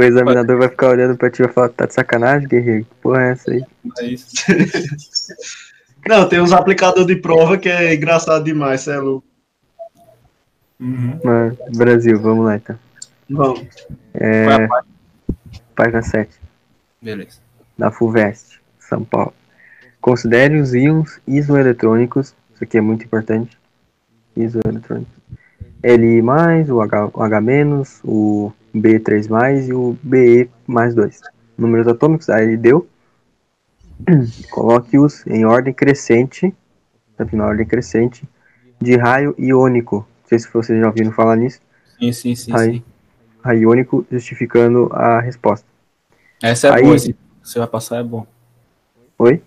[0.01, 2.87] O examinador vai ficar olhando pra ti e vai falar, tá de sacanagem, guerreiro?
[2.87, 3.63] Que porra é essa aí?
[3.99, 4.27] É isso.
[6.09, 9.27] Não, tem uns aplicadores de prova que é engraçado demais, cê é louco.
[10.81, 11.21] Uhum.
[11.23, 12.79] Mano, Brasil, vamos lá então.
[13.29, 13.63] Vamos.
[14.15, 14.67] É,
[15.77, 16.31] página 7,
[17.03, 17.37] Beleza.
[17.77, 19.35] da FUVEST, São Paulo.
[20.01, 23.55] Considere os íons isoeletrônicos, isso aqui é muito importante.
[24.35, 25.13] Isoeletrônicos.
[25.85, 27.43] Li o H, o H
[28.03, 31.21] o B3 e o BE mais 2.
[31.57, 32.89] Números atômicos, aí ele deu.
[34.51, 36.55] Coloque-os em ordem crescente,
[37.17, 38.27] tanto na ordem crescente,
[38.81, 39.97] de raio iônico.
[40.23, 41.61] Não sei se vocês já ouviram falar nisso.
[41.99, 42.73] Sim, sim, sim, Aí.
[42.75, 42.83] sim.
[43.43, 45.67] Raio iônico justificando a resposta.
[46.43, 48.27] Essa é Aí- boa, esse você vai passar é bom.
[49.19, 49.43] Oi?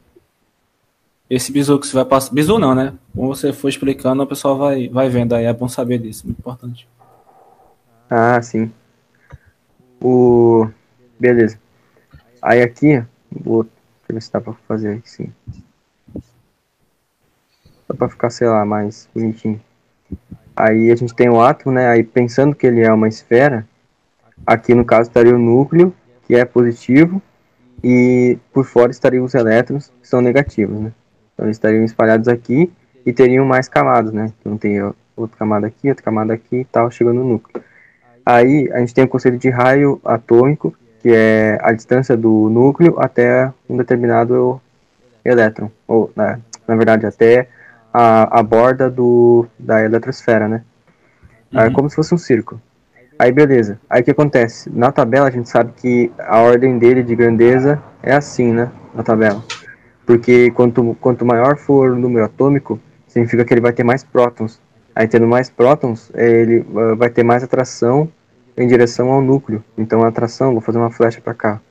[1.30, 2.34] Esse bizu que você vai passar.
[2.34, 2.94] Bizu não, né?
[3.16, 5.46] Como você for explicando, o pessoal vai, vai vendo aí.
[5.46, 6.88] É bom saber disso, muito importante.
[8.10, 8.72] Ah, sim.
[10.04, 10.68] O.
[11.18, 11.58] Beleza.
[12.42, 13.02] Aí aqui,
[13.32, 13.64] vou.
[13.64, 13.74] Deixa
[14.10, 15.32] eu ver se dá pra fazer sim.
[17.88, 19.62] Dá pra ficar, sei lá, mais bonitinho.
[20.56, 21.88] Aí a gente tem o átomo, né?
[21.88, 23.66] Aí pensando que ele é uma esfera,
[24.46, 25.96] aqui no caso estaria o núcleo,
[26.28, 27.22] que é positivo,
[27.82, 30.92] e por fora estariam os elétrons, que são negativos, né?
[31.34, 32.72] Então eles estariam espalhados aqui
[33.06, 34.34] e teriam mais camadas, né?
[34.40, 34.82] Então tem
[35.16, 37.64] outra camada aqui, outra camada aqui e tal, chegando no núcleo.
[38.26, 42.96] Aí a gente tem o conceito de raio atômico, que é a distância do núcleo
[43.00, 44.62] até um determinado
[45.26, 47.48] elétron, ou na, na verdade até
[47.94, 50.62] a, a borda do, da eletrosfera, né?
[51.54, 51.74] É Uhum.
[51.74, 52.60] como se fosse um círculo.
[53.20, 53.80] Aí beleza.
[53.90, 54.70] Aí o que acontece?
[54.74, 58.72] Na tabela a gente sabe que a ordem dele de grandeza é assim, né?
[58.94, 59.44] Na tabela.
[60.06, 64.60] Porque quanto, quanto maior for o número atômico, significa que ele vai ter mais prótons.
[64.96, 68.12] Aí tendo mais prótons, eh, ele ah, vai ter mais atração
[68.56, 69.64] em direção ao núcleo.
[69.78, 71.62] Então a atração, vou fazer uma flecha para cá,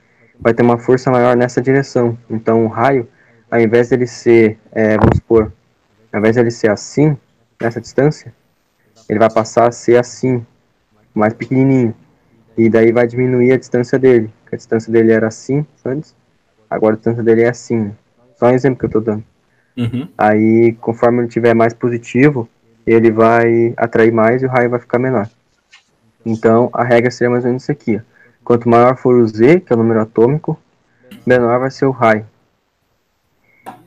[0.41, 2.19] vai ter uma força maior nessa direção.
[2.29, 3.09] Então o raio,
[3.51, 5.53] ao invés dele ser, eh, vamos supor,
[6.13, 7.17] ao invés dele ser assim,
[7.61, 8.35] nessa distância,
[9.09, 10.45] ele vai passar a ser assim,
[11.15, 11.95] mais pequenininho.
[12.57, 14.33] E daí vai diminuir a distância dele.
[14.51, 16.15] A distância dele era assim antes,
[16.69, 17.93] agora a distância dele é assim.
[18.37, 19.25] Só um exemplo que eu tô dando.
[19.77, 20.09] Uhum.
[20.19, 22.49] Aí, conforme ele tiver mais positivo,
[22.87, 25.29] ele vai atrair mais e o raio vai ficar menor.
[26.25, 28.01] Então, a regra seria mais ou menos isso aqui.
[28.45, 30.59] Quanto maior for o Z, que é o número atômico,
[31.27, 32.27] menor vai ser o raio.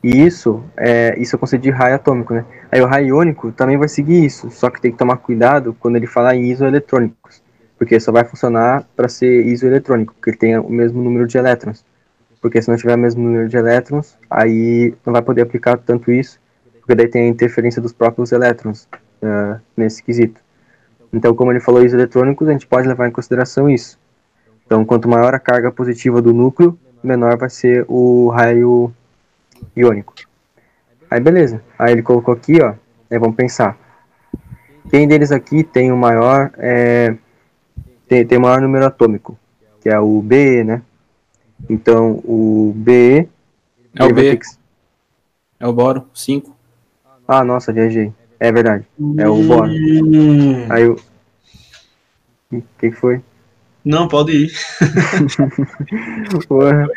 [0.02, 2.44] E isso é, isso conceito de raio atômico, né?
[2.70, 5.96] Aí o raio iônico também vai seguir isso, só que tem que tomar cuidado quando
[5.96, 7.42] ele falar em isoeletrônicos,
[7.78, 11.84] porque só vai funcionar para ser isoeletrônico, porque ele tem o mesmo número de elétrons.
[12.40, 16.12] Porque se não tiver o mesmo número de elétrons, aí não vai poder aplicar tanto
[16.12, 16.38] isso,
[16.86, 18.86] porque daí tem a interferência dos próprios elétrons
[19.20, 20.40] ah, nesse quesito.
[21.12, 23.98] Então, como ele falou isoeletrônicos, a gente pode levar em consideração isso.
[24.64, 28.92] Então, quanto maior a carga positiva do núcleo, menor vai ser o raio
[29.74, 30.14] iônico.
[31.10, 31.60] Aí beleza.
[31.78, 32.74] Aí ele colocou aqui, ó.
[33.10, 33.76] Aí vamos pensar.
[34.90, 37.16] Quem deles aqui tem o maior é,
[38.08, 39.36] tem, tem o maior número atômico,
[39.80, 40.82] que é o BE, né?
[41.68, 43.28] Então o BE
[43.94, 44.36] É o B.
[44.36, 44.46] que-
[45.58, 46.55] É o boro, 5.
[47.26, 48.12] Ah, nossa, viajei.
[48.38, 48.84] É verdade.
[49.18, 49.70] É o boro.
[49.70, 50.96] Hum, Aí o
[52.52, 53.20] o que, que foi?
[53.84, 54.52] não, pode ir.
[56.48, 56.88] Porra.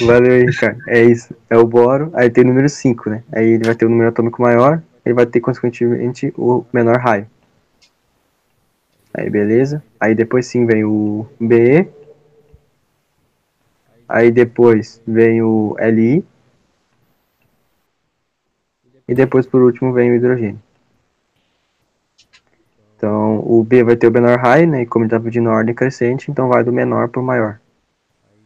[0.00, 0.76] Valeu aí, cara.
[0.88, 1.34] É isso.
[1.48, 2.10] É o boro.
[2.14, 3.22] Aí tem o número 5, né?
[3.32, 4.82] Aí ele vai ter o número atômico maior.
[5.04, 7.26] Ele vai ter, consequentemente, o menor raio.
[9.12, 9.82] Aí, beleza.
[10.00, 11.88] Aí depois sim vem o BE.
[14.08, 16.24] Aí depois vem o LI.
[19.06, 20.60] E depois, por último, vem o hidrogênio.
[22.96, 24.82] Então, o B vai ter o menor raio, né?
[24.82, 27.60] E como ele tá pedindo ordem crescente, então vai do menor pro maior.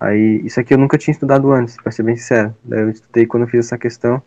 [0.01, 2.55] Aí, isso aqui eu nunca tinha estudado antes, pra ser bem sincero.
[2.65, 4.23] Daí eu estudei quando eu fiz essa questão.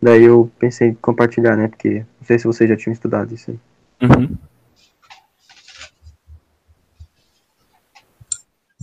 [0.00, 1.68] Daí eu pensei em compartilhar, né?
[1.68, 4.08] Porque não sei se vocês já tinham estudado isso aí.
[4.08, 4.36] Uhum.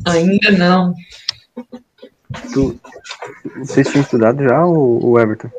[0.05, 0.93] Ainda não.
[2.53, 2.79] Tu,
[3.57, 5.49] vocês tinham estudado já, o, o Everton?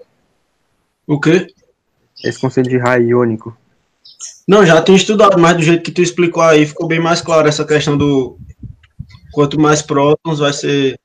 [1.07, 1.47] O quê?
[2.25, 3.57] Esse conceito de raio iônico.
[4.49, 7.49] Não, já tinha estudado, mas do jeito que tu explicou aí, ficou bem mais claro
[7.49, 8.39] essa questão do
[9.33, 10.99] quanto mais prótons vai ser.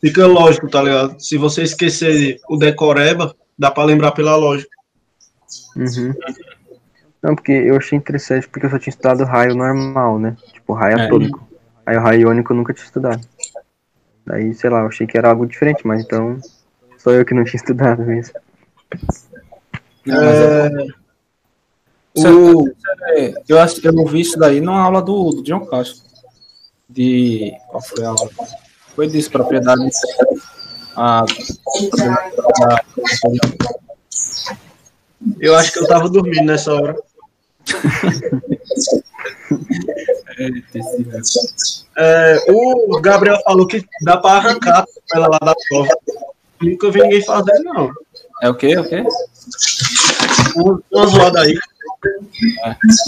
[0.00, 1.20] Fica lógico, tá ligado?
[1.20, 4.70] Se você esquecer o decoreba, dá pra lembrar pela lógica.
[5.76, 6.14] Uhum.
[7.22, 10.36] Não, porque eu achei interessante porque eu só tinha estudado raio normal, né?
[10.54, 11.06] Tipo, raio É.
[11.06, 11.46] atômico.
[11.84, 13.20] Aí o raio iônico eu nunca tinha estudado.
[14.24, 16.38] Daí, sei lá, eu achei que era algo diferente, mas então
[16.96, 18.34] só eu que não tinha estudado mesmo.
[20.06, 20.86] Não, mas é-
[22.12, 22.68] O,
[23.16, 26.02] é, eu, acho, eu vi isso daí numa aula do, do John Castro.
[26.88, 27.52] De.
[27.68, 28.28] Qual foi a aula?
[28.96, 29.88] Foi disso, propriedade.
[30.96, 32.84] A, a-
[35.38, 36.96] eu acho que eu tava dormindo nessa hora.
[41.96, 44.84] É, o Gabriel falou que dá pra arrancar
[45.14, 45.88] ela lá da prova.
[46.60, 47.90] Nunca vi ninguém fazer, não.
[48.42, 48.68] É o quê?
[48.68, 49.02] É o quê?
[50.56, 51.54] Uma- zoada aí.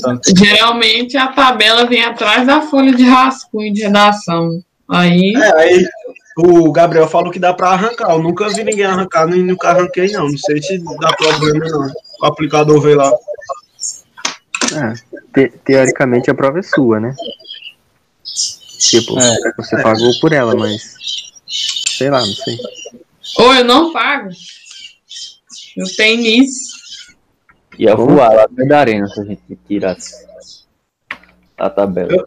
[0.03, 4.63] Tanto- Geralmente a tabela vem atrás da folha de rascunho de redação.
[4.89, 5.89] Aí, É, aí
[6.37, 8.11] o Gabriel falou que dá pra arrancar.
[8.11, 10.29] Eu nunca vi ninguém arrancar, nem nunca arranquei, não.
[10.29, 11.91] Não sei se dá problema, não.
[12.23, 13.11] O aplicador veio lá.
[14.75, 14.95] É,
[15.35, 17.15] te- teoricamente a prova é sua, né?
[18.79, 19.37] Tipo, É.
[19.57, 20.83] você pagou por ela, mas.
[21.49, 22.59] Sei lá, não sei.
[23.39, 24.29] ou eu não pago.
[25.77, 26.83] Eu tenho nisso.
[27.79, 30.27] Ia voar lá dentro da arena se a gente tirasse
[31.59, 32.27] a tabela.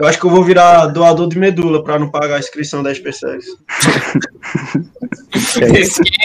[0.00, 2.90] Eu acho que eu vou virar doador de medula pra não pagar a inscrição da
[2.90, 3.46] SPCS.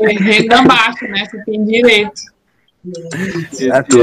[0.02, 1.26] É renda baixa, né?
[1.26, 2.22] Você tem direito.
[3.72, 3.98] Ah, tu,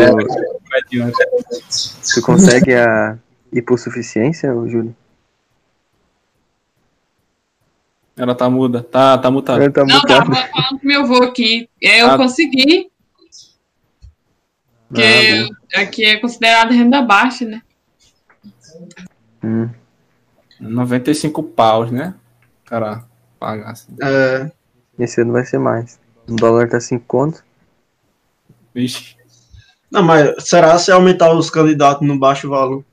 [2.15, 3.19] tu consegue a
[3.53, 4.95] hipossuficiência, Júlio?
[8.17, 8.83] Ela tá muda.
[8.83, 9.71] Tá, tá mutada.
[9.71, 10.31] Tá Não, mutado.
[10.31, 11.69] tava falando com meu avô aqui.
[11.83, 12.17] É, Eu Ah.
[12.17, 12.91] consegui,
[14.89, 17.61] porque Ah, aqui é considerado renda baixa, né?
[19.43, 19.69] Hum.
[20.61, 22.15] 95 paus, né?
[22.65, 23.05] Cara,
[23.39, 23.95] pagar assim.
[24.01, 24.51] É,
[24.99, 25.99] Esse ano vai ser mais.
[26.29, 27.43] O dólar tá 5 conto.
[28.75, 29.17] Vixe.
[29.91, 32.85] não, mas será se aumentar os candidatos no baixo valor?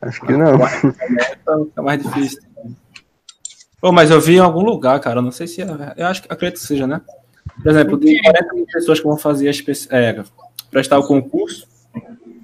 [0.00, 0.58] Acho que não.
[1.66, 2.40] Fica mais difícil.
[3.80, 5.18] Pô, mas eu vi em algum lugar, cara.
[5.18, 5.66] eu Não sei se é.
[5.96, 7.00] Eu acho que acredito que seja, né?
[7.62, 10.22] Por exemplo, de 40 mil pessoas que vão fazer a espe- é,
[10.70, 11.66] prestar o concurso,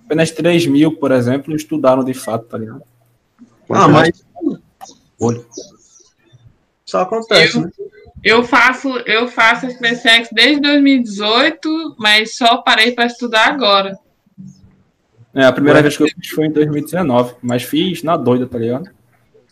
[0.04, 2.82] apenas 3 mil, por exemplo, estudaram de fato, tá ligado?
[3.70, 4.24] Ah, mas
[5.20, 5.46] Olho.
[6.84, 7.70] só acontece, né?
[8.22, 13.98] Eu faço, eu faço a SpaceX desde 2018, mas só parei para estudar agora.
[15.34, 18.58] É, a primeira vez que eu fiz foi em 2019, mas fiz na doida, tá
[18.58, 18.88] ligado?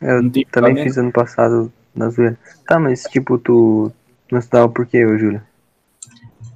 [0.01, 2.39] Eu Não tem também fiz ano passado na zoeira.
[2.67, 3.93] Tá, mas tipo, tu
[4.31, 5.45] não estudava por quê, ô Júlia?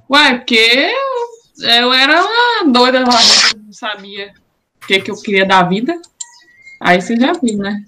[0.09, 3.19] Ué, porque eu, eu era uma doida lá,
[3.53, 4.33] eu não sabia
[4.81, 5.99] o que, que eu queria da vida.
[6.79, 7.83] Aí você já viu, né?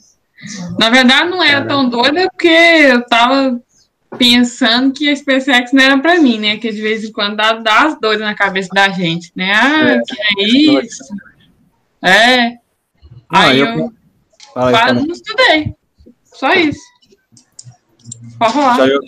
[0.77, 3.61] Na verdade, não era tão doida porque eu tava
[4.17, 6.57] pensando que a SpaceX não era pra mim, né?
[6.57, 9.51] Que de vez em quando dá, dá as doidas na cabeça da gente, né?
[9.53, 11.03] Ah, que é isso?
[12.01, 12.53] É.
[13.29, 13.93] Ah, Aí eu- eu
[14.55, 15.75] aí, quase não estudei.
[16.23, 16.79] Só isso.
[18.37, 18.53] Pode.
[18.53, 18.99] Já eu,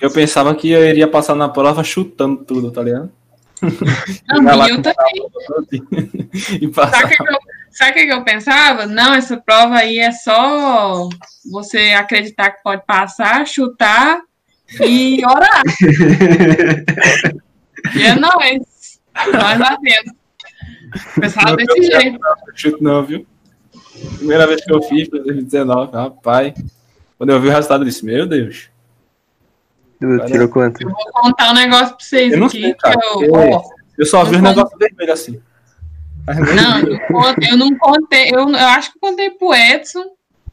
[0.00, 3.10] eu pensava que eu iria passar na prova chutando tudo, tá ligado?
[4.26, 5.26] Não, e eu também.
[6.60, 7.00] e passar.
[7.00, 7.38] Sabe o que, eu-
[7.70, 8.86] sabe que eu pensava?
[8.86, 11.08] Não, essa prova aí é só
[11.50, 14.20] você acreditar que pode passar, chutar
[14.80, 15.62] e orar.
[17.94, 19.00] e é nóis.
[19.32, 20.14] Nós lá dentro.
[21.20, 22.18] Pensava desse jeito.
[22.54, 23.26] Chuto não, viu?
[24.18, 26.54] Primeira vez que eu fiz, foi em 2019, rapaz.
[27.18, 28.70] Quando eu vi o resultado, eu disse, meu Deus.
[30.26, 30.80] Tirou quanto?
[30.82, 32.60] Eu vou contar um negócio pra vocês Eu aqui.
[32.62, 33.62] sei, que cara, eu, ó,
[33.98, 34.48] Eu só vi Eu os conto.
[34.56, 35.40] negócios vermelhos assim.
[36.26, 38.30] Nem- Não, eu, eu não contei.
[38.30, 40.04] Eu, eu acho que eu contei pro Edson.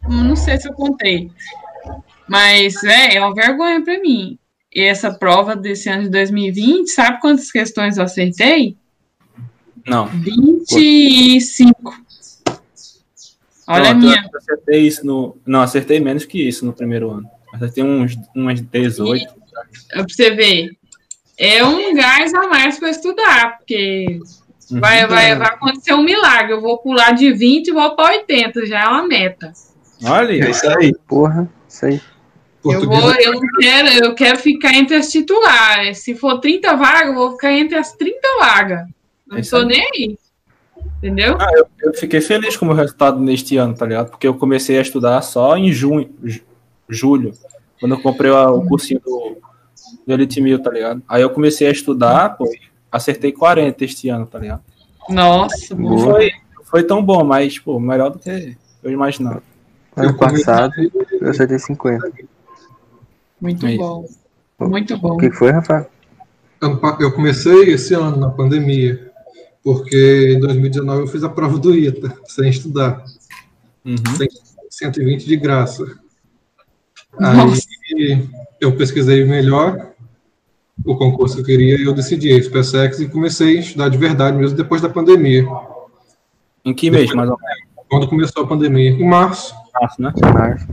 [0.10, 1.32] Não sei se eu contei.
[2.28, 4.38] Mas é, é uma vergonha pra mim.
[4.74, 8.76] E essa prova desse ano de 2020, sabe quantas questões eu acertei?
[9.88, 10.08] Não.
[10.08, 11.96] 25.
[13.68, 14.30] Olha a Pronto, minha.
[14.32, 15.38] Eu acertei isso no.
[15.46, 17.30] Não, acertei menos que isso no primeiro ano.
[17.54, 19.34] Acertei uns, uns 18.
[19.90, 20.72] Pra você ver.
[21.40, 24.20] É um gás a mais para estudar, porque
[24.72, 24.82] Uhum.
[24.82, 26.54] vai, vai, vai acontecer um milagre.
[26.54, 29.54] Eu vou pular de 20 e vou para 80, já é uma meta.
[30.04, 30.46] Olha.
[30.46, 30.94] É isso aí.
[31.08, 32.02] Porra, isso aí.
[32.66, 36.00] Eu, vou, eu, não quero, eu quero ficar entre as titulares.
[36.00, 38.82] Se for 30 vagas, eu vou ficar entre as 30 vagas.
[39.30, 39.66] Não aí.
[39.66, 40.18] nem aí.
[40.98, 41.36] Entendeu?
[41.40, 44.10] Ah, eu, eu fiquei feliz com o meu resultado neste ano, tá ligado?
[44.12, 46.42] Porque eu comecei a estudar só em junho, ju-
[46.88, 47.34] julho,
[47.80, 49.38] quando eu comprei o cursinho do,
[50.06, 51.02] do Elite Mil, tá ligado?
[51.08, 52.50] Aí eu comecei a estudar, pô,
[52.92, 54.62] acertei 40 este ano, tá ligado?
[55.10, 59.42] Nossa, Não foi, não foi tão bom, mas, pô, melhor do que eu imaginava.
[59.96, 60.74] Ano passado
[61.20, 62.12] eu acertei 50.
[63.42, 64.06] muito É bom.
[64.60, 65.14] Muito bom.
[65.16, 65.88] O que foi, Rafa?
[66.62, 69.07] ano pa- Eu comecei esse ano, na pandemia,
[69.68, 73.04] porque em 2019 eu fiz a prova do ITA, sem estudar,
[73.84, 73.98] Uhum.
[74.70, 75.86] 120 de graça.
[77.18, 77.68] Nossa.
[77.96, 78.28] Aí
[78.60, 79.92] eu pesquisei melhor
[80.86, 84.38] o concurso que eu queria e eu decidi SpaceX e comecei a estudar de verdade
[84.38, 85.46] mesmo depois da pandemia.
[86.66, 87.88] Em que mês, mais ou menos?
[87.90, 90.14] Quando começou a pandemia, em março, Março, né?
[90.34, 90.68] Março.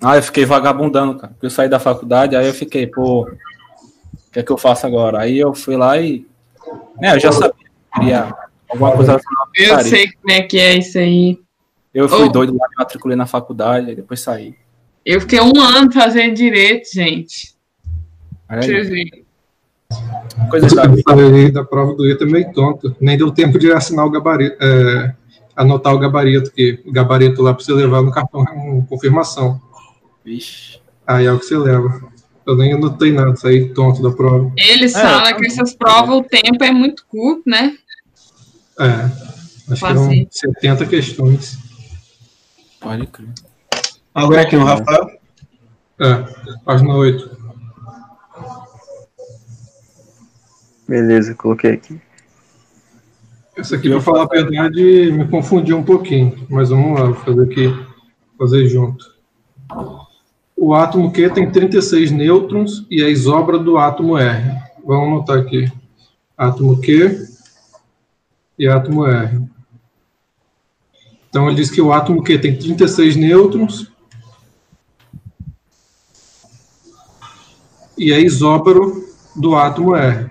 [0.00, 1.32] Ah, eu fiquei vagabundando, cara.
[1.32, 4.86] Porque eu saí da faculdade, aí eu fiquei, pô, o que é que eu faço
[4.86, 5.20] agora?
[5.20, 6.26] Aí eu fui lá e.
[7.00, 7.55] É, eu já sabia
[7.96, 8.34] queria
[8.68, 9.20] alguma coisa
[9.54, 11.38] Eu sei como é que é isso aí.
[11.92, 12.28] Eu fui Oh.
[12.28, 14.54] doido lá, me matriculei na faculdade, aí depois saí.
[15.04, 17.54] Eu fiquei um ano fazendo direito, gente.
[18.48, 19.24] Aí, Deixa eu ver.
[20.50, 22.94] coisa da eu falei da prova do ITA meio tonto.
[23.00, 25.14] Nem deu tempo de assinar o gabarito, é,
[25.56, 29.60] anotar o gabarito, que o gabarito lá para você levar no cartão com confirmação.
[30.24, 30.80] Vixe.
[31.06, 32.00] Aí é o que você leva.
[32.44, 34.52] Eu nem anotei nada, saí tonto da prova.
[34.56, 37.76] Eles É, falam eu que essas provas o tempo é muito curto, né?
[38.78, 40.28] É, acho que eram Passei.
[40.30, 41.58] 70 questões.
[42.80, 43.32] Pode crer.
[44.12, 45.10] Alguém aqui, o Rafael?
[45.98, 46.14] É,
[46.64, 47.36] página 8.
[50.86, 52.00] Beleza, coloquei aqui.
[53.56, 56.46] Essa aqui, pra falar a verdade, me confundiu um pouquinho.
[56.50, 57.86] Mas vamos lá, vou fazer aqui,
[58.38, 59.16] fazer junto.
[60.54, 64.54] O átomo Q tem 36 nêutrons e a isobra do átomo R.
[64.84, 65.72] Vamos anotar aqui.
[66.36, 67.35] Átomo Q
[68.58, 69.40] e átomo R.
[71.28, 73.92] Então, ele diz que o átomo Q tem 36 nêutrons
[77.98, 79.04] e é isóbaro
[79.34, 80.30] do átomo R.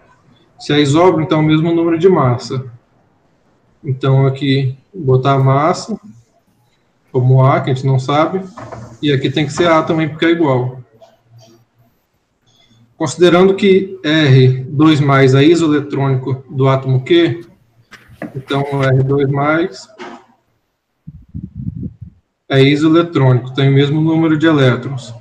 [0.60, 2.72] Se é isóbaro, então é o mesmo número de massa.
[3.84, 6.00] Então, aqui, botar a massa,
[7.12, 8.42] como A, que a gente não sabe,
[9.02, 10.82] e aqui tem que ser A também, porque é igual.
[12.98, 17.46] Considerando que R2 é isoeletrônico do átomo Q,
[18.36, 19.88] Então, R2 mais
[22.48, 25.14] é isoeletrônico, tem o mesmo número de elétrons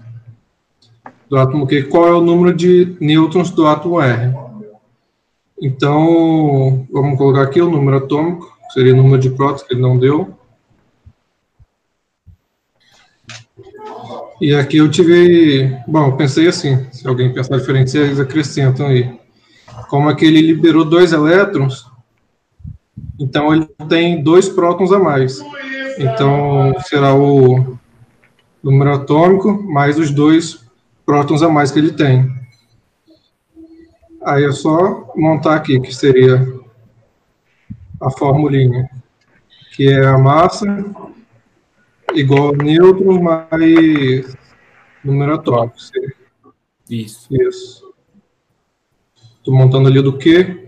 [1.28, 1.84] do átomo Q.
[1.84, 4.32] Qual é o número de nêutrons do átomo R?
[5.60, 9.98] Então, vamos colocar aqui o número atômico, seria o número de prótons que ele não
[9.98, 10.36] deu.
[14.40, 19.18] E aqui eu tive, bom, eu pensei assim, se alguém pensar diferente, vocês acrescentam aí.
[19.88, 21.86] Como é que ele liberou dois elétrons,
[23.18, 25.40] então ele tem dois prótons a mais.
[25.98, 27.78] Então será o
[28.62, 30.64] número atômico mais os dois
[31.04, 32.32] prótons a mais que ele tem.
[34.24, 36.46] Aí é só montar aqui, que seria
[38.00, 38.88] a formulinha,
[39.76, 40.64] que é a massa
[42.14, 44.36] igual a nêutron mais
[45.04, 45.76] número atômico.
[46.88, 47.28] Isso.
[47.30, 47.94] Isso.
[49.36, 50.63] Estou montando ali do Q.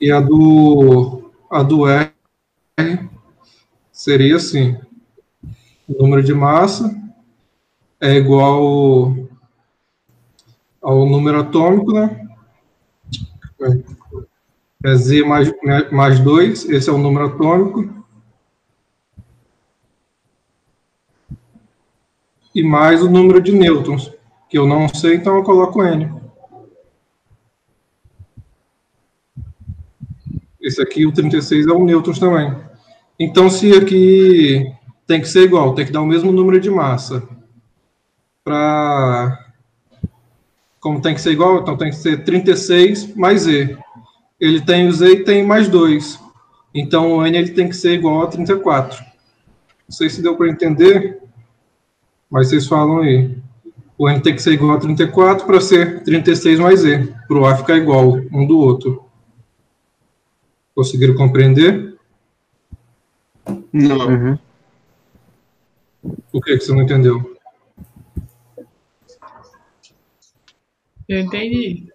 [0.00, 2.10] E a do, a do R
[3.92, 4.78] seria assim.
[5.86, 6.96] O número de massa
[8.00, 9.14] é igual
[10.80, 12.28] ao número atômico, né?
[14.82, 15.52] É Z mais,
[15.92, 18.00] mais 2, esse é o número atômico.
[22.54, 24.10] E mais o número de nêutrons,
[24.48, 26.19] que eu não sei, então eu coloco N.
[30.70, 32.54] Esse aqui, o 36, é o nêutrons também.
[33.18, 34.64] Então, se aqui
[35.04, 37.28] tem que ser igual, tem que dar o mesmo número de massa
[38.44, 39.46] para
[40.78, 43.76] como tem que ser igual, então tem que ser 36 mais E.
[44.40, 46.18] Ele tem o Z e tem mais 2.
[46.72, 49.04] Então o N ele tem que ser igual a 34.
[49.88, 51.20] Não sei se deu para entender,
[52.30, 53.36] mas vocês falam aí.
[53.98, 57.44] O N tem que ser igual a 34 para ser 36 mais E, para o
[57.44, 59.09] A ficar igual um do outro.
[60.74, 61.98] Conseguiram compreender?
[63.72, 64.08] Não.
[64.08, 64.38] Uhum.
[66.32, 67.36] O que, que você não entendeu?
[71.08, 71.88] Eu entendi.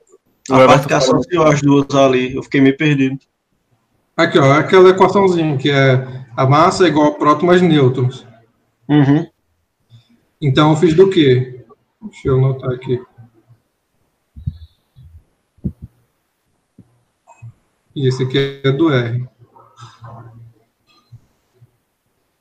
[0.51, 3.17] A parte que associou as duas ali, eu fiquei meio perdido.
[4.15, 8.27] Aqui, ó, aquela equaçãozinha que é a massa é igual a próton mais nêutrons.
[8.87, 9.25] Uhum.
[10.41, 11.65] Então eu fiz do quê?
[12.01, 13.01] Deixa eu anotar aqui.
[17.95, 19.25] E esse aqui é do R.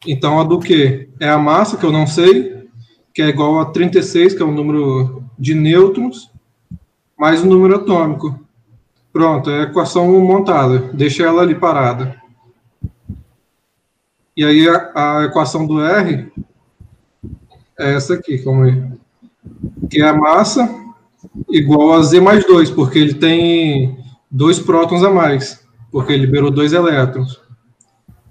[0.06, 1.08] Então a do quê?
[1.20, 2.68] É a massa, que eu não sei,
[3.14, 6.30] que é igual a 36, que é o número de nêutrons,
[7.16, 8.38] mais o número atômico.
[9.12, 10.90] Pronto, é a equação montada.
[10.92, 12.20] Deixa ela ali parada.
[14.36, 16.32] E aí a, a equação do R
[17.78, 18.90] é essa aqui, como é?
[19.88, 20.68] Que é a massa
[21.48, 24.03] igual a Z mais 2, porque ele tem
[24.34, 27.40] dois prótons a mais, porque liberou dois elétrons.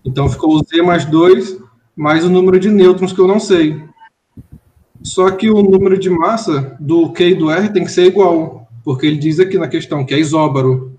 [0.03, 1.63] Então ficou o Z mais 2
[1.95, 3.81] mais o número de nêutrons que eu não sei.
[5.01, 8.67] Só que o número de massa do Q e do R tem que ser igual,
[8.83, 10.97] porque ele diz aqui na questão que é isóbaro.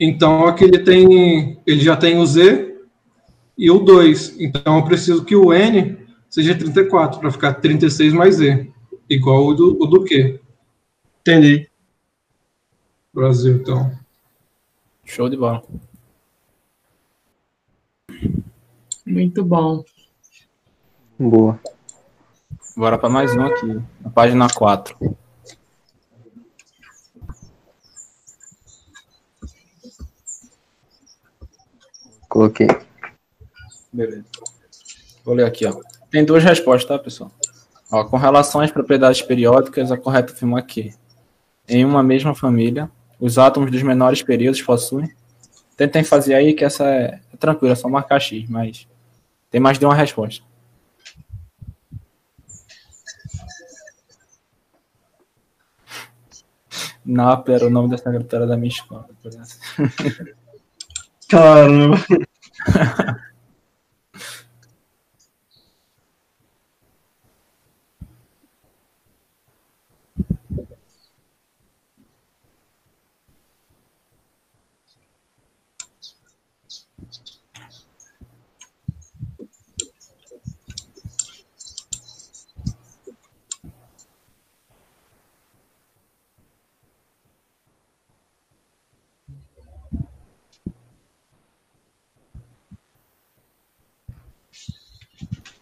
[0.00, 2.74] Então aqui ele tem, ele já tem o Z
[3.56, 4.40] e o 2.
[4.40, 8.68] Então eu preciso que o N seja 34 para ficar 36 mais E,
[9.08, 10.40] igual o do, o do Q.
[11.20, 11.68] Entendi.
[13.14, 13.96] Brasil, então.
[15.04, 15.62] Show de bola.
[19.06, 19.84] Muito bom.
[21.16, 21.60] Boa.
[22.76, 23.80] Bora para mais um aqui.
[24.00, 25.16] Na página 4.
[32.28, 32.66] Coloquei.
[33.92, 34.24] Beleza.
[35.24, 35.80] Vou ler aqui, ó.
[36.10, 37.30] Tem duas respostas, tá, pessoal?
[37.92, 40.92] Ó, com relação às propriedades periódicas, é correto afirmar que,
[41.68, 42.90] em uma mesma família,
[43.24, 45.10] os átomos dos menores períodos possuem.
[45.78, 48.86] Tentem fazer aí que essa é, é tranquila, é só marcar X, mas
[49.50, 50.44] tem mais de uma resposta.
[57.02, 59.08] Napa era o nome da secretária da minha escola.
[61.26, 61.96] Caramba.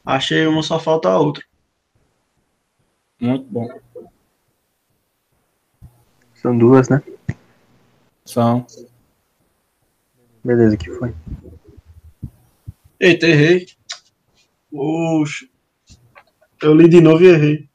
[0.05, 1.45] Achei uma, só falta a outra.
[3.21, 3.69] Muito bom.
[6.35, 7.01] São duas, né?
[8.25, 8.67] São.
[10.45, 11.15] Beleza, que foi?
[12.99, 13.67] Eita, errei.
[14.73, 15.49] Oxe.
[16.61, 17.69] Eu li de novo e errei.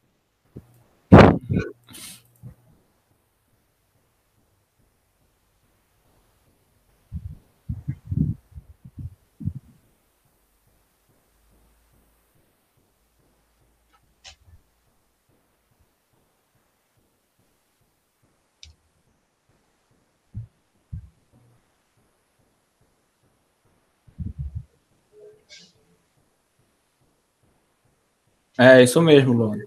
[28.57, 29.59] É isso mesmo, Luan.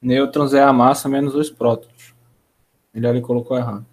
[0.00, 2.14] Nêutrons é a massa menos os prótons.
[2.94, 3.86] Ele ali colocou errado.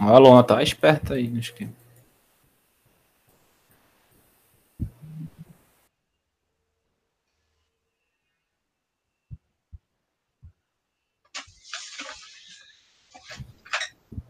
[0.00, 1.72] A Luan tá esperta aí no esquema.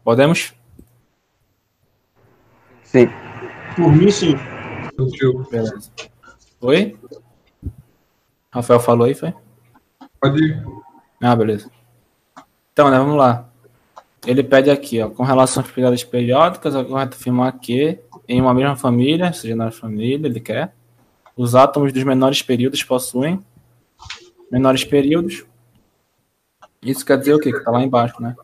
[0.03, 0.60] Podemos?
[2.91, 3.07] Sim.
[3.73, 4.35] Por mim, sim.
[5.49, 5.89] Beleza.
[6.59, 6.99] Oi?
[8.51, 9.33] Rafael falou aí, foi?
[10.19, 10.61] Pode ir.
[11.21, 11.71] Ah, beleza.
[12.73, 13.49] Então, né, vamos lá.
[14.27, 17.97] Ele pede aqui, ó, com relação às pegadas periódicas, é correto afirmar que
[18.27, 20.75] em uma mesma família, seja na família, ele quer,
[21.37, 23.39] os átomos dos menores períodos possuem
[24.51, 25.45] menores períodos.
[26.81, 27.53] Isso quer dizer o quê?
[27.53, 28.35] Que tá lá embaixo, né?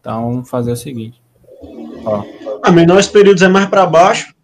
[0.00, 1.22] Então, vamos fazer o seguinte.
[2.04, 2.24] Ó,
[2.66, 4.34] A menores períodos é mais para baixo.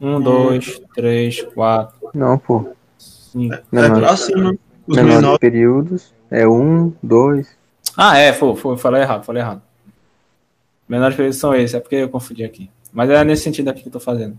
[0.00, 2.72] um, dois, três, quatro, Não, pô.
[2.98, 3.54] cinco.
[3.54, 4.56] É Menor- pra cima.
[4.86, 5.38] Os menores menores.
[5.38, 7.56] períodos é um, dois.
[7.96, 9.62] Ah, é, foi, foi, falei errado, falei errado.
[10.88, 12.68] Menores períodos são esses, é porque eu confundi aqui.
[12.92, 14.36] Mas é nesse sentido aqui que eu tô fazendo.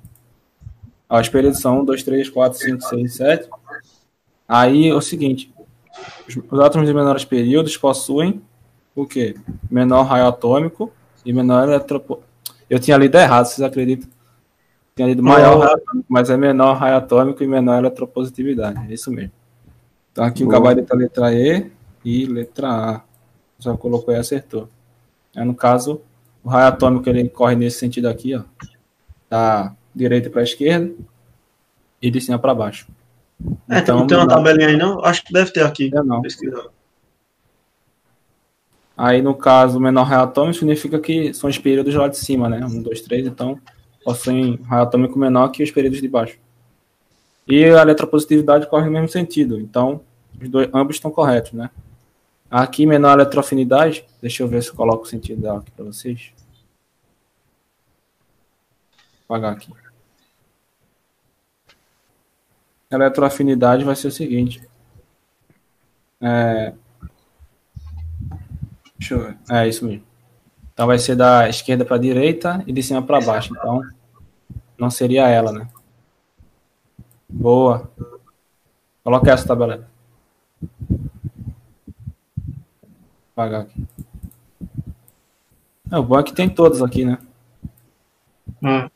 [1.10, 3.49] Ó, os períodos são 1, 2, 3, 4, 5, 6, 7.
[4.45, 5.53] Aí é o seguinte:
[6.27, 8.41] os, os átomos de menores períodos possuem
[8.93, 9.35] o quê?
[9.69, 10.91] Menor raio atômico
[11.26, 12.22] e menor eletropo...
[12.69, 14.10] Eu tinha lido errado, vocês acreditam?
[14.95, 18.80] Tinha lido maior raio atômico, mas é menor raio atômico e menor eletropositividade.
[18.89, 19.31] É isso mesmo.
[20.11, 20.60] Então aqui o Boa.
[20.60, 21.72] gabarito é letra E
[22.03, 23.02] e letra A.
[23.60, 24.69] Já colocou e acertou.
[25.35, 26.02] É, no caso,
[26.43, 28.43] o raio atômico ele corre nesse sentido aqui, ó.
[29.30, 30.93] Da direita para a esquerda
[32.02, 32.88] e de cima para baixo.
[33.69, 35.03] É, não tem uma tabelinha aí, não?
[35.03, 35.89] Acho que deve ter aqui.
[35.93, 36.22] É, não.
[36.22, 36.65] Pesquisar.
[39.03, 42.64] Aí, no caso, menor raio atômico significa que são os períodos lá de cima, né?
[42.64, 43.60] Um, dois, três, então
[44.03, 46.38] possuem raio atômico menor que os períodos de baixo.
[47.48, 50.02] E a eletropositividade corre no mesmo sentido, então
[50.40, 51.72] os dois, ambos estão corretos, né?
[52.48, 56.32] Aqui, menor eletroafinidade, deixa eu ver se eu coloco o sentido dela aqui para vocês.
[59.28, 59.73] Vou apagar aqui.
[62.91, 64.61] Eletroafinidade vai ser o seguinte.
[66.22, 66.73] É,
[69.02, 69.38] Deixa eu ver.
[69.49, 70.03] É isso mesmo.
[70.72, 73.52] Então vai ser da esquerda para a direita e de cima para baixo.
[73.52, 73.82] Então
[74.78, 75.68] não seria ela, né?
[77.28, 77.90] Boa.
[79.03, 79.90] Coloca essa tabela.
[83.34, 83.84] Apagar aqui.
[85.91, 87.18] É, o bom é que tem todos aqui, né?
[88.61, 88.88] Hum.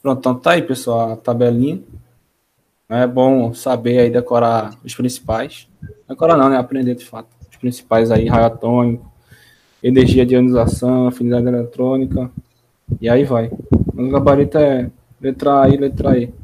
[0.00, 1.82] Pronto, então tá aí, pessoal, a tabelinha.
[2.88, 5.68] É bom saber aí decorar os principais.
[6.08, 6.56] Decorar não, né?
[6.56, 7.41] Aprender de fato.
[7.62, 9.08] Principais aí, raio atômico,
[9.80, 12.28] energia de ionização, afinidade eletrônica.
[13.00, 13.52] E aí vai.
[13.94, 14.90] O gabarito é
[15.20, 16.34] letra A e letra E.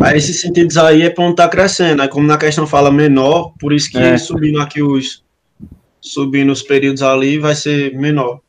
[0.00, 2.02] Aí esses sentidos aí é pra onde tá crescendo.
[2.02, 4.18] Aí como na questão fala menor, por isso que É.
[4.18, 5.24] subindo aqui os.
[6.00, 8.40] Subindo os períodos ali vai ser menor.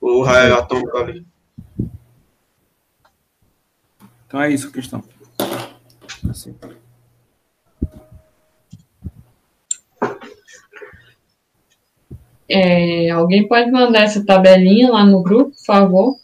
[0.00, 1.24] O raio atômico ali.
[4.26, 5.04] Então é isso a questão.
[6.28, 6.52] Assim.
[12.52, 16.16] É, alguém pode mandar essa tabelinha lá no grupo, por favor?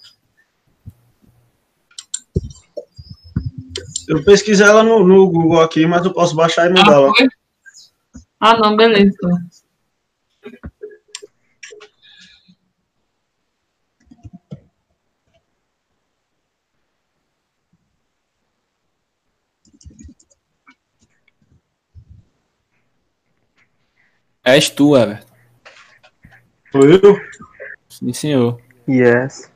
[4.09, 7.13] Eu pesquisei ela no, no Google aqui, mas eu posso baixar e mandar Ah, lá.
[8.41, 9.17] Ah, não, beleza.
[24.45, 25.26] És tu, Everton.
[26.85, 27.19] Eu?
[27.89, 28.61] Sim, senhor.
[28.89, 29.51] Yes.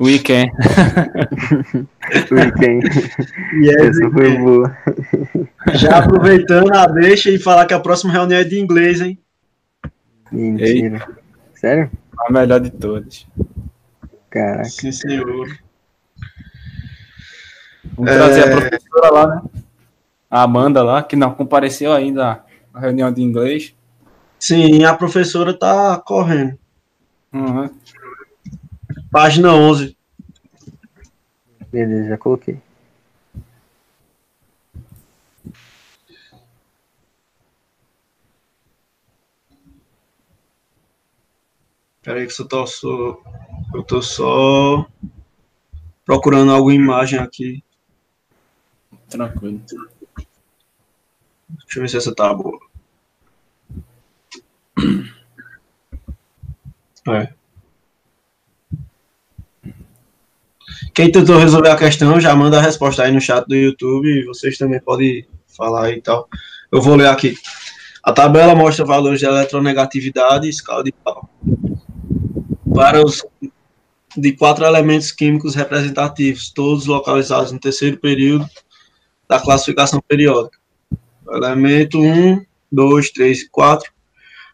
[0.00, 0.50] Weekend.
[2.30, 2.86] Weekend.
[3.62, 4.76] Yes, Essa foi boa.
[5.74, 9.18] Já aproveitando a deixa e falar que a próxima reunião é de inglês, hein?
[10.32, 11.06] Mentira.
[11.54, 11.90] Sério?
[12.18, 13.26] A melhor de todas.
[14.30, 14.64] Caraca.
[14.64, 15.48] Sim, senhor.
[17.96, 18.16] Vamos É.
[18.16, 19.42] trazer a professora lá, né?
[20.30, 22.42] a Amanda lá, que não compareceu ainda
[22.72, 23.74] à reunião de inglês.
[24.40, 26.58] Sim, a professora tá correndo.
[27.30, 27.68] Uhum.
[29.12, 29.94] Página 11.
[31.70, 32.58] Beleza, já coloquei.
[42.02, 43.22] Peraí que eu tô só.
[43.74, 44.86] Eu tô só
[46.06, 47.62] procurando alguma imagem aqui.
[49.10, 49.60] Tranquilo.
[51.46, 52.49] Deixa eu ver se essa tá boa.
[57.14, 57.32] É.
[60.94, 64.24] Quem tentou resolver a questão já manda a resposta aí no chat do YouTube e
[64.24, 66.28] vocês também podem falar e tal.
[66.70, 67.34] Eu vou ler aqui.
[68.02, 71.28] A tabela mostra valores de eletronegatividade e escala de pau
[72.74, 73.24] para os
[74.16, 78.48] de quatro elementos químicos representativos, todos localizados no terceiro período
[79.28, 80.58] da classificação periódica.
[81.28, 83.92] Elemento 1, 2, 3 e 4.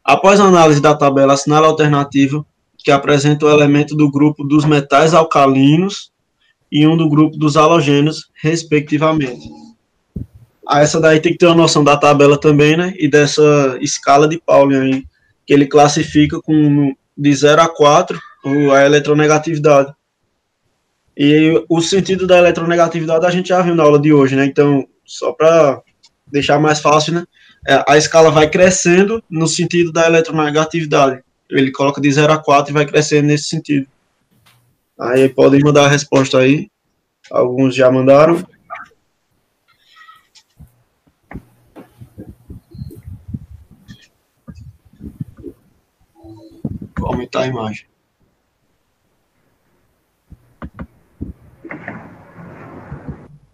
[0.07, 2.47] Após a análise da tabela, assinala a alternativa
[2.79, 6.13] que apresenta o elemento do grupo dos metais alcalinos
[6.71, 9.51] e um do grupo dos halogênios, respectivamente.
[10.71, 12.95] Essa daí tem que ter uma noção da tabela também, né?
[12.97, 15.05] E dessa escala de Pauling aí,
[15.45, 18.21] que ele classifica com de 0 a 4
[18.73, 19.93] a eletronegatividade.
[21.17, 24.45] E o sentido da eletronegatividade a gente já viu na aula de hoje, né?
[24.45, 25.81] Então, só para
[26.29, 27.25] deixar mais fácil, né?
[27.69, 31.23] É, a escala vai crescendo no sentido da eletronegatividade.
[31.51, 33.89] Ele coloca de 0 a 4 e vai crescendo nesse sentido.
[34.99, 36.71] Aí podem mandar a resposta aí.
[37.31, 38.47] Alguns já mandaram.
[46.99, 47.87] Vou aumentar a imagem.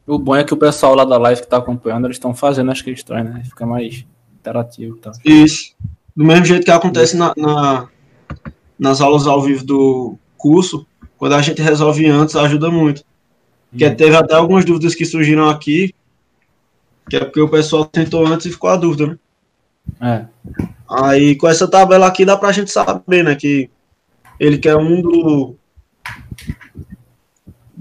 [0.07, 2.71] O bom é que o pessoal lá da live que tá acompanhando, eles estão fazendo
[2.71, 3.43] as questões, né?
[3.45, 4.05] Fica mais
[4.41, 5.13] interativo e tal.
[5.25, 5.75] Isso.
[6.15, 7.89] Do mesmo jeito que acontece na, na-
[8.79, 10.85] nas aulas ao vivo do curso,
[11.17, 13.05] quando a gente resolve antes, ajuda muito.
[13.71, 15.95] Porque teve até algumas dúvidas que surgiram aqui,
[17.09, 19.19] que é porque o pessoal tentou antes e ficou a dúvida, né?
[20.01, 20.27] É.
[20.91, 23.71] Aí com essa tabela aqui dá pra gente saber, né, que
[24.39, 25.57] ele quer um do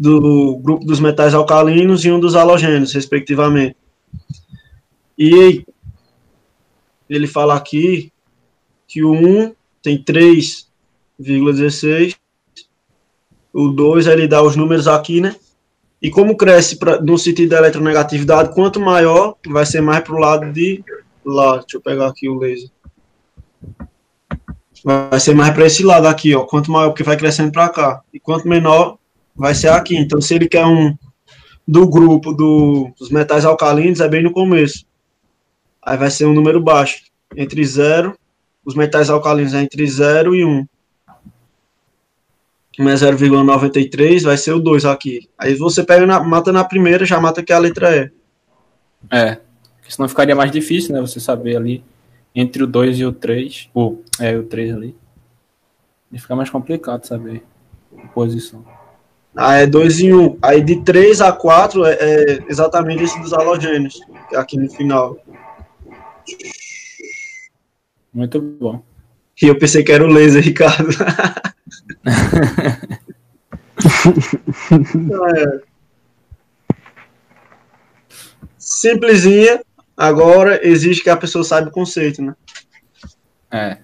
[0.01, 3.77] do grupo dos metais alcalinos e um dos halogênios, respectivamente.
[5.15, 5.63] E
[7.07, 8.11] ele fala aqui
[8.87, 9.53] que o 1
[9.83, 12.15] tem 3,16,
[13.53, 15.35] o 2 ele dá os números aqui, né?
[16.01, 20.51] E como cresce pra, no sentido da eletronegatividade, quanto maior, vai ser mais pro lado
[20.51, 20.83] de
[21.23, 21.57] lá.
[21.57, 22.71] Deixa eu pegar aqui o laser.
[24.83, 26.43] Vai ser mais para esse lado aqui, ó.
[26.43, 28.01] Quanto maior, porque vai crescendo para cá.
[28.11, 28.97] E quanto menor,
[29.35, 29.95] vai ser aqui.
[29.95, 30.95] Então, se ele quer um
[31.67, 34.85] do grupo do, dos metais alcalinos, é bem no começo.
[35.81, 37.03] Aí vai ser um número baixo.
[37.35, 38.15] Entre 0,
[38.65, 40.49] os metais alcalinos é entre 0 e 1.
[40.49, 40.67] Um.
[42.79, 45.29] Um é 0,93, vai ser o 2 aqui.
[45.37, 48.11] Aí você pega, na, mata na primeira, já mata que a letra E.
[49.09, 49.35] É.
[49.77, 51.01] Porque senão ficaria mais difícil, né?
[51.01, 51.83] Você saber ali
[52.33, 53.69] entre o 2 e o 3.
[53.73, 54.95] Ou, é, o 3 ali.
[56.11, 57.43] E fica mais complicado saber
[57.97, 58.65] a posição.
[59.35, 60.21] Ah, é 2 em 1.
[60.21, 60.37] Um.
[60.41, 63.99] Aí de 3 a 4 é, é exatamente esse dos halogênios,
[64.35, 65.17] aqui no final.
[68.13, 68.83] Muito bom.
[69.41, 70.89] E eu pensei que era o laser, Ricardo.
[75.35, 75.61] é.
[78.57, 79.63] Simplesinha.
[79.95, 82.35] Agora exige que a pessoa saiba o conceito, né?
[83.51, 83.77] É.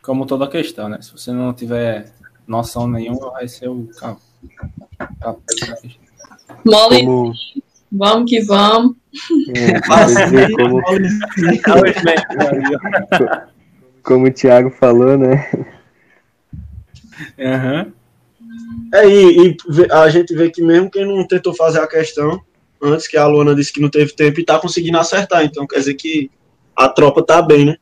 [0.00, 1.00] Como toda questão, né?
[1.00, 2.12] Se você não tiver
[2.46, 4.20] noção nenhuma, vai ser o carro.
[6.64, 7.32] Mole, Como,
[7.90, 8.96] vamos que vamos.
[9.54, 9.80] é,
[10.56, 10.82] como,
[14.02, 15.50] como o Thiago falou, né?
[17.38, 17.92] Aham.
[18.94, 19.56] É, e, e
[19.90, 22.42] a gente vê que mesmo quem não tentou fazer a questão,
[22.82, 25.78] antes que a Luana disse que não teve tempo e tá conseguindo acertar, então quer
[25.78, 26.30] dizer que
[26.76, 27.76] a tropa tá bem, né?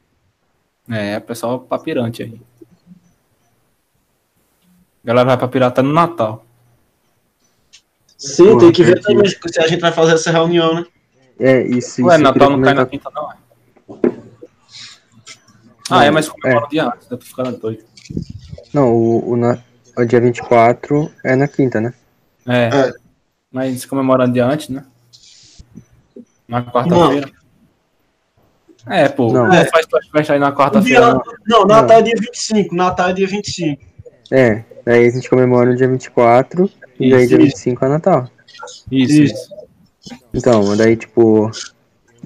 [0.89, 2.41] É, o pessoal papirante aí.
[5.03, 6.45] A galera vai papirar até no Natal.
[8.19, 10.85] Sim, Pô, tem que ver também se a gente vai fazer essa reunião, né?
[11.39, 13.37] É, isso, Ué, isso eu queria Natal não cai na quinta, não, é?
[15.91, 17.83] Ah, é, mas comemora o dia antes, dá pra ficar doido.
[18.73, 19.59] Não, o, o, na-
[19.97, 21.95] o dia 24 é na quinta, né?
[22.47, 22.69] É.
[22.69, 22.93] É.
[23.51, 24.85] Mas comemora um dia antes, né?
[26.47, 27.31] Na quarta-feira.
[28.87, 29.33] É, pô.
[29.33, 29.49] Não.
[29.49, 31.15] Não faz tuas festas aí na quarta-feira.
[31.15, 31.23] não.
[31.47, 33.83] não, Natal é dia 25, Natal é dia 25.
[34.33, 37.57] É, daí a gente comemora no dia 24 e daí Isso, dia isso.
[37.57, 38.31] 25 é Natal.
[38.91, 39.35] Isso, Isso.
[39.35, 39.61] isso.
[40.33, 41.51] Então, daí, tipo,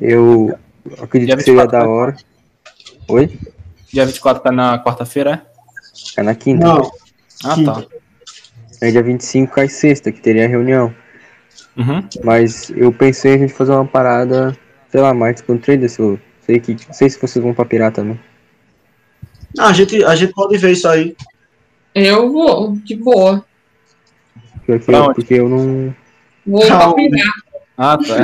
[0.00, 0.56] eu
[1.00, 1.86] acredito que seria 24, da né?
[1.86, 2.16] hora.
[3.08, 3.38] Oi?
[3.92, 5.46] Dia 24 tá na quarta-feira,
[6.16, 6.66] É na quinta.
[6.66, 6.90] Não, é?
[7.44, 7.72] Ah, Quinta.
[7.72, 7.86] tá.
[8.80, 10.94] É dia 25 cai sexta, que teria a reunião.
[11.76, 12.06] Uhum.
[12.22, 14.56] Mas eu pensei em a gente fazer uma parada,
[14.90, 16.72] sei lá, mais descontraída, se eu sei que.
[16.86, 18.18] Não sei se vocês vão pra pirar também.
[19.58, 21.16] a gente, a gente pode ver isso aí.
[21.94, 23.44] Eu vou, de boa.
[24.66, 25.94] Porque, eu, porque eu não.
[26.46, 26.94] Vou Calma.
[26.94, 27.34] pra pirar.
[27.76, 28.14] Ah, tá.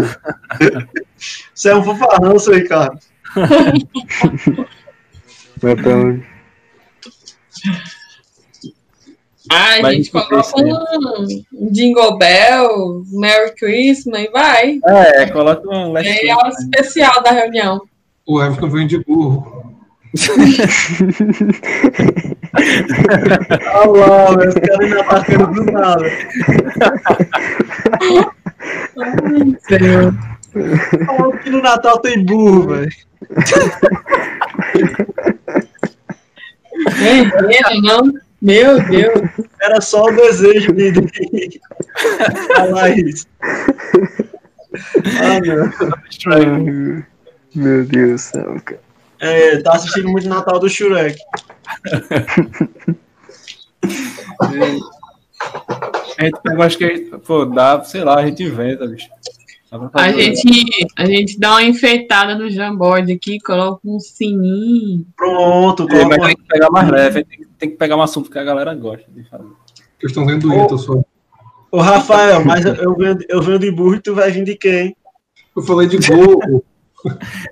[1.54, 2.98] Você é um fofarrão, seu Ricardo.
[5.58, 6.24] Vai pra onde?
[9.50, 11.26] Ah, a gente coloca um
[11.70, 14.80] Jingle Bell, Merry Christmas e vai.
[14.86, 17.82] É, coloca um Last É a especial da reunião.
[18.24, 19.76] O Everton vem de burro.
[23.74, 26.04] Olha lá, velho, esse cara ainda tá ficando do nada.
[31.06, 32.90] Falando que no Natal tem burro, velho.
[36.98, 38.12] É, não?
[38.40, 39.30] Meu Deus.
[39.60, 41.60] Era só o desejo de, de
[42.54, 43.26] falar isso.
[45.20, 47.04] Ah, não.
[47.54, 48.80] Meu Deus do céu, cara.
[49.20, 51.18] É, tá assistindo muito Natal do Shurek.
[56.18, 56.88] A gente pega, acho que,
[57.26, 59.08] pô, dá, sei lá, a gente inventa, bicho.
[59.94, 65.06] A gente, a gente dá uma enfeitada no jamboard aqui, coloca um sininho.
[65.16, 68.30] Pronto, É, coloca mas tem que pegar mais leve, tem, tem que pegar um assunto
[68.30, 69.44] que a galera gosta de fazer.
[70.02, 71.00] Estou vendo doente, eu só.
[71.70, 74.56] Ô, Rafael, mas eu- eu venho, eu venho de burro e tu vai vir de
[74.56, 74.96] quem?
[75.56, 76.64] Eu falei de gorro.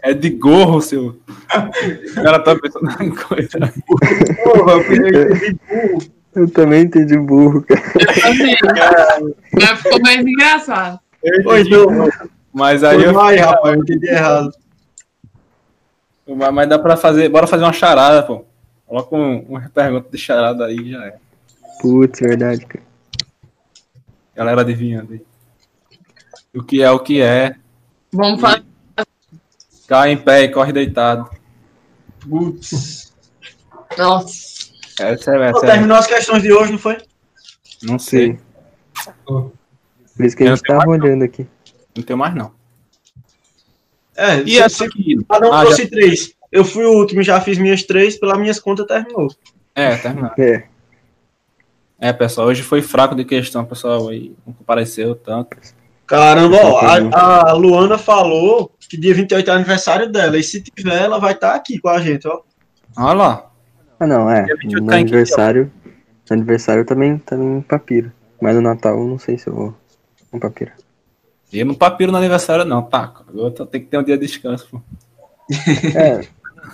[0.03, 1.07] É de gorro, seu.
[1.09, 3.59] O cara tá pensando em coisa.
[4.45, 6.19] Porra, eu pensei de burro.
[6.35, 7.81] Eu também entendi burro, cara.
[9.55, 11.01] Mas ficou mais engraçado.
[11.45, 12.09] Ô, então,
[12.53, 14.53] Mas aí eu, mais, rapaz, eu entendi errado.
[16.29, 17.29] mas mas dá pra fazer.
[17.29, 18.45] Bora fazer uma charada, pô.
[18.87, 21.16] Coloca um, uma pergunta de charada aí e já é.
[21.81, 22.85] Putz, verdade, cara.
[24.37, 25.23] Galera adivinhando aí.
[26.55, 27.57] O que é o que é?
[28.12, 28.62] Vamos fazer.
[29.89, 31.28] Cai em pé e corre deitado.
[32.20, 33.12] Putz.
[33.97, 34.69] Nossa.
[35.01, 35.66] Essa é essa.
[35.66, 36.98] É, terminou as questões de hoje, não foi?
[37.82, 38.32] não sei.
[38.32, 38.39] Sim.
[39.24, 39.52] Por
[40.27, 41.47] isso que a Eu gente tava olhando aqui.
[41.97, 42.52] Não tem mais, não.
[44.16, 45.16] É, E se- essa aqui?
[45.28, 46.32] cada um Ah, trouxe três.
[46.51, 49.28] Eu fui o último, já fiz minhas três, pelas minhas contas terminou.
[49.74, 50.31] É, terminou.
[50.39, 50.66] É,
[52.01, 55.56] É, pessoal, hoje foi fraco de questão, pessoal aí não compareceu tanto.
[56.09, 57.15] Caramba, ó, Entendi.
[57.15, 61.35] a, a Luana falou que dia 28 é aniversário dela, e se tiver, ela vai
[61.35, 62.41] estar aqui com a gente, ó.
[62.97, 63.51] Olha lá.
[64.01, 64.45] Ah, não, é.
[64.45, 65.73] Dia 28 No tá aniversário.
[66.31, 68.11] No aniversário também, também papiro.
[68.41, 69.75] Mas no Natal eu não sei se eu vou
[70.31, 70.73] com papiro.
[71.53, 73.13] Eu não papiro no aniversário, não, tá?
[73.55, 74.81] Tô- tem que ter um dia de descanso, pô.
[75.95, 76.21] É.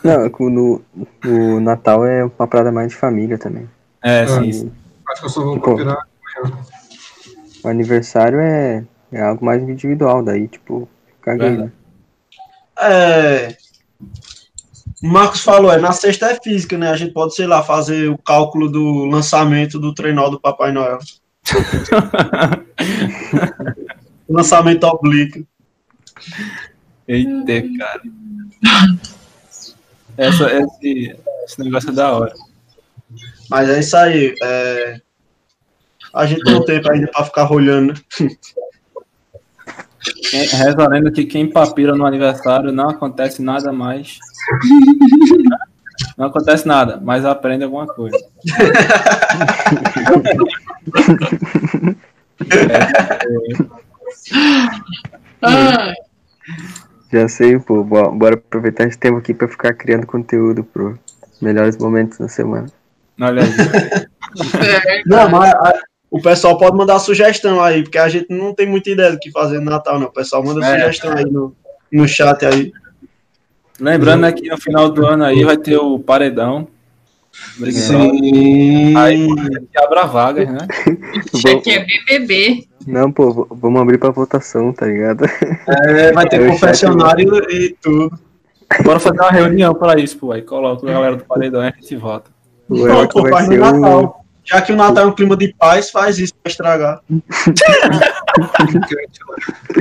[0.02, 0.82] Não, é no,
[1.24, 3.68] no Natal é uma parada mais de família também.
[4.02, 4.70] É, sim.
[5.08, 5.76] Acho que eu só vou Pô.
[5.76, 6.06] virar.
[7.64, 10.88] o aniversário é, é algo mais individual, daí, tipo,
[11.22, 11.72] caguei, né?
[12.78, 13.56] É.
[15.02, 16.90] O Marcos falou, é na sexta é física, né?
[16.90, 20.98] A gente pode, sei lá, fazer o cálculo do lançamento do trenó do Papai Noel.
[24.28, 25.46] lançamento oblíquo.
[27.06, 28.02] Eita, cara.
[30.16, 32.32] Essa, esse, esse negócio é da hora.
[33.50, 34.34] Mas é isso aí.
[34.42, 35.00] é,
[36.12, 38.00] A gente tem um tempo ainda pra ficar rolhando, né?
[40.32, 44.18] Reza a lenda que quem papira no aniversário não acontece nada mais.
[46.18, 48.16] Não acontece nada, mas aprende alguma coisa.
[57.12, 57.84] Já sei, pô.
[57.84, 60.98] bo- Bora aproveitar esse tempo aqui pra ficar criando conteúdo pro
[61.40, 62.66] melhores momentos da semana.
[63.20, 65.02] Olha aí.
[65.06, 65.52] Não, mas
[66.14, 69.32] o pessoal pode mandar sugestão aí, porque a gente não tem muita ideia do que
[69.32, 70.06] fazer no Natal, não.
[70.06, 70.78] O pessoal manda É.
[70.78, 71.52] sugestão aí no,
[71.90, 72.72] no chat aí.
[73.80, 76.68] Lembrando né, que no final do ano aí vai ter o paredão.
[77.58, 77.82] Obrigado.
[77.82, 78.96] Sim.
[78.96, 80.68] Aí que abra vagas, né?
[81.34, 82.68] Isso aqui é BBB.
[82.86, 85.24] Não, pô, vamos abrir pra votação, tá ligado?
[85.88, 88.16] É, vai ter Eu confessionário e tudo.
[88.84, 90.30] Bora fazer uma reunião para isso, pô.
[90.30, 92.30] Aí coloca a galera do paredão e a gente vota.
[92.68, 93.80] O Não, pô, vai faz no ser o.
[93.80, 94.23] Natal.
[94.44, 97.00] Já que o Natal é um clima de paz, faz isso pra estragar.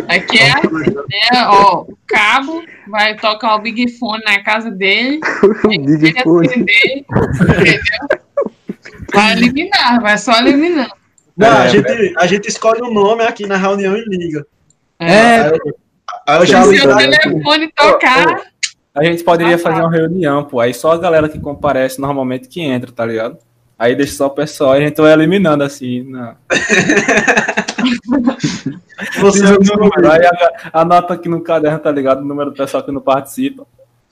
[0.08, 1.46] Aqui é né?
[1.48, 5.20] Ó, o cabo vai tocar o Big Fone na casa dele.
[5.66, 6.48] o Big Ele Fone.
[6.48, 7.06] entendeu?
[9.14, 10.90] Vai eliminar, vai só eliminar.
[11.36, 14.46] Não, É, a, gente, a gente escolhe um nome aqui na reunião e liga.
[15.00, 15.76] É, Aí eu-
[16.28, 18.42] Aí eu já Se o seu telefone tocar,
[18.96, 19.64] a gente poderia Ah, tá.
[19.64, 20.60] fazer uma reunião, pô.
[20.60, 23.38] Aí só a galera que comparece normalmente que entra, tá ligado?
[23.78, 26.04] Aí deixa só o pessoal e a gente vai eliminando assim.
[26.10, 26.36] Na...
[29.20, 32.22] Você o número, aí a- anota aqui no caderno, tá ligado?
[32.22, 33.64] O número do pessoal que não participa.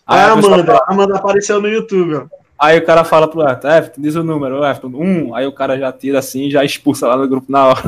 [0.05, 2.23] Aí Aí, a Amanda, a Amanda apareceu no YouTube, ó.
[2.59, 5.51] Aí o cara fala pro Everton, Everton, diz o número, o Everton, um, aí o
[5.51, 7.81] cara já tira assim e já expulsa lá no grupo na hora.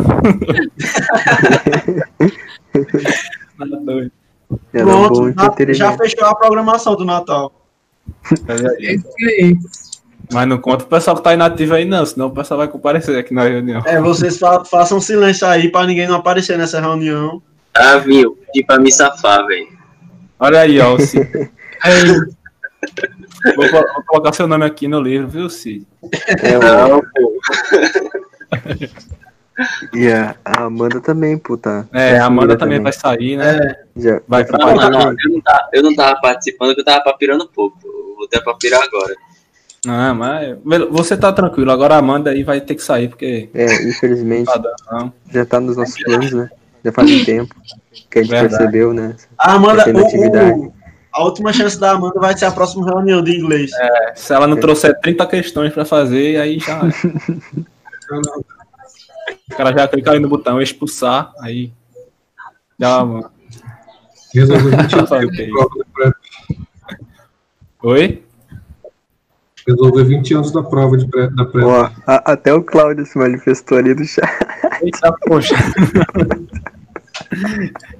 [3.57, 4.11] Nada doido.
[4.51, 5.33] Um Pronto,
[5.73, 7.51] já fechou a programação do Natal.
[8.47, 9.57] Aí- é isso aí.
[10.33, 13.17] Mas não conta o pessoal que tá inativo aí não, senão o pessoal vai comparecer
[13.17, 13.81] aqui na reunião.
[13.85, 17.41] É, vocês fa façam silêncio aí pra ninguém não aparecer nessa reunião.
[17.73, 18.37] Ah, viu?
[18.47, 19.67] Pedi pra me safar, velho.
[20.39, 21.29] Olha aí, ó, o Cid.
[23.55, 25.85] Vou, vou colocar seu nome aqui no livro, viu, Cid?
[26.41, 27.39] É, o- Não, pô.
[29.93, 31.85] e a, Amanda também, pô, tá.
[31.91, 33.75] É, tá a Amanda sumida também vai sair, né?
[33.95, 36.85] Já, Vai já pra Não, não, eu não, tava, eu não tava participando porque eu
[36.85, 37.77] tava papirando pouco.
[38.17, 39.13] Vou ter pra pirar agora.
[39.85, 40.57] Não, mas
[40.89, 44.57] você tá tranquilo, agora a Amanda aí vai ter que sair, porque É, infelizmente, tá
[44.57, 45.13] dando, não.
[45.29, 46.49] já tá nos nossos planos, né?
[46.85, 47.53] Já faz um tempo
[48.09, 48.55] que a gente Verdade.
[48.57, 49.15] percebeu, né?
[49.37, 50.73] A Amanda, Tem o-
[51.13, 53.71] a última chance da Amanda vai ser a próxima reunião de inglês.
[54.15, 56.81] Se ela não trouxer 30 questões pra fazer, aí já.
[59.51, 61.71] o cara já clica ali no botão expulsar, aí.
[62.79, 63.29] Já, mano.
[64.33, 65.53] Resolveu 20 Já anos sabe o da que é isso.
[65.53, 66.11] prova da pré.
[67.83, 68.23] Oi?
[69.67, 71.63] Resolveu 20 anos da prova de pré, da pré.
[71.63, 74.27] Ó, a- até o Cláudio se manifestou ali do chat.
[74.81, 75.55] Eita, poxa.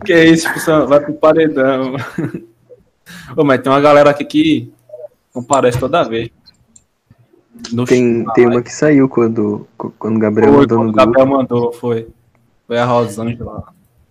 [0.05, 0.87] que isso, pessoal?
[0.87, 1.95] Vai pro paredão.
[3.35, 4.73] Ô, mas tem uma galera aqui que
[5.33, 6.29] comparece toda vez.
[7.71, 10.95] No Tem, tem uma que saiu quando, quando o Gabriel Foi, mandou quando no o
[10.95, 11.37] Gabriel grupo.
[11.41, 12.07] mandou, foi.
[12.67, 13.63] Foi a Rosângela.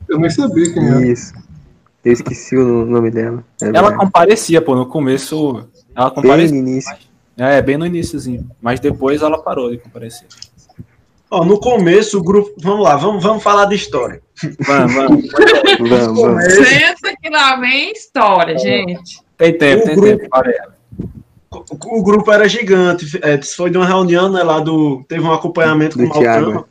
[0.09, 1.07] Eu nem sabia quem era.
[1.07, 1.35] Isso.
[2.05, 3.45] Eu esqueci o nome dela.
[3.61, 3.97] É Ela verdade.
[3.99, 5.67] comparecia, pô, no começo.
[5.95, 6.63] Ela Bem comparecia.
[6.63, 6.97] no início.
[7.37, 8.49] É, bem no iníciozinho.
[8.61, 10.27] Mas depois ela parou de comparecer.
[11.31, 12.53] Ó, no começo, o grupo.
[12.61, 14.21] Vamos lá, vamos, vamos falar de história.
[14.67, 15.25] Vamos, vamos.
[15.89, 16.45] Vamos, vamos.
[16.55, 19.21] Senta que lá vem história, gente.
[19.39, 20.73] Tem tempo, O tem grupo- tempo.
[21.51, 23.19] O, o grupo era gigante.
[23.23, 25.03] É, foi de uma reunião, né, lá do.
[25.09, 26.47] Teve um acompanhamento Do com o Thiago.
[26.47, 26.69] Malcama,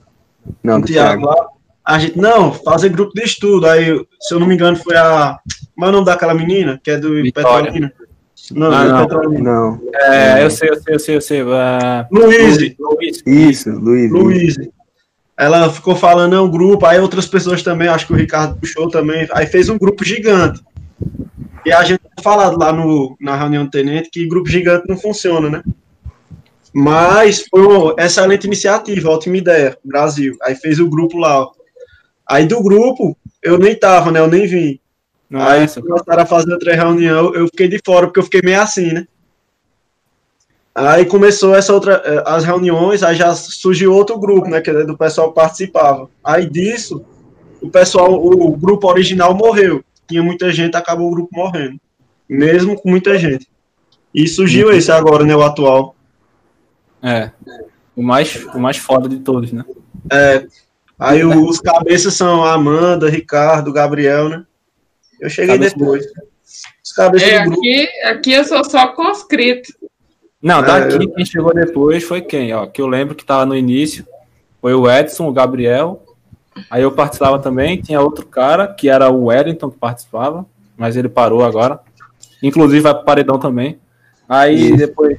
[0.63, 1.25] Não, com do Thiago Thiago.
[1.41, 1.47] lá.
[1.83, 3.65] A gente, não, fazer grupo de estudo.
[3.67, 5.39] Aí, se eu não me engano, foi a.
[5.73, 6.79] Como é o nome daquela menina?
[6.83, 7.63] Que é do Vitória.
[7.71, 7.93] Petrolina?
[8.51, 9.31] Não, Ah, não.
[9.31, 9.81] Não.
[9.93, 11.41] É, eu sei, eu sei, eu sei, eu sei.
[11.41, 12.07] É...
[12.11, 12.57] Luiz.
[12.79, 13.23] Luiz.
[13.25, 14.11] Isso, Luiz.
[14.11, 14.55] Luiz.
[15.37, 18.89] Ela ficou falando, é um grupo, aí outras pessoas também, acho que o Ricardo puxou
[18.89, 20.61] também, aí fez um grupo gigante.
[21.65, 24.97] E a gente tinha falado lá no, na reunião do tenente que grupo gigante não
[24.97, 25.63] funciona, né?
[26.73, 30.35] Mas foi uma excelente iniciativa, ótima ideia, Brasil.
[30.43, 31.41] Aí fez o grupo lá.
[31.41, 31.51] ó.
[32.29, 34.19] Aí do grupo, eu nem tava, né?
[34.19, 34.79] Eu nem vim.
[35.31, 35.81] Não aí é essa?
[35.81, 39.07] começaram a fazer outra reunião, eu fiquei de fora, porque eu fiquei meio assim, né?
[40.75, 44.83] Aí começou essa outra, eh, as reuniões, aí já surgiu outro grupo, né, que é
[44.85, 46.09] do pessoal que participava.
[46.23, 47.03] Aí disso,
[47.61, 49.83] o pessoal, o grupo original morreu.
[50.07, 51.79] Tinha muita gente, acabou o grupo morrendo.
[52.27, 53.47] Mesmo com muita gente.
[54.13, 55.95] E surgiu esse agora, né, o atual.
[57.01, 57.31] É.
[57.95, 59.63] O mais, o mais foda de todos, né?
[60.99, 64.45] Aí o- os cabeças são a Amanda, Ricardo, Gabriel, né?
[65.21, 66.05] Eu cheguei Cabeça- depois.
[66.83, 67.59] Os cabeças É, do grupo.
[67.59, 69.71] aqui, aqui eu sou só conscrito.
[70.41, 72.53] Não, É, daqui quem chegou depois foi quem?
[72.53, 74.05] Ó, que eu lembro que tava no início.
[74.59, 76.03] Foi o Edson, o Gabriel.
[76.69, 77.79] Aí eu participava também.
[77.81, 80.45] Tinha outro cara, que era o Wellington, que participava.
[80.75, 81.79] Mas ele parou agora.
[82.41, 83.79] Inclusive vai pro paredão também.
[84.27, 84.77] Aí Isso.
[84.77, 85.17] depois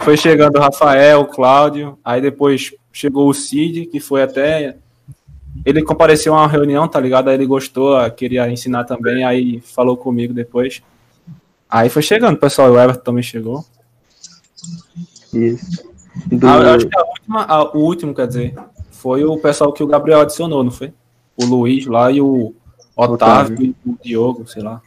[0.00, 1.98] foi chegando o Rafael, o Cláudio.
[2.04, 4.76] Aí depois chegou o Cid, que foi até.
[5.64, 7.28] Ele compareceu a uma reunião, tá ligado?
[7.28, 9.24] Aí ele gostou, queria ensinar também.
[9.24, 10.82] Aí falou comigo depois.
[11.68, 12.70] Aí foi chegando, pessoal.
[12.72, 13.64] O Everton também chegou.
[15.32, 15.82] Isso.
[16.26, 18.54] Do, Ah, eu acho que a última, a- o último, quer dizer,
[18.90, 20.92] foi o pessoal que o Gabriel adicionou, não foi?
[21.36, 22.54] O Luiz lá e o
[22.94, 24.82] Otávio, e o Diogo, sei lá.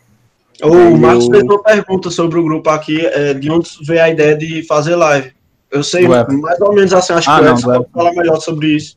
[0.63, 4.09] O Marcos eu- fez uma pergunta sobre o grupo aqui, é, de onde veio a
[4.09, 5.31] ideia de fazer live.
[5.71, 8.67] Eu sei mais ou menos assim, acho Ah, que o Edson pode falar melhor sobre
[8.75, 8.95] isso.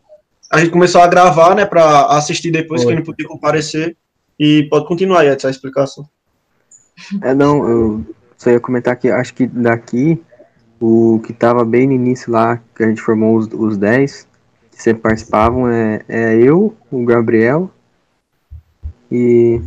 [0.51, 2.93] A gente começou a gravar, né, para assistir depois, Foi.
[2.93, 3.97] quem não podia comparecer.
[4.39, 6.09] E pode continuar aí, Edson, a explicação.
[7.23, 8.07] É, não, eu
[8.37, 10.23] só ia comentar que acho que daqui,
[10.81, 14.29] o que tava bem no início lá, que a gente formou os, os 10,
[14.71, 17.71] que sempre participavam, é, é eu, o Gabriel
[19.11, 19.61] e.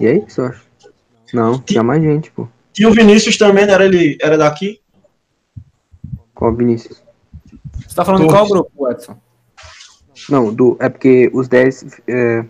[0.00, 0.66] E é isso, eu acho.
[1.32, 2.48] Não, tinha mais gente, pô.
[2.78, 4.80] E o Vinícius também, né, era ele era daqui?
[6.34, 7.05] Qual Vinícius?
[7.96, 8.40] Você tá falando de Todos.
[8.48, 9.16] qual grupo, Edson?
[10.28, 12.02] Não, do, é porque os 10.
[12.06, 12.44] É,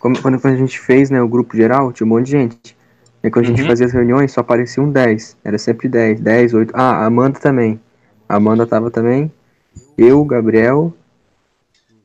[0.00, 2.76] quando, quando a gente fez né, o grupo geral, tinha um monte de gente.
[3.22, 3.68] E quando a gente Uhum.
[3.68, 5.36] fazia as reuniões, só apareciam 10.
[5.44, 6.72] Era sempre 10, 10, 8.
[6.74, 7.80] Ah, a Amanda também.
[8.28, 9.30] A Amanda tava também.
[9.96, 10.92] Eu, Gabriel.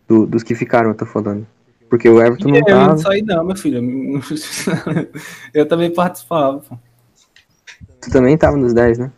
[0.07, 1.47] do- dos que ficaram, eu tô falando.
[1.89, 2.97] Porque o Everton não Eu não tava.
[2.97, 3.81] saí não, meu filho.
[5.53, 6.59] Eu também participava.
[6.59, 6.77] pô.
[8.01, 9.11] Tu também tava nos 10, né?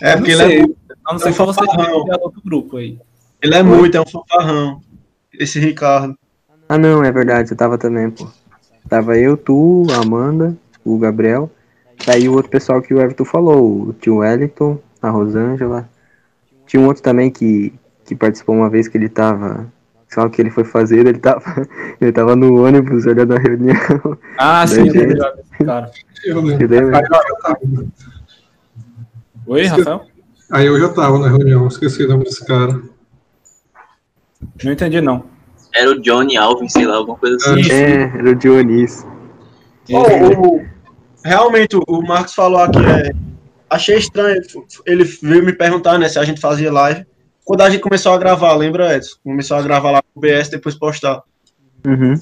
[0.00, 0.74] É, Eu porque não ele sei.
[0.85, 2.98] é, A não ser É um que você criado outro grupo aí.
[3.42, 4.80] ele é muito, é um fanfarrão.
[5.32, 6.16] Esse Ricardo.
[6.68, 8.26] Ah, não, é verdade, eu tava também, pô.
[8.88, 11.50] Tava eu, tu, a Amanda, o Gabriel.
[12.04, 15.88] Daí o outro pessoal que o Everton falou, o tio Wellington, a Rosângela.
[16.66, 17.72] Tinha um outro também que,
[18.04, 19.72] que participou uma vez que ele tava.
[20.16, 21.42] Lá o que ele foi fazer, ele tava,
[22.00, 23.76] ele tava no ônibus olhando a reunião.
[24.38, 25.90] Ah, sim, eu Daí, lembro cara.
[26.24, 26.96] Eu lembro.
[26.96, 27.02] Aí
[27.74, 27.88] eu.
[29.46, 30.06] Oi, Rafael?
[30.50, 32.80] Aí eu já tava na reunião, esqueci o nome desse cara.
[34.62, 35.24] Não entendi, não.
[35.74, 37.70] Era o Johnny Alvin, sei lá, alguma coisa assim.
[37.72, 39.06] é, era o Dionísio.
[39.92, 40.64] Ó, o-
[41.24, 43.12] realmente, o Marcos falou aqui, é,
[43.68, 44.40] achei estranho,
[44.86, 47.04] ele veio me perguntar, né, se a gente fazia live.
[47.44, 49.16] Quando a gente começou a gravar, lembra, Edson?
[49.22, 51.22] Começou a gravar lá no BS, depois postar.
[51.86, 52.14] Uhum.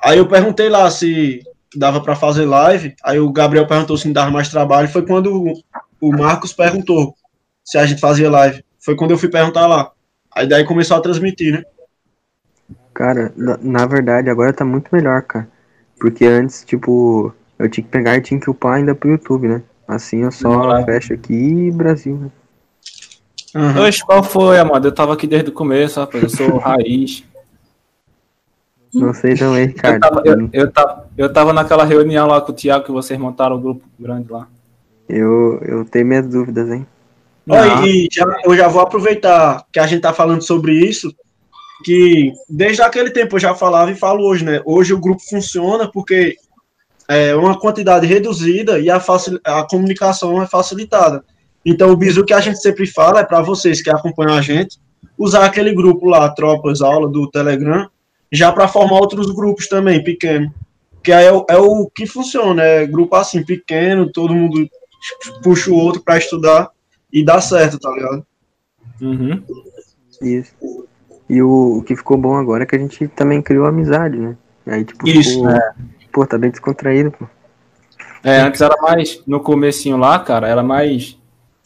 [0.00, 1.40] Aí eu perguntei lá se
[1.76, 5.32] dava pra fazer live, aí o Gabriel perguntou se não dava mais trabalho, foi quando
[5.32, 5.52] o,
[6.00, 7.14] o Marcos perguntou
[7.64, 8.64] se a gente fazia live.
[8.78, 9.92] Foi quando eu fui perguntar lá.
[10.34, 11.62] Aí daí começou a transmitir, né?
[12.94, 15.48] Cara, na, na verdade agora tá muito melhor, cara.
[15.98, 19.62] Porque antes, tipo, eu tinha que pegar e tinha que upar ainda pro YouTube, né?
[19.86, 20.84] Assim eu só Demorado.
[20.84, 22.30] fecho aqui e Brasil, né?
[23.54, 23.86] Aham.
[23.86, 24.88] Oxe, qual foi, Amanda?
[24.88, 26.22] Eu tava aqui desde o começo, rapaz.
[26.22, 27.24] Eu sou raiz.
[28.94, 30.00] Não sei também, Eu Ricardo.
[30.00, 33.56] tava, eu, eu, tava, eu tava naquela reunião lá com o Thiago que vocês montaram
[33.56, 34.46] o grupo grande lá.
[35.08, 36.86] Eu, eu tenho minhas dúvidas, hein?
[37.48, 41.12] Olha, e já- eu já vou aproveitar que a gente tá falando sobre isso,
[41.84, 44.62] que desde aquele tempo eu já falava e falo hoje, né?
[44.64, 46.36] Hoje o grupo funciona porque
[47.08, 51.24] é uma quantidade reduzida e a, facil- a comunicação é facilitada.
[51.66, 54.78] Então o bizu que a gente sempre fala é para vocês que acompanham a gente,
[55.18, 57.88] usar aquele grupo lá, Tropas Aula do Telegram,
[58.30, 60.52] já para formar outros grupos também, pequeno.
[61.02, 64.68] Que aí é o, é o que funciona, é grupo assim, pequeno, todo mundo
[65.42, 66.70] puxa o outro para estudar
[67.12, 68.26] e dá certo, tá ligado?
[69.00, 69.42] Uhum.
[70.20, 70.54] Isso.
[71.28, 74.36] E o, o que ficou bom agora é que a gente também criou amizade, né?
[74.66, 75.60] Aí, tipo, Isso, ficou,
[76.12, 77.26] pô, tá bem descontraído, pô.
[78.22, 81.18] É, antes era mais, no comecinho lá, cara, era mais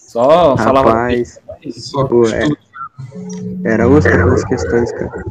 [0.06, 0.90] só falava.
[0.90, 1.40] Rapaz,
[1.72, 2.46] Só pô, é,
[3.64, 5.24] era outra das questões, cara.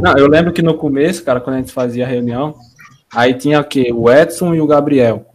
[0.00, 2.54] Não, eu lembro que no começo, cara, quando a gente fazia a reunião,
[3.14, 3.92] aí tinha o quê?
[3.94, 5.26] O Edson e o Gabriel.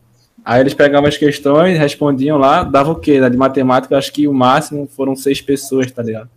[0.48, 3.20] Aí eles pegavam as questões, respondiam lá, dava o quê?
[3.20, 3.30] né?
[3.30, 6.30] De matemática, acho que o máximo foram seis pessoas, tá ligado?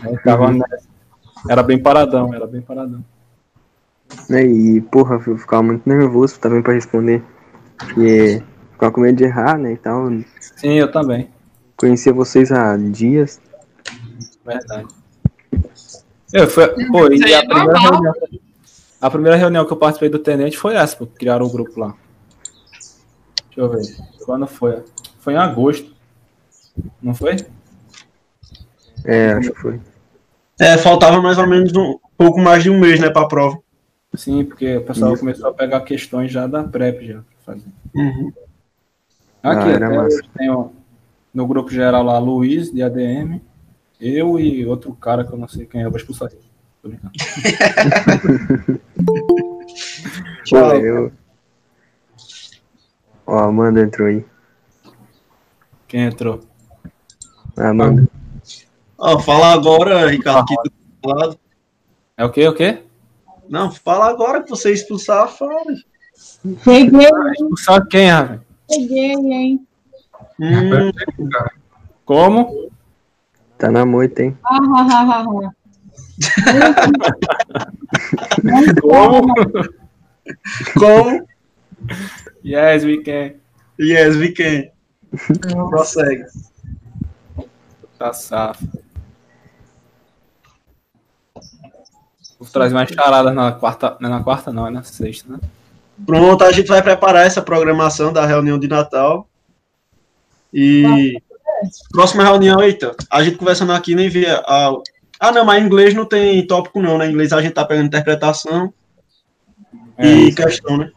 [0.00, 0.12] Aí
[0.52, 0.86] nessa.
[1.50, 3.04] Era bem paradão, era bem paradão.
[4.30, 7.20] Né, E, porra, eu ficava muito nervoso também pra responder.
[7.76, 8.40] Porque
[8.70, 10.08] ficava com medo de errar, né, e tal.
[10.40, 11.28] Sim, eu também.
[11.76, 13.40] Conhecia vocês há dias.
[14.44, 14.86] Verdade.
[16.32, 17.92] Eu fui, pô, e é a primeira, normal.
[17.92, 18.14] reunião,
[19.00, 21.92] a primeira reunião que eu participei do Tenente foi essa, pô, criaram o grupo lá.
[23.56, 23.82] Deixa eu ver.
[24.24, 24.82] Quando foi?
[25.18, 25.94] Foi em agosto.
[27.00, 27.36] Não foi?
[29.04, 29.80] É, acho que foi.
[30.60, 33.58] É, faltava mais ou menos um pouco mais de um mês, né, pra prova.
[34.14, 35.20] Sim, porque o pessoal Isso.
[35.20, 37.68] começou a pegar questões já da PrEP já fazer.
[37.94, 38.32] Uhum.
[39.42, 40.46] Aqui, Ah, até
[41.32, 43.40] no grupo geral lá, Luiz, de ADM,
[44.00, 46.40] eu e outro cara que eu não sei quem é, eu vou expulsar ele.
[46.82, 47.12] Tô brincando.
[50.44, 50.76] Tchau.
[50.76, 51.12] eu.
[53.26, 54.24] Ó, a Amanda entrou aí.
[55.88, 56.40] Quem entrou?
[57.56, 58.08] A Amanda.
[58.98, 60.62] Ó, fala agora, Ricardo, que tá
[61.02, 61.38] falado.
[62.16, 62.48] É o quê?
[62.48, 62.82] O quê?
[63.48, 65.52] Não, fala agora que você expulsar, fala.
[66.64, 68.40] Peguei, Expulsar quem, Raven?
[68.68, 69.66] peguei, hein?
[70.40, 70.90] Hum,
[72.04, 72.70] Como?
[73.58, 74.36] Tá na moita, hein?
[74.44, 75.52] Ah, ah, ah, ah,
[78.80, 79.34] Como?
[80.74, 81.26] como?
[82.46, 83.34] Yes, we can.
[83.76, 84.70] Yes, we can.
[85.68, 86.24] Prossegue.
[87.98, 88.64] Tá safo.
[92.38, 93.96] Vou trazer mais charadas na quarta.
[93.98, 95.40] Não é na quarta, não, é na sexta, né?
[96.04, 99.28] Pronto, a gente vai preparar essa programação da reunião de Natal.
[100.54, 101.20] E
[101.90, 104.40] próxima reunião, eita, a gente conversando aqui nem via.
[104.46, 104.72] A...
[105.18, 107.06] Ah, não, mas em inglês não tem tópico, não, né?
[107.06, 108.72] Em inglês a gente tá pegando interpretação
[109.96, 110.92] É, e questão, né?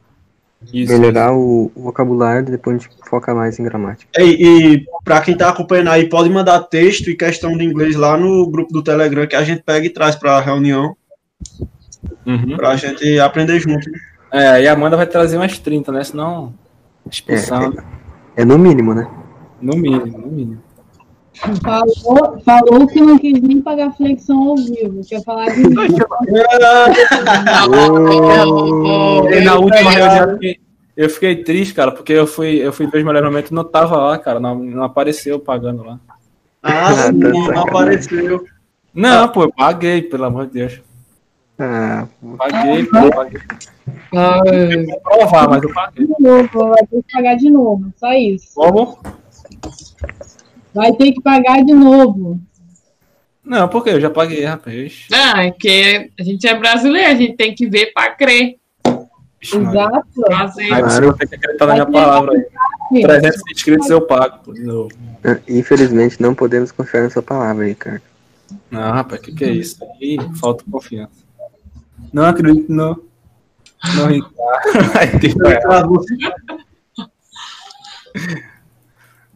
[0.73, 0.91] Isso.
[0.91, 4.11] Melhorar o, o vocabulário, depois a gente foca mais em gramática.
[4.21, 8.17] E, e para quem tá acompanhando aí, pode mandar texto e questão de inglês lá
[8.17, 10.95] no grupo do Telegram que a gente pega e traz para a reunião.
[12.25, 12.57] Uhum.
[12.57, 13.89] Pra gente aprender junto.
[14.31, 16.03] É, e a Amanda vai trazer umas 30, né?
[16.03, 16.53] Senão,
[17.09, 17.73] expulsão,
[18.35, 19.09] É no mínimo, né?
[19.61, 20.61] no mínimo, no mínimo.
[21.63, 25.01] Falou, falou que não quis nem pagar flexão ao vivo.
[25.07, 25.61] Quer falar de
[29.31, 30.39] E na última reunião
[30.97, 33.63] eu fiquei, triste, cara, porque eu fui, eu fui ver os melhores momentos e não
[33.63, 34.37] tava lá, cara.
[34.37, 35.97] Não, não apareceu pagando lá.
[36.61, 38.43] Ah, Ah, sim, tá não apareceu.
[38.93, 40.81] Não, pô, eu paguei, pelo amor de Deus.
[41.57, 42.05] Ah,
[42.37, 43.41] Paguei, pô, paguei.
[44.11, 46.05] Eu vou provar, mas eu paguei.
[46.05, 47.93] de novo, vai ter que pagar de novo.
[47.95, 48.53] Só isso.
[48.55, 48.99] Como?
[50.79, 52.39] Vai ter que pagar de novo.
[53.43, 55.07] Não, porque eu já paguei, rapaz.
[55.11, 58.55] Ah, é que a gente é brasileiro, a gente tem que ver pra crer.
[59.41, 60.07] Exato.
[60.31, 60.71] Fazer.
[60.71, 63.01] Aí você vai ter que acreditar na minha palavra aí.
[63.01, 64.89] 300 inscritos eu pago, pô, de novo.
[65.49, 68.01] infelizmente não podemos confiar na sua palavra aí, cara.
[68.71, 69.83] Não, rapaz, o que, que é isso?
[69.83, 71.11] Aí falta confiança.
[72.13, 72.97] Não acredito, não.
[73.97, 74.39] Não, Ricardo.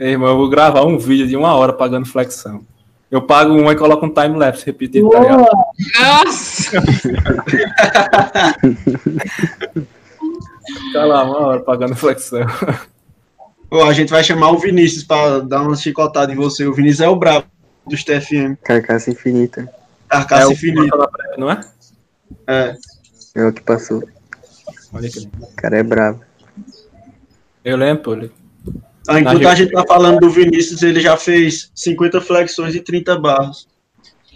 [0.03, 0.05] Que.
[0.05, 2.63] Ei, irmão, eu vou gravar um vídeo de uma hora pagando flexão.
[3.09, 5.45] Eu pago uma e coloco um time-lapse repetido, tá ligado?
[5.99, 6.81] Nossa!
[10.65, 12.41] Fica lá uma hora pagando flexão.
[13.69, 16.65] Pô, a gente vai chamar o Vinícius pra dar uma chicotada em você.
[16.65, 17.45] O Vinícius é o brabo
[17.88, 18.55] dos TFM.
[18.63, 19.71] Carcaça infinita.
[20.09, 20.97] Carcaça é infinita.
[21.38, 21.61] não é?
[22.47, 22.75] É.
[23.35, 24.03] É o que passou.
[24.91, 25.30] Olha aqui.
[25.39, 26.21] O cara é bravo.
[27.63, 28.31] Eu lembro, ele-
[29.07, 32.80] Ah, enquanto Na a gente tá falando do Vinícius, ele já fez 50 flexões e
[32.80, 33.67] 30 barras.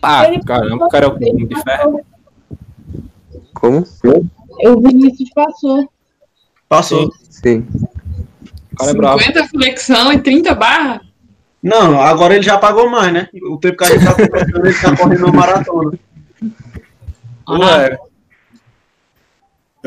[0.02, 2.06] Ah, caramba, o cara é o Punho de ferro.
[3.54, 3.84] Como?
[4.66, 5.90] O Vinícius passou.
[6.68, 7.12] Passou.
[7.30, 7.66] Sim.
[8.74, 9.20] O cara é bravo.
[9.20, 11.02] 50 flexão e 30 barra?
[11.64, 13.30] Não, agora ele já pagou mais, né?
[13.50, 16.00] O tempo que a gente tá conversando, ele tá correndo uma maratona.
[17.50, 17.98] Ué.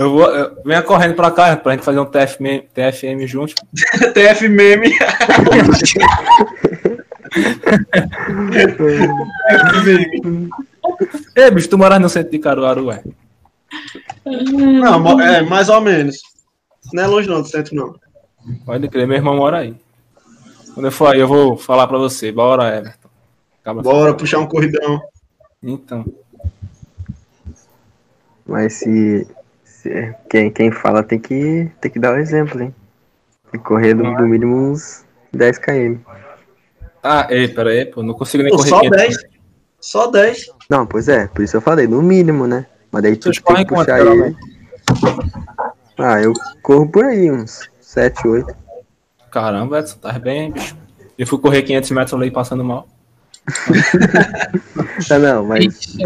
[0.01, 0.25] Eu vou.
[0.35, 3.55] Eu, venha correndo pra cá pra gente fazer um TFM, TFM juntos.
[4.15, 4.95] TF meme.
[11.37, 13.03] Ei, bicho, tu moras no centro de Caruaru, ué.
[14.25, 16.17] Não, mo- é, mais ou menos.
[16.93, 17.95] Não é longe não do centro, não.
[18.65, 19.75] Pode crer, meu irmão mora aí.
[20.75, 22.33] Quando eu for aí, eu vou falar pra você.
[22.33, 23.09] Bora, Everton.
[23.63, 25.01] Acaba Bora puxar um corridão.
[25.63, 26.05] Então.
[28.47, 29.27] Mas se-
[30.29, 32.75] quem, quem fala tem que, tem que dar o exemplo, hein?
[33.51, 35.97] Tem que correr do, do mínimo uns 10 km.
[37.03, 38.03] Ah, ei, pera aí, pô.
[38.03, 38.99] Não consigo nem Pô, correr só 500.
[38.99, 39.17] 10.
[39.81, 40.47] Só 10.
[40.69, 42.67] Não, pois é, por isso eu falei, no mínimo, né?
[42.93, 44.37] Mas daí tu Vocês tem que puxar ele.
[45.99, 46.33] Ah, eu
[46.63, 48.57] corro por aí, uns 7, 8.
[49.31, 50.77] Caramba, Edson, tá bem, bicho.
[51.17, 52.89] Eu fui correr 500 metros ali passando mal.
[55.09, 55.97] Tá, não, mas,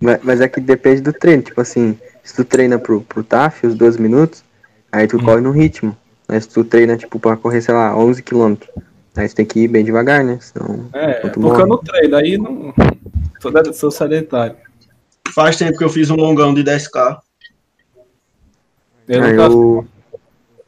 [0.00, 1.42] mas, mas é que depende do treino.
[1.42, 1.98] Tipo assim,
[2.30, 4.44] se tu treina pro, pro TAF, os 12 minutos,
[4.92, 5.96] aí tu corre no ritmo.
[6.28, 8.54] Mas se tu treina, tipo, pra correr, sei lá, 11 km,
[9.16, 10.38] aí tu tem que ir bem devagar, né?
[10.40, 11.62] Senão, É, porque morre.
[11.62, 12.72] eu não treino, aí não.
[13.40, 14.54] Sou, de- sou sedentário.
[15.34, 17.18] Faz tempo que eu fiz um longão de 10k.
[19.08, 19.86] Eu nunca- eu,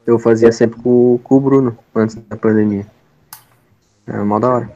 [0.05, 2.85] eu fazia sempre com, com o Bruno, antes da pandemia.
[4.05, 4.69] Era mó da hora.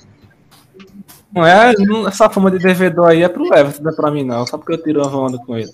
[1.33, 4.23] Não é, não- essa fama de devedor aí é pro Everton, não é pra mim
[4.23, 4.47] não.
[4.47, 5.69] Só porque eu tiro uma onda com ele.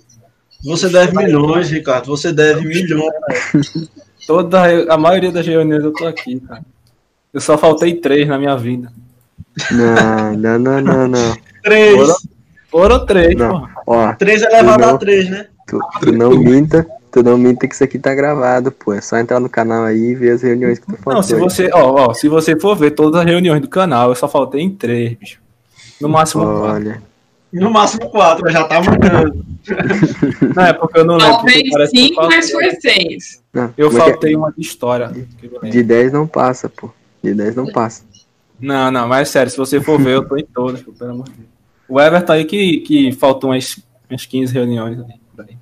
[0.64, 2.07] Você deve milhões, Ricardo.
[2.07, 3.14] Você deve milhões.
[4.26, 6.64] Toda, a maioria das reuniões eu tô aqui, cara.
[7.34, 8.91] Eu só faltei três na minha vida.
[9.72, 11.38] Não, não, não, não, não.
[11.61, 11.95] Três.
[11.95, 12.15] Foram,
[12.72, 13.49] foram três, Não.
[13.49, 13.73] porra.
[13.85, 14.95] Ó, 3 elevado Não.
[14.95, 15.48] a 3, né?
[15.68, 18.94] tu, tu não minta, tu não minta que isso aqui tá gravado, pô.
[18.94, 21.18] É só entrar no canal aí e ver as reuniões que tu falou.
[21.18, 24.15] Não, se você, ó, ó, se você for ver todas as reuniões do canal, eu
[24.15, 25.40] só faltei em três, bicho.
[25.99, 27.02] No máximo quatro.
[27.54, 29.46] Olha, No máximo 4, já tá mudando.
[30.56, 31.38] Não, é porque eu não lembro.
[31.38, 33.44] Talvez 5, mas foi 6.
[33.54, 33.98] não, Eu é é?
[33.98, 35.12] faltei uma de história.
[35.72, 36.90] De 10 não passa, pô.
[37.24, 38.04] De 10 não passa.
[38.60, 41.26] Não, não, mas sério, se você for ver, eu tô em todas, pô, pelo amor
[41.26, 41.48] de Deus.
[41.88, 45.58] O Everton aí que, que faltou umas, umas 15 reuniões aí.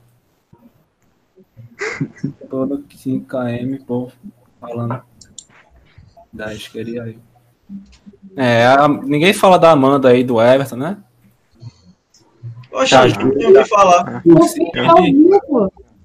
[2.49, 4.11] Todo 5km, pô,
[4.59, 5.01] falando.
[6.33, 7.17] 10, queria aí.
[8.35, 10.97] É, a- ninguém fala da Amanda aí, do Everton, né?
[12.71, 14.21] Oxe, Tá, não tem o que falar.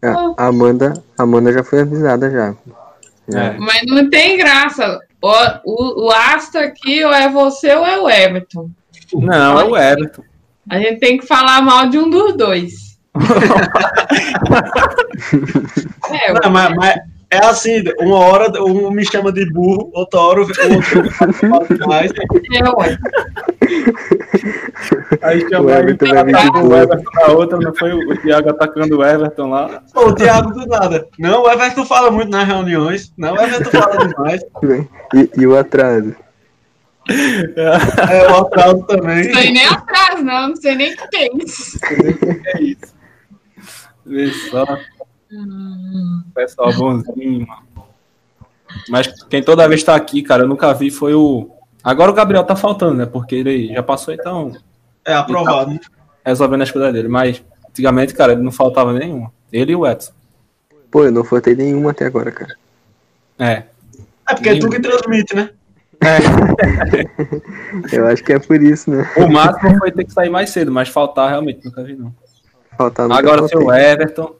[0.02, 2.54] É, a Amanda, Amanda já foi avisada já.
[3.28, 3.44] Já.
[3.44, 3.56] É.
[3.58, 5.00] Mas não tem graça.
[5.20, 5.32] O,
[5.64, 8.70] o, o astro aqui ou é você ou é o Everton.
[9.14, 10.22] Não, é o Everton.
[10.68, 12.74] A gente tem que falar mal de um dos dois.
[16.12, 17.00] é, Não, mas, mas
[17.36, 22.98] é assim, uma hora um me chama de burro, outra hora o outro ué.
[25.22, 26.76] Aí O chama aí, Everton vai vir de o.
[26.76, 29.82] Everton na outra, não foi o Thiago atacando o Everton lá.
[29.92, 31.06] Pô, o Thiago do nada.
[31.18, 33.12] Não, o Everton fala muito nas reuniões.
[33.16, 34.42] Não, o Everton fala demais.
[35.14, 36.16] E, e o atraso?
[37.08, 39.28] É, o atraso também.
[39.28, 40.48] Não sei nem atrás, não.
[40.48, 41.78] Não sei nem o que é isso.
[41.84, 42.96] É isso.
[44.04, 44.64] Vê só.
[46.34, 47.66] Pessoal bonzinho, mano.
[48.88, 51.50] Mas quem toda vez tá aqui, cara, eu nunca vi foi o.
[51.82, 53.06] Agora o Gabriel tá faltando, né?
[53.06, 54.52] Porque ele já passou, então,
[55.04, 55.70] É aprovado.
[55.70, 55.80] né?
[56.24, 57.08] resolvendo as coisas dele.
[57.08, 59.32] Mas antigamente, cara, ele não faltava nenhuma.
[59.52, 60.12] Ele e o Edson.
[60.90, 62.56] Pô, eu não faltei nenhuma até agora, cara.
[63.38, 63.62] É.
[64.28, 65.50] É porque é tu que transmite, né?
[67.92, 69.08] Eu acho que é por isso, né?
[69.16, 72.14] O máximo foi ter que sair mais cedo, mas faltar realmente nunca vi, não.
[72.76, 74.34] Faltar nunca Agora seu Everton.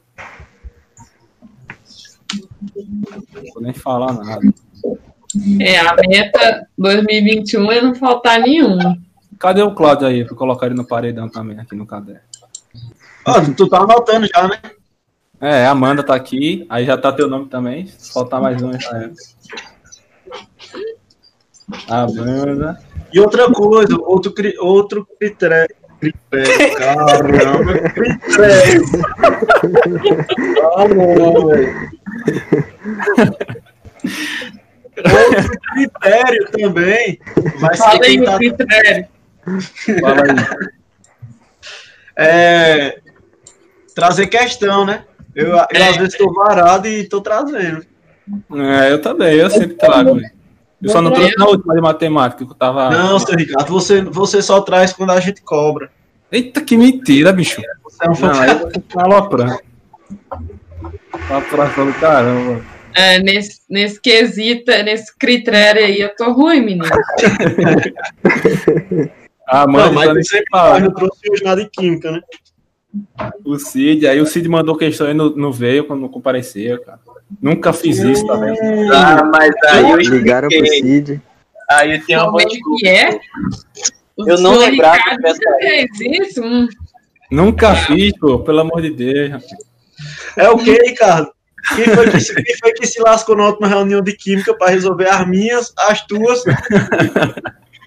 [2.61, 4.41] Não vou nem falar nada.
[5.61, 8.77] É, a meta 2021 é não faltar nenhum.
[9.39, 10.25] Cadê o Cláudio aí?
[10.25, 12.21] Pra colocar ele no paredão também, aqui no caderno.
[13.25, 14.57] Ó, tu, tá anotando já, né?
[15.39, 17.85] É, a Amanda tá aqui, aí já tá teu nome também.
[17.85, 19.11] Se faltar mais um, já é.
[21.87, 22.79] Amanda.
[23.13, 25.75] E outra coisa, outro, cri- outro critério.
[25.99, 28.83] Critério, caramba, critério.
[30.75, 31.96] Ah, não, velho.
[34.97, 37.19] Outro critério também
[37.59, 39.07] vai Fala aí o tá critério.
[40.01, 40.35] Fala aí.
[42.17, 42.99] é,
[43.93, 45.03] trazer questão, né?
[45.35, 47.85] Eu, eu às vezes tô varado e tô trazendo.
[48.53, 50.19] É, eu também, eu sempre trago.
[50.81, 52.89] Eu só não trouxe na última de matemática, que eu tava.
[52.89, 55.89] Não, seu Ricardo, você, você só traz quando a gente cobra.
[56.31, 57.61] Eita, que mentira, bicho.
[57.83, 59.17] Você é um Não,
[61.27, 61.57] tá aloprando.
[61.57, 62.65] Tá aloprando, caramba.
[62.95, 66.85] É, nesse, nesse quesito, nesse critério aí, eu tô ruim, menino.
[69.47, 70.79] A Não, Amanda mas eu sempre fala.
[70.79, 72.21] eu trouxe hoje nada de química, né?
[73.45, 76.99] O Cid, aí o Cid mandou questão e não, não veio quando não compareceu, cara.
[77.41, 78.57] Nunca fiz isso, tá vendo?
[78.93, 80.67] Ah, mas aí eu Ligaram pro.
[80.67, 81.21] Cid.
[81.69, 82.79] Aí eu tenho uma é desculpa.
[82.79, 83.19] que é?
[84.17, 86.41] O Eu não lembrava dessa fez isso?
[87.29, 89.31] Nunca fiz, pô, pelo amor de Deus.
[89.31, 89.66] rapaz.
[90.35, 91.31] É o Ricardo?
[91.75, 94.69] Quem foi, que, se- quem foi que se lascou na última reunião de química para
[94.71, 96.41] resolver as minhas, as tuas?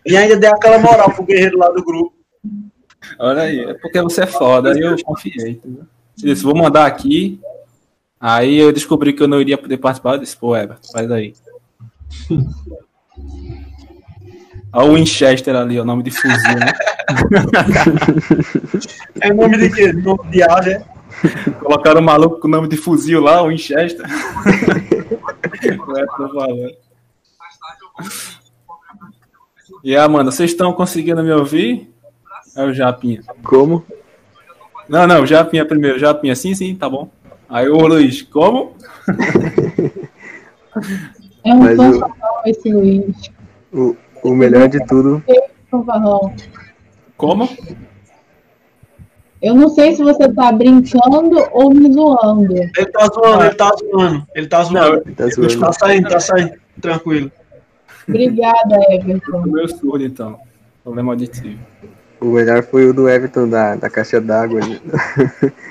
[0.04, 2.14] e ainda deu aquela moral pro guerreiro lá do grupo.
[3.18, 5.52] Olha aí, é porque você é foda, aí eu confiei.
[5.52, 5.84] Entendeu?
[6.22, 7.40] Eu disse, vou mandar aqui.
[8.20, 10.14] Aí eu descobri que eu não iria poder participar.
[10.14, 11.32] Eu disse, pô, Everton, faz aí.
[14.72, 16.72] Olha o Winchester ali, o nome de fuzil, né?
[19.20, 19.92] É nome de quê?
[19.92, 20.84] Nome de ave, é?
[21.60, 24.06] Colocaram o maluco com o nome de fuzil lá, o Winchester.
[29.82, 31.92] E aí, Amanda, vocês estão conseguindo me ouvir?
[32.56, 33.22] É o Japinha.
[33.42, 33.84] Como?
[34.88, 35.98] Não, não, Japinha primeiro.
[35.98, 37.10] Japinha, sim, sim, tá bom.
[37.48, 38.76] Aí o Luiz, como?
[41.44, 43.30] É um fanfarrão esse Luiz.
[43.72, 45.22] O, o melhor de tudo.
[47.16, 47.48] Como?
[49.42, 52.54] Eu não sei se você tá brincando ou me zoando.
[52.54, 54.26] Ele tá zoando, ele tá zoando.
[54.34, 55.14] Ele tá zoando.
[55.14, 55.60] Tá zoando.
[55.60, 56.52] Tá saindo, tá saindo.
[56.80, 57.32] Tranquilo.
[58.06, 59.38] Obrigada, Everton.
[59.38, 60.38] O meu surdo, então.
[60.82, 61.58] Problema auditivo.
[62.20, 64.60] O melhor foi o do Everton da, da caixa d'água.
[64.62, 64.80] ali.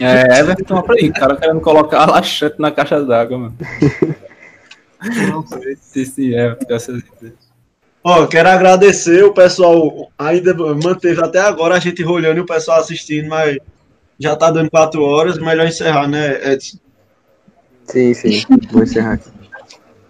[0.01, 3.57] É, Everton, aí, cara querendo colocar laxante na caixa d'água, mano.
[5.95, 7.48] Esse Everton, essas ideias.
[8.03, 10.11] Ó, quero agradecer o pessoal.
[10.17, 13.57] Ainda manteve até agora a gente rolando e o pessoal assistindo, mas
[14.17, 15.37] já tá dando quatro horas.
[15.37, 16.77] Melhor encerrar, né, Edson?
[17.83, 18.43] Sim, sim.
[18.71, 19.29] Vou encerrar aqui.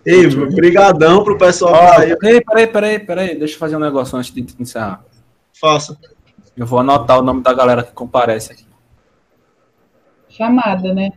[0.05, 2.17] Ei, brigadão pro pessoal tá aí.
[2.17, 3.37] peraí, peraí, peraí, peraí.
[3.37, 5.03] Deixa eu fazer um negócio antes de encerrar.
[5.59, 5.97] Faça.
[6.55, 8.65] Eu vou anotar o nome da galera que comparece aqui.
[10.29, 11.11] Chamada, né?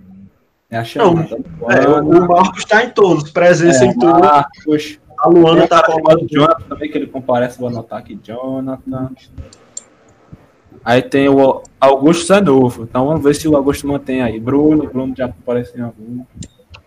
[0.70, 1.36] É a chamada.
[1.68, 4.20] É, o, Marcos tá em todos, presença em todos.
[4.20, 4.98] Marcos.
[5.22, 7.58] A Luana tá com falando o Jonathan também, que ele comparece.
[7.58, 9.10] Vou anotar aqui, Jonathan.
[10.84, 12.82] Aí tem o Augusto Zé Novo.
[12.84, 14.40] Então vamos ver se o Augusto mantém aí.
[14.40, 16.24] Bruno, Bruno já apareceu em algum.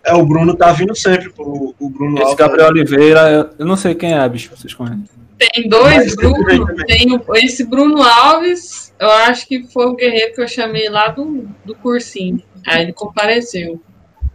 [0.03, 2.37] É, o Bruno tá vindo sempre, pô, o Bruno Esse Alves.
[2.37, 5.05] Gabriel Oliveira, eu- não sei quem é, bicho, vocês conhecem.
[5.37, 6.65] Tem dois Bruno.
[6.85, 11.07] Tem o- esse Bruno Alves, eu acho que foi o guerreiro que eu chamei lá
[11.07, 12.41] do, do cursinho.
[12.67, 13.81] Aí ele compareceu.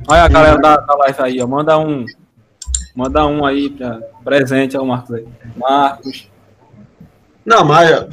[0.08, 1.46] Olha a galera da, da live aí, ó.
[1.46, 2.04] Manda um.
[2.94, 5.26] Manda um aí pra presente ao Marcos aí.
[5.56, 6.28] Marcos.
[7.44, 8.08] Não, mas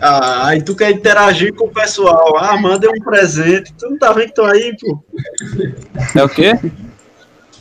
[0.00, 2.36] ah, aí tu quer interagir com o pessoal.
[2.38, 3.72] Ah, manda um presente.
[3.74, 5.02] Tu não tá vendo que tô aí, pô?
[6.14, 6.52] É o quê?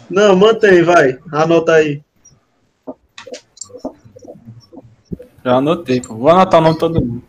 [0.09, 1.17] Não, mantém, vai.
[1.31, 2.01] Anota aí.
[5.43, 6.15] Já anotei, pô.
[6.15, 7.23] Vou anotar o nome de todo mundo.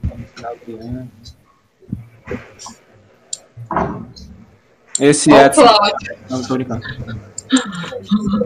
[5.01, 5.51] Esse Ô.
[5.51, 6.19] Cláudio.
[6.29, 6.83] Não, tô brincando.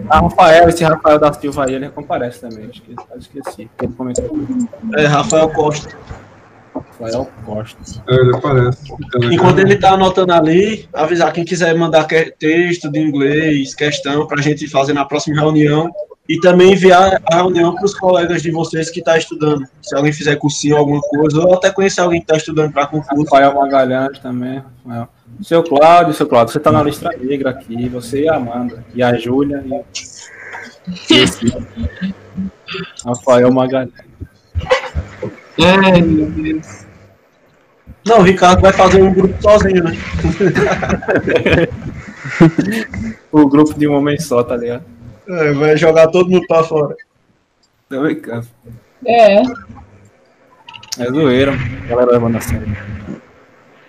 [0.08, 2.70] Ah, Rafael, esse Rafael da Silva aí, ele comparece também.
[2.70, 3.70] Esqueci, esqueci.
[3.76, 4.30] que Ele comentou.
[4.96, 5.96] É, Rafael Costa.
[6.74, 8.02] Rafael Costa.
[8.08, 8.92] É, ele aparece.
[9.32, 12.06] Enquanto ele tá anotando ali, avisar quem quiser mandar
[12.38, 15.90] texto de inglês, questão, pra gente fazer na próxima reunião.
[16.26, 19.66] E também enviar a reunião para os colegas de vocês que tá estudando.
[19.82, 23.24] Se alguém fizer cursinho, alguma coisa, ou até conhecer alguém que tá estudando para concurso.
[23.24, 24.62] Rafael Magalhães também.
[24.86, 25.08] Rafael.
[25.42, 27.88] Seu Cláudio, seu Cláudio, você tá na lista negra aqui.
[27.88, 28.84] Você e a Amanda.
[28.94, 29.64] E a Júlia.
[31.10, 31.14] E...
[31.14, 31.46] Esse.
[33.04, 33.92] Rafael Magalhães.
[35.60, 36.84] Ai, meu Deus.
[38.06, 39.92] Não, o Ricardo vai fazer um grupo sozinho, né?
[43.30, 44.84] O grupo de um homem só, tá ligado?
[45.28, 46.96] É, vai jogar todo mundo para fora.
[47.88, 48.46] Tô brincando.
[49.04, 49.42] É.
[50.98, 51.52] É zoeira.
[51.52, 52.76] A galera levando a sério.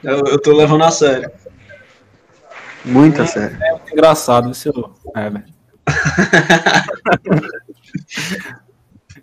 [0.05, 1.31] Eu, eu tô levando a sério.
[2.85, 3.57] Muito a sério.
[3.59, 5.43] É muito engraçado, seu Heber.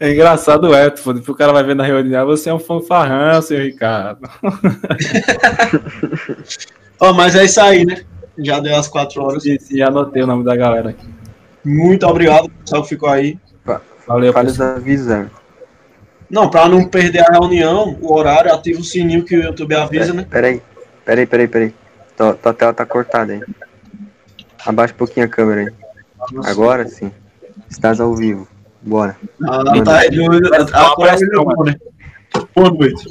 [0.00, 3.40] É engraçado, é, pô, depois o cara vai ver na reunião, você é um fanfarrão,
[3.40, 4.28] seu Ricardo.
[6.98, 8.02] Ó, mas é isso aí, né?
[8.38, 9.44] Já deu as quatro horas.
[9.44, 11.06] E, e anotei o nome da galera aqui.
[11.64, 13.38] Muito obrigado, pessoal que ficou aí.
[14.06, 14.74] Valeu, pessoal.
[14.74, 15.30] da visão.
[16.28, 20.12] Não, para não perder a reunião, o horário, ativa o sininho que o YouTube avisa,
[20.12, 20.26] né?
[20.28, 20.62] Peraí,
[21.04, 21.74] peraí, peraí, peraí.
[22.16, 23.42] Tua, tua tela tá cortada aí.
[24.64, 25.72] Abaixa um pouquinho a câmera aí.
[26.44, 27.10] Agora sim.
[27.68, 28.46] Estás ao vivo.
[28.80, 29.16] Bora.
[29.44, 30.08] Ah, tá aí,
[30.72, 31.74] agora melhorou, né?
[32.54, 33.04] Boa noite.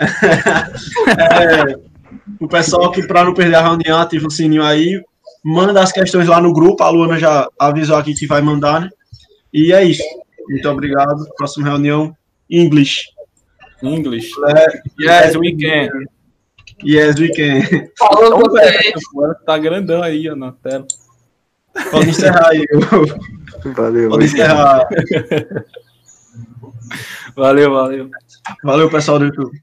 [1.10, 1.76] É,
[2.40, 5.02] o pessoal que, para não perder a reunião, ativa o sininho aí.
[5.44, 6.82] Manda as questões lá no grupo.
[6.82, 8.90] A Luana já avisou aqui que vai mandar, né?
[9.52, 10.02] E é isso.
[10.48, 11.26] Muito obrigado.
[11.36, 12.16] Próxima reunião,
[12.48, 13.04] English.
[13.82, 14.30] English.
[14.48, 15.88] É, Yes, we can.
[16.84, 17.62] Yes, we can.
[17.98, 18.92] Falou você.
[19.44, 20.86] Tá grandão aí, ó, na tela.
[21.90, 22.66] Pode encerrar aí.
[23.74, 24.10] Valeu.
[24.10, 24.88] Pode encerrar.
[27.36, 28.10] Valeu, valeu.
[28.64, 29.60] Valeu, pessoal do YouTube.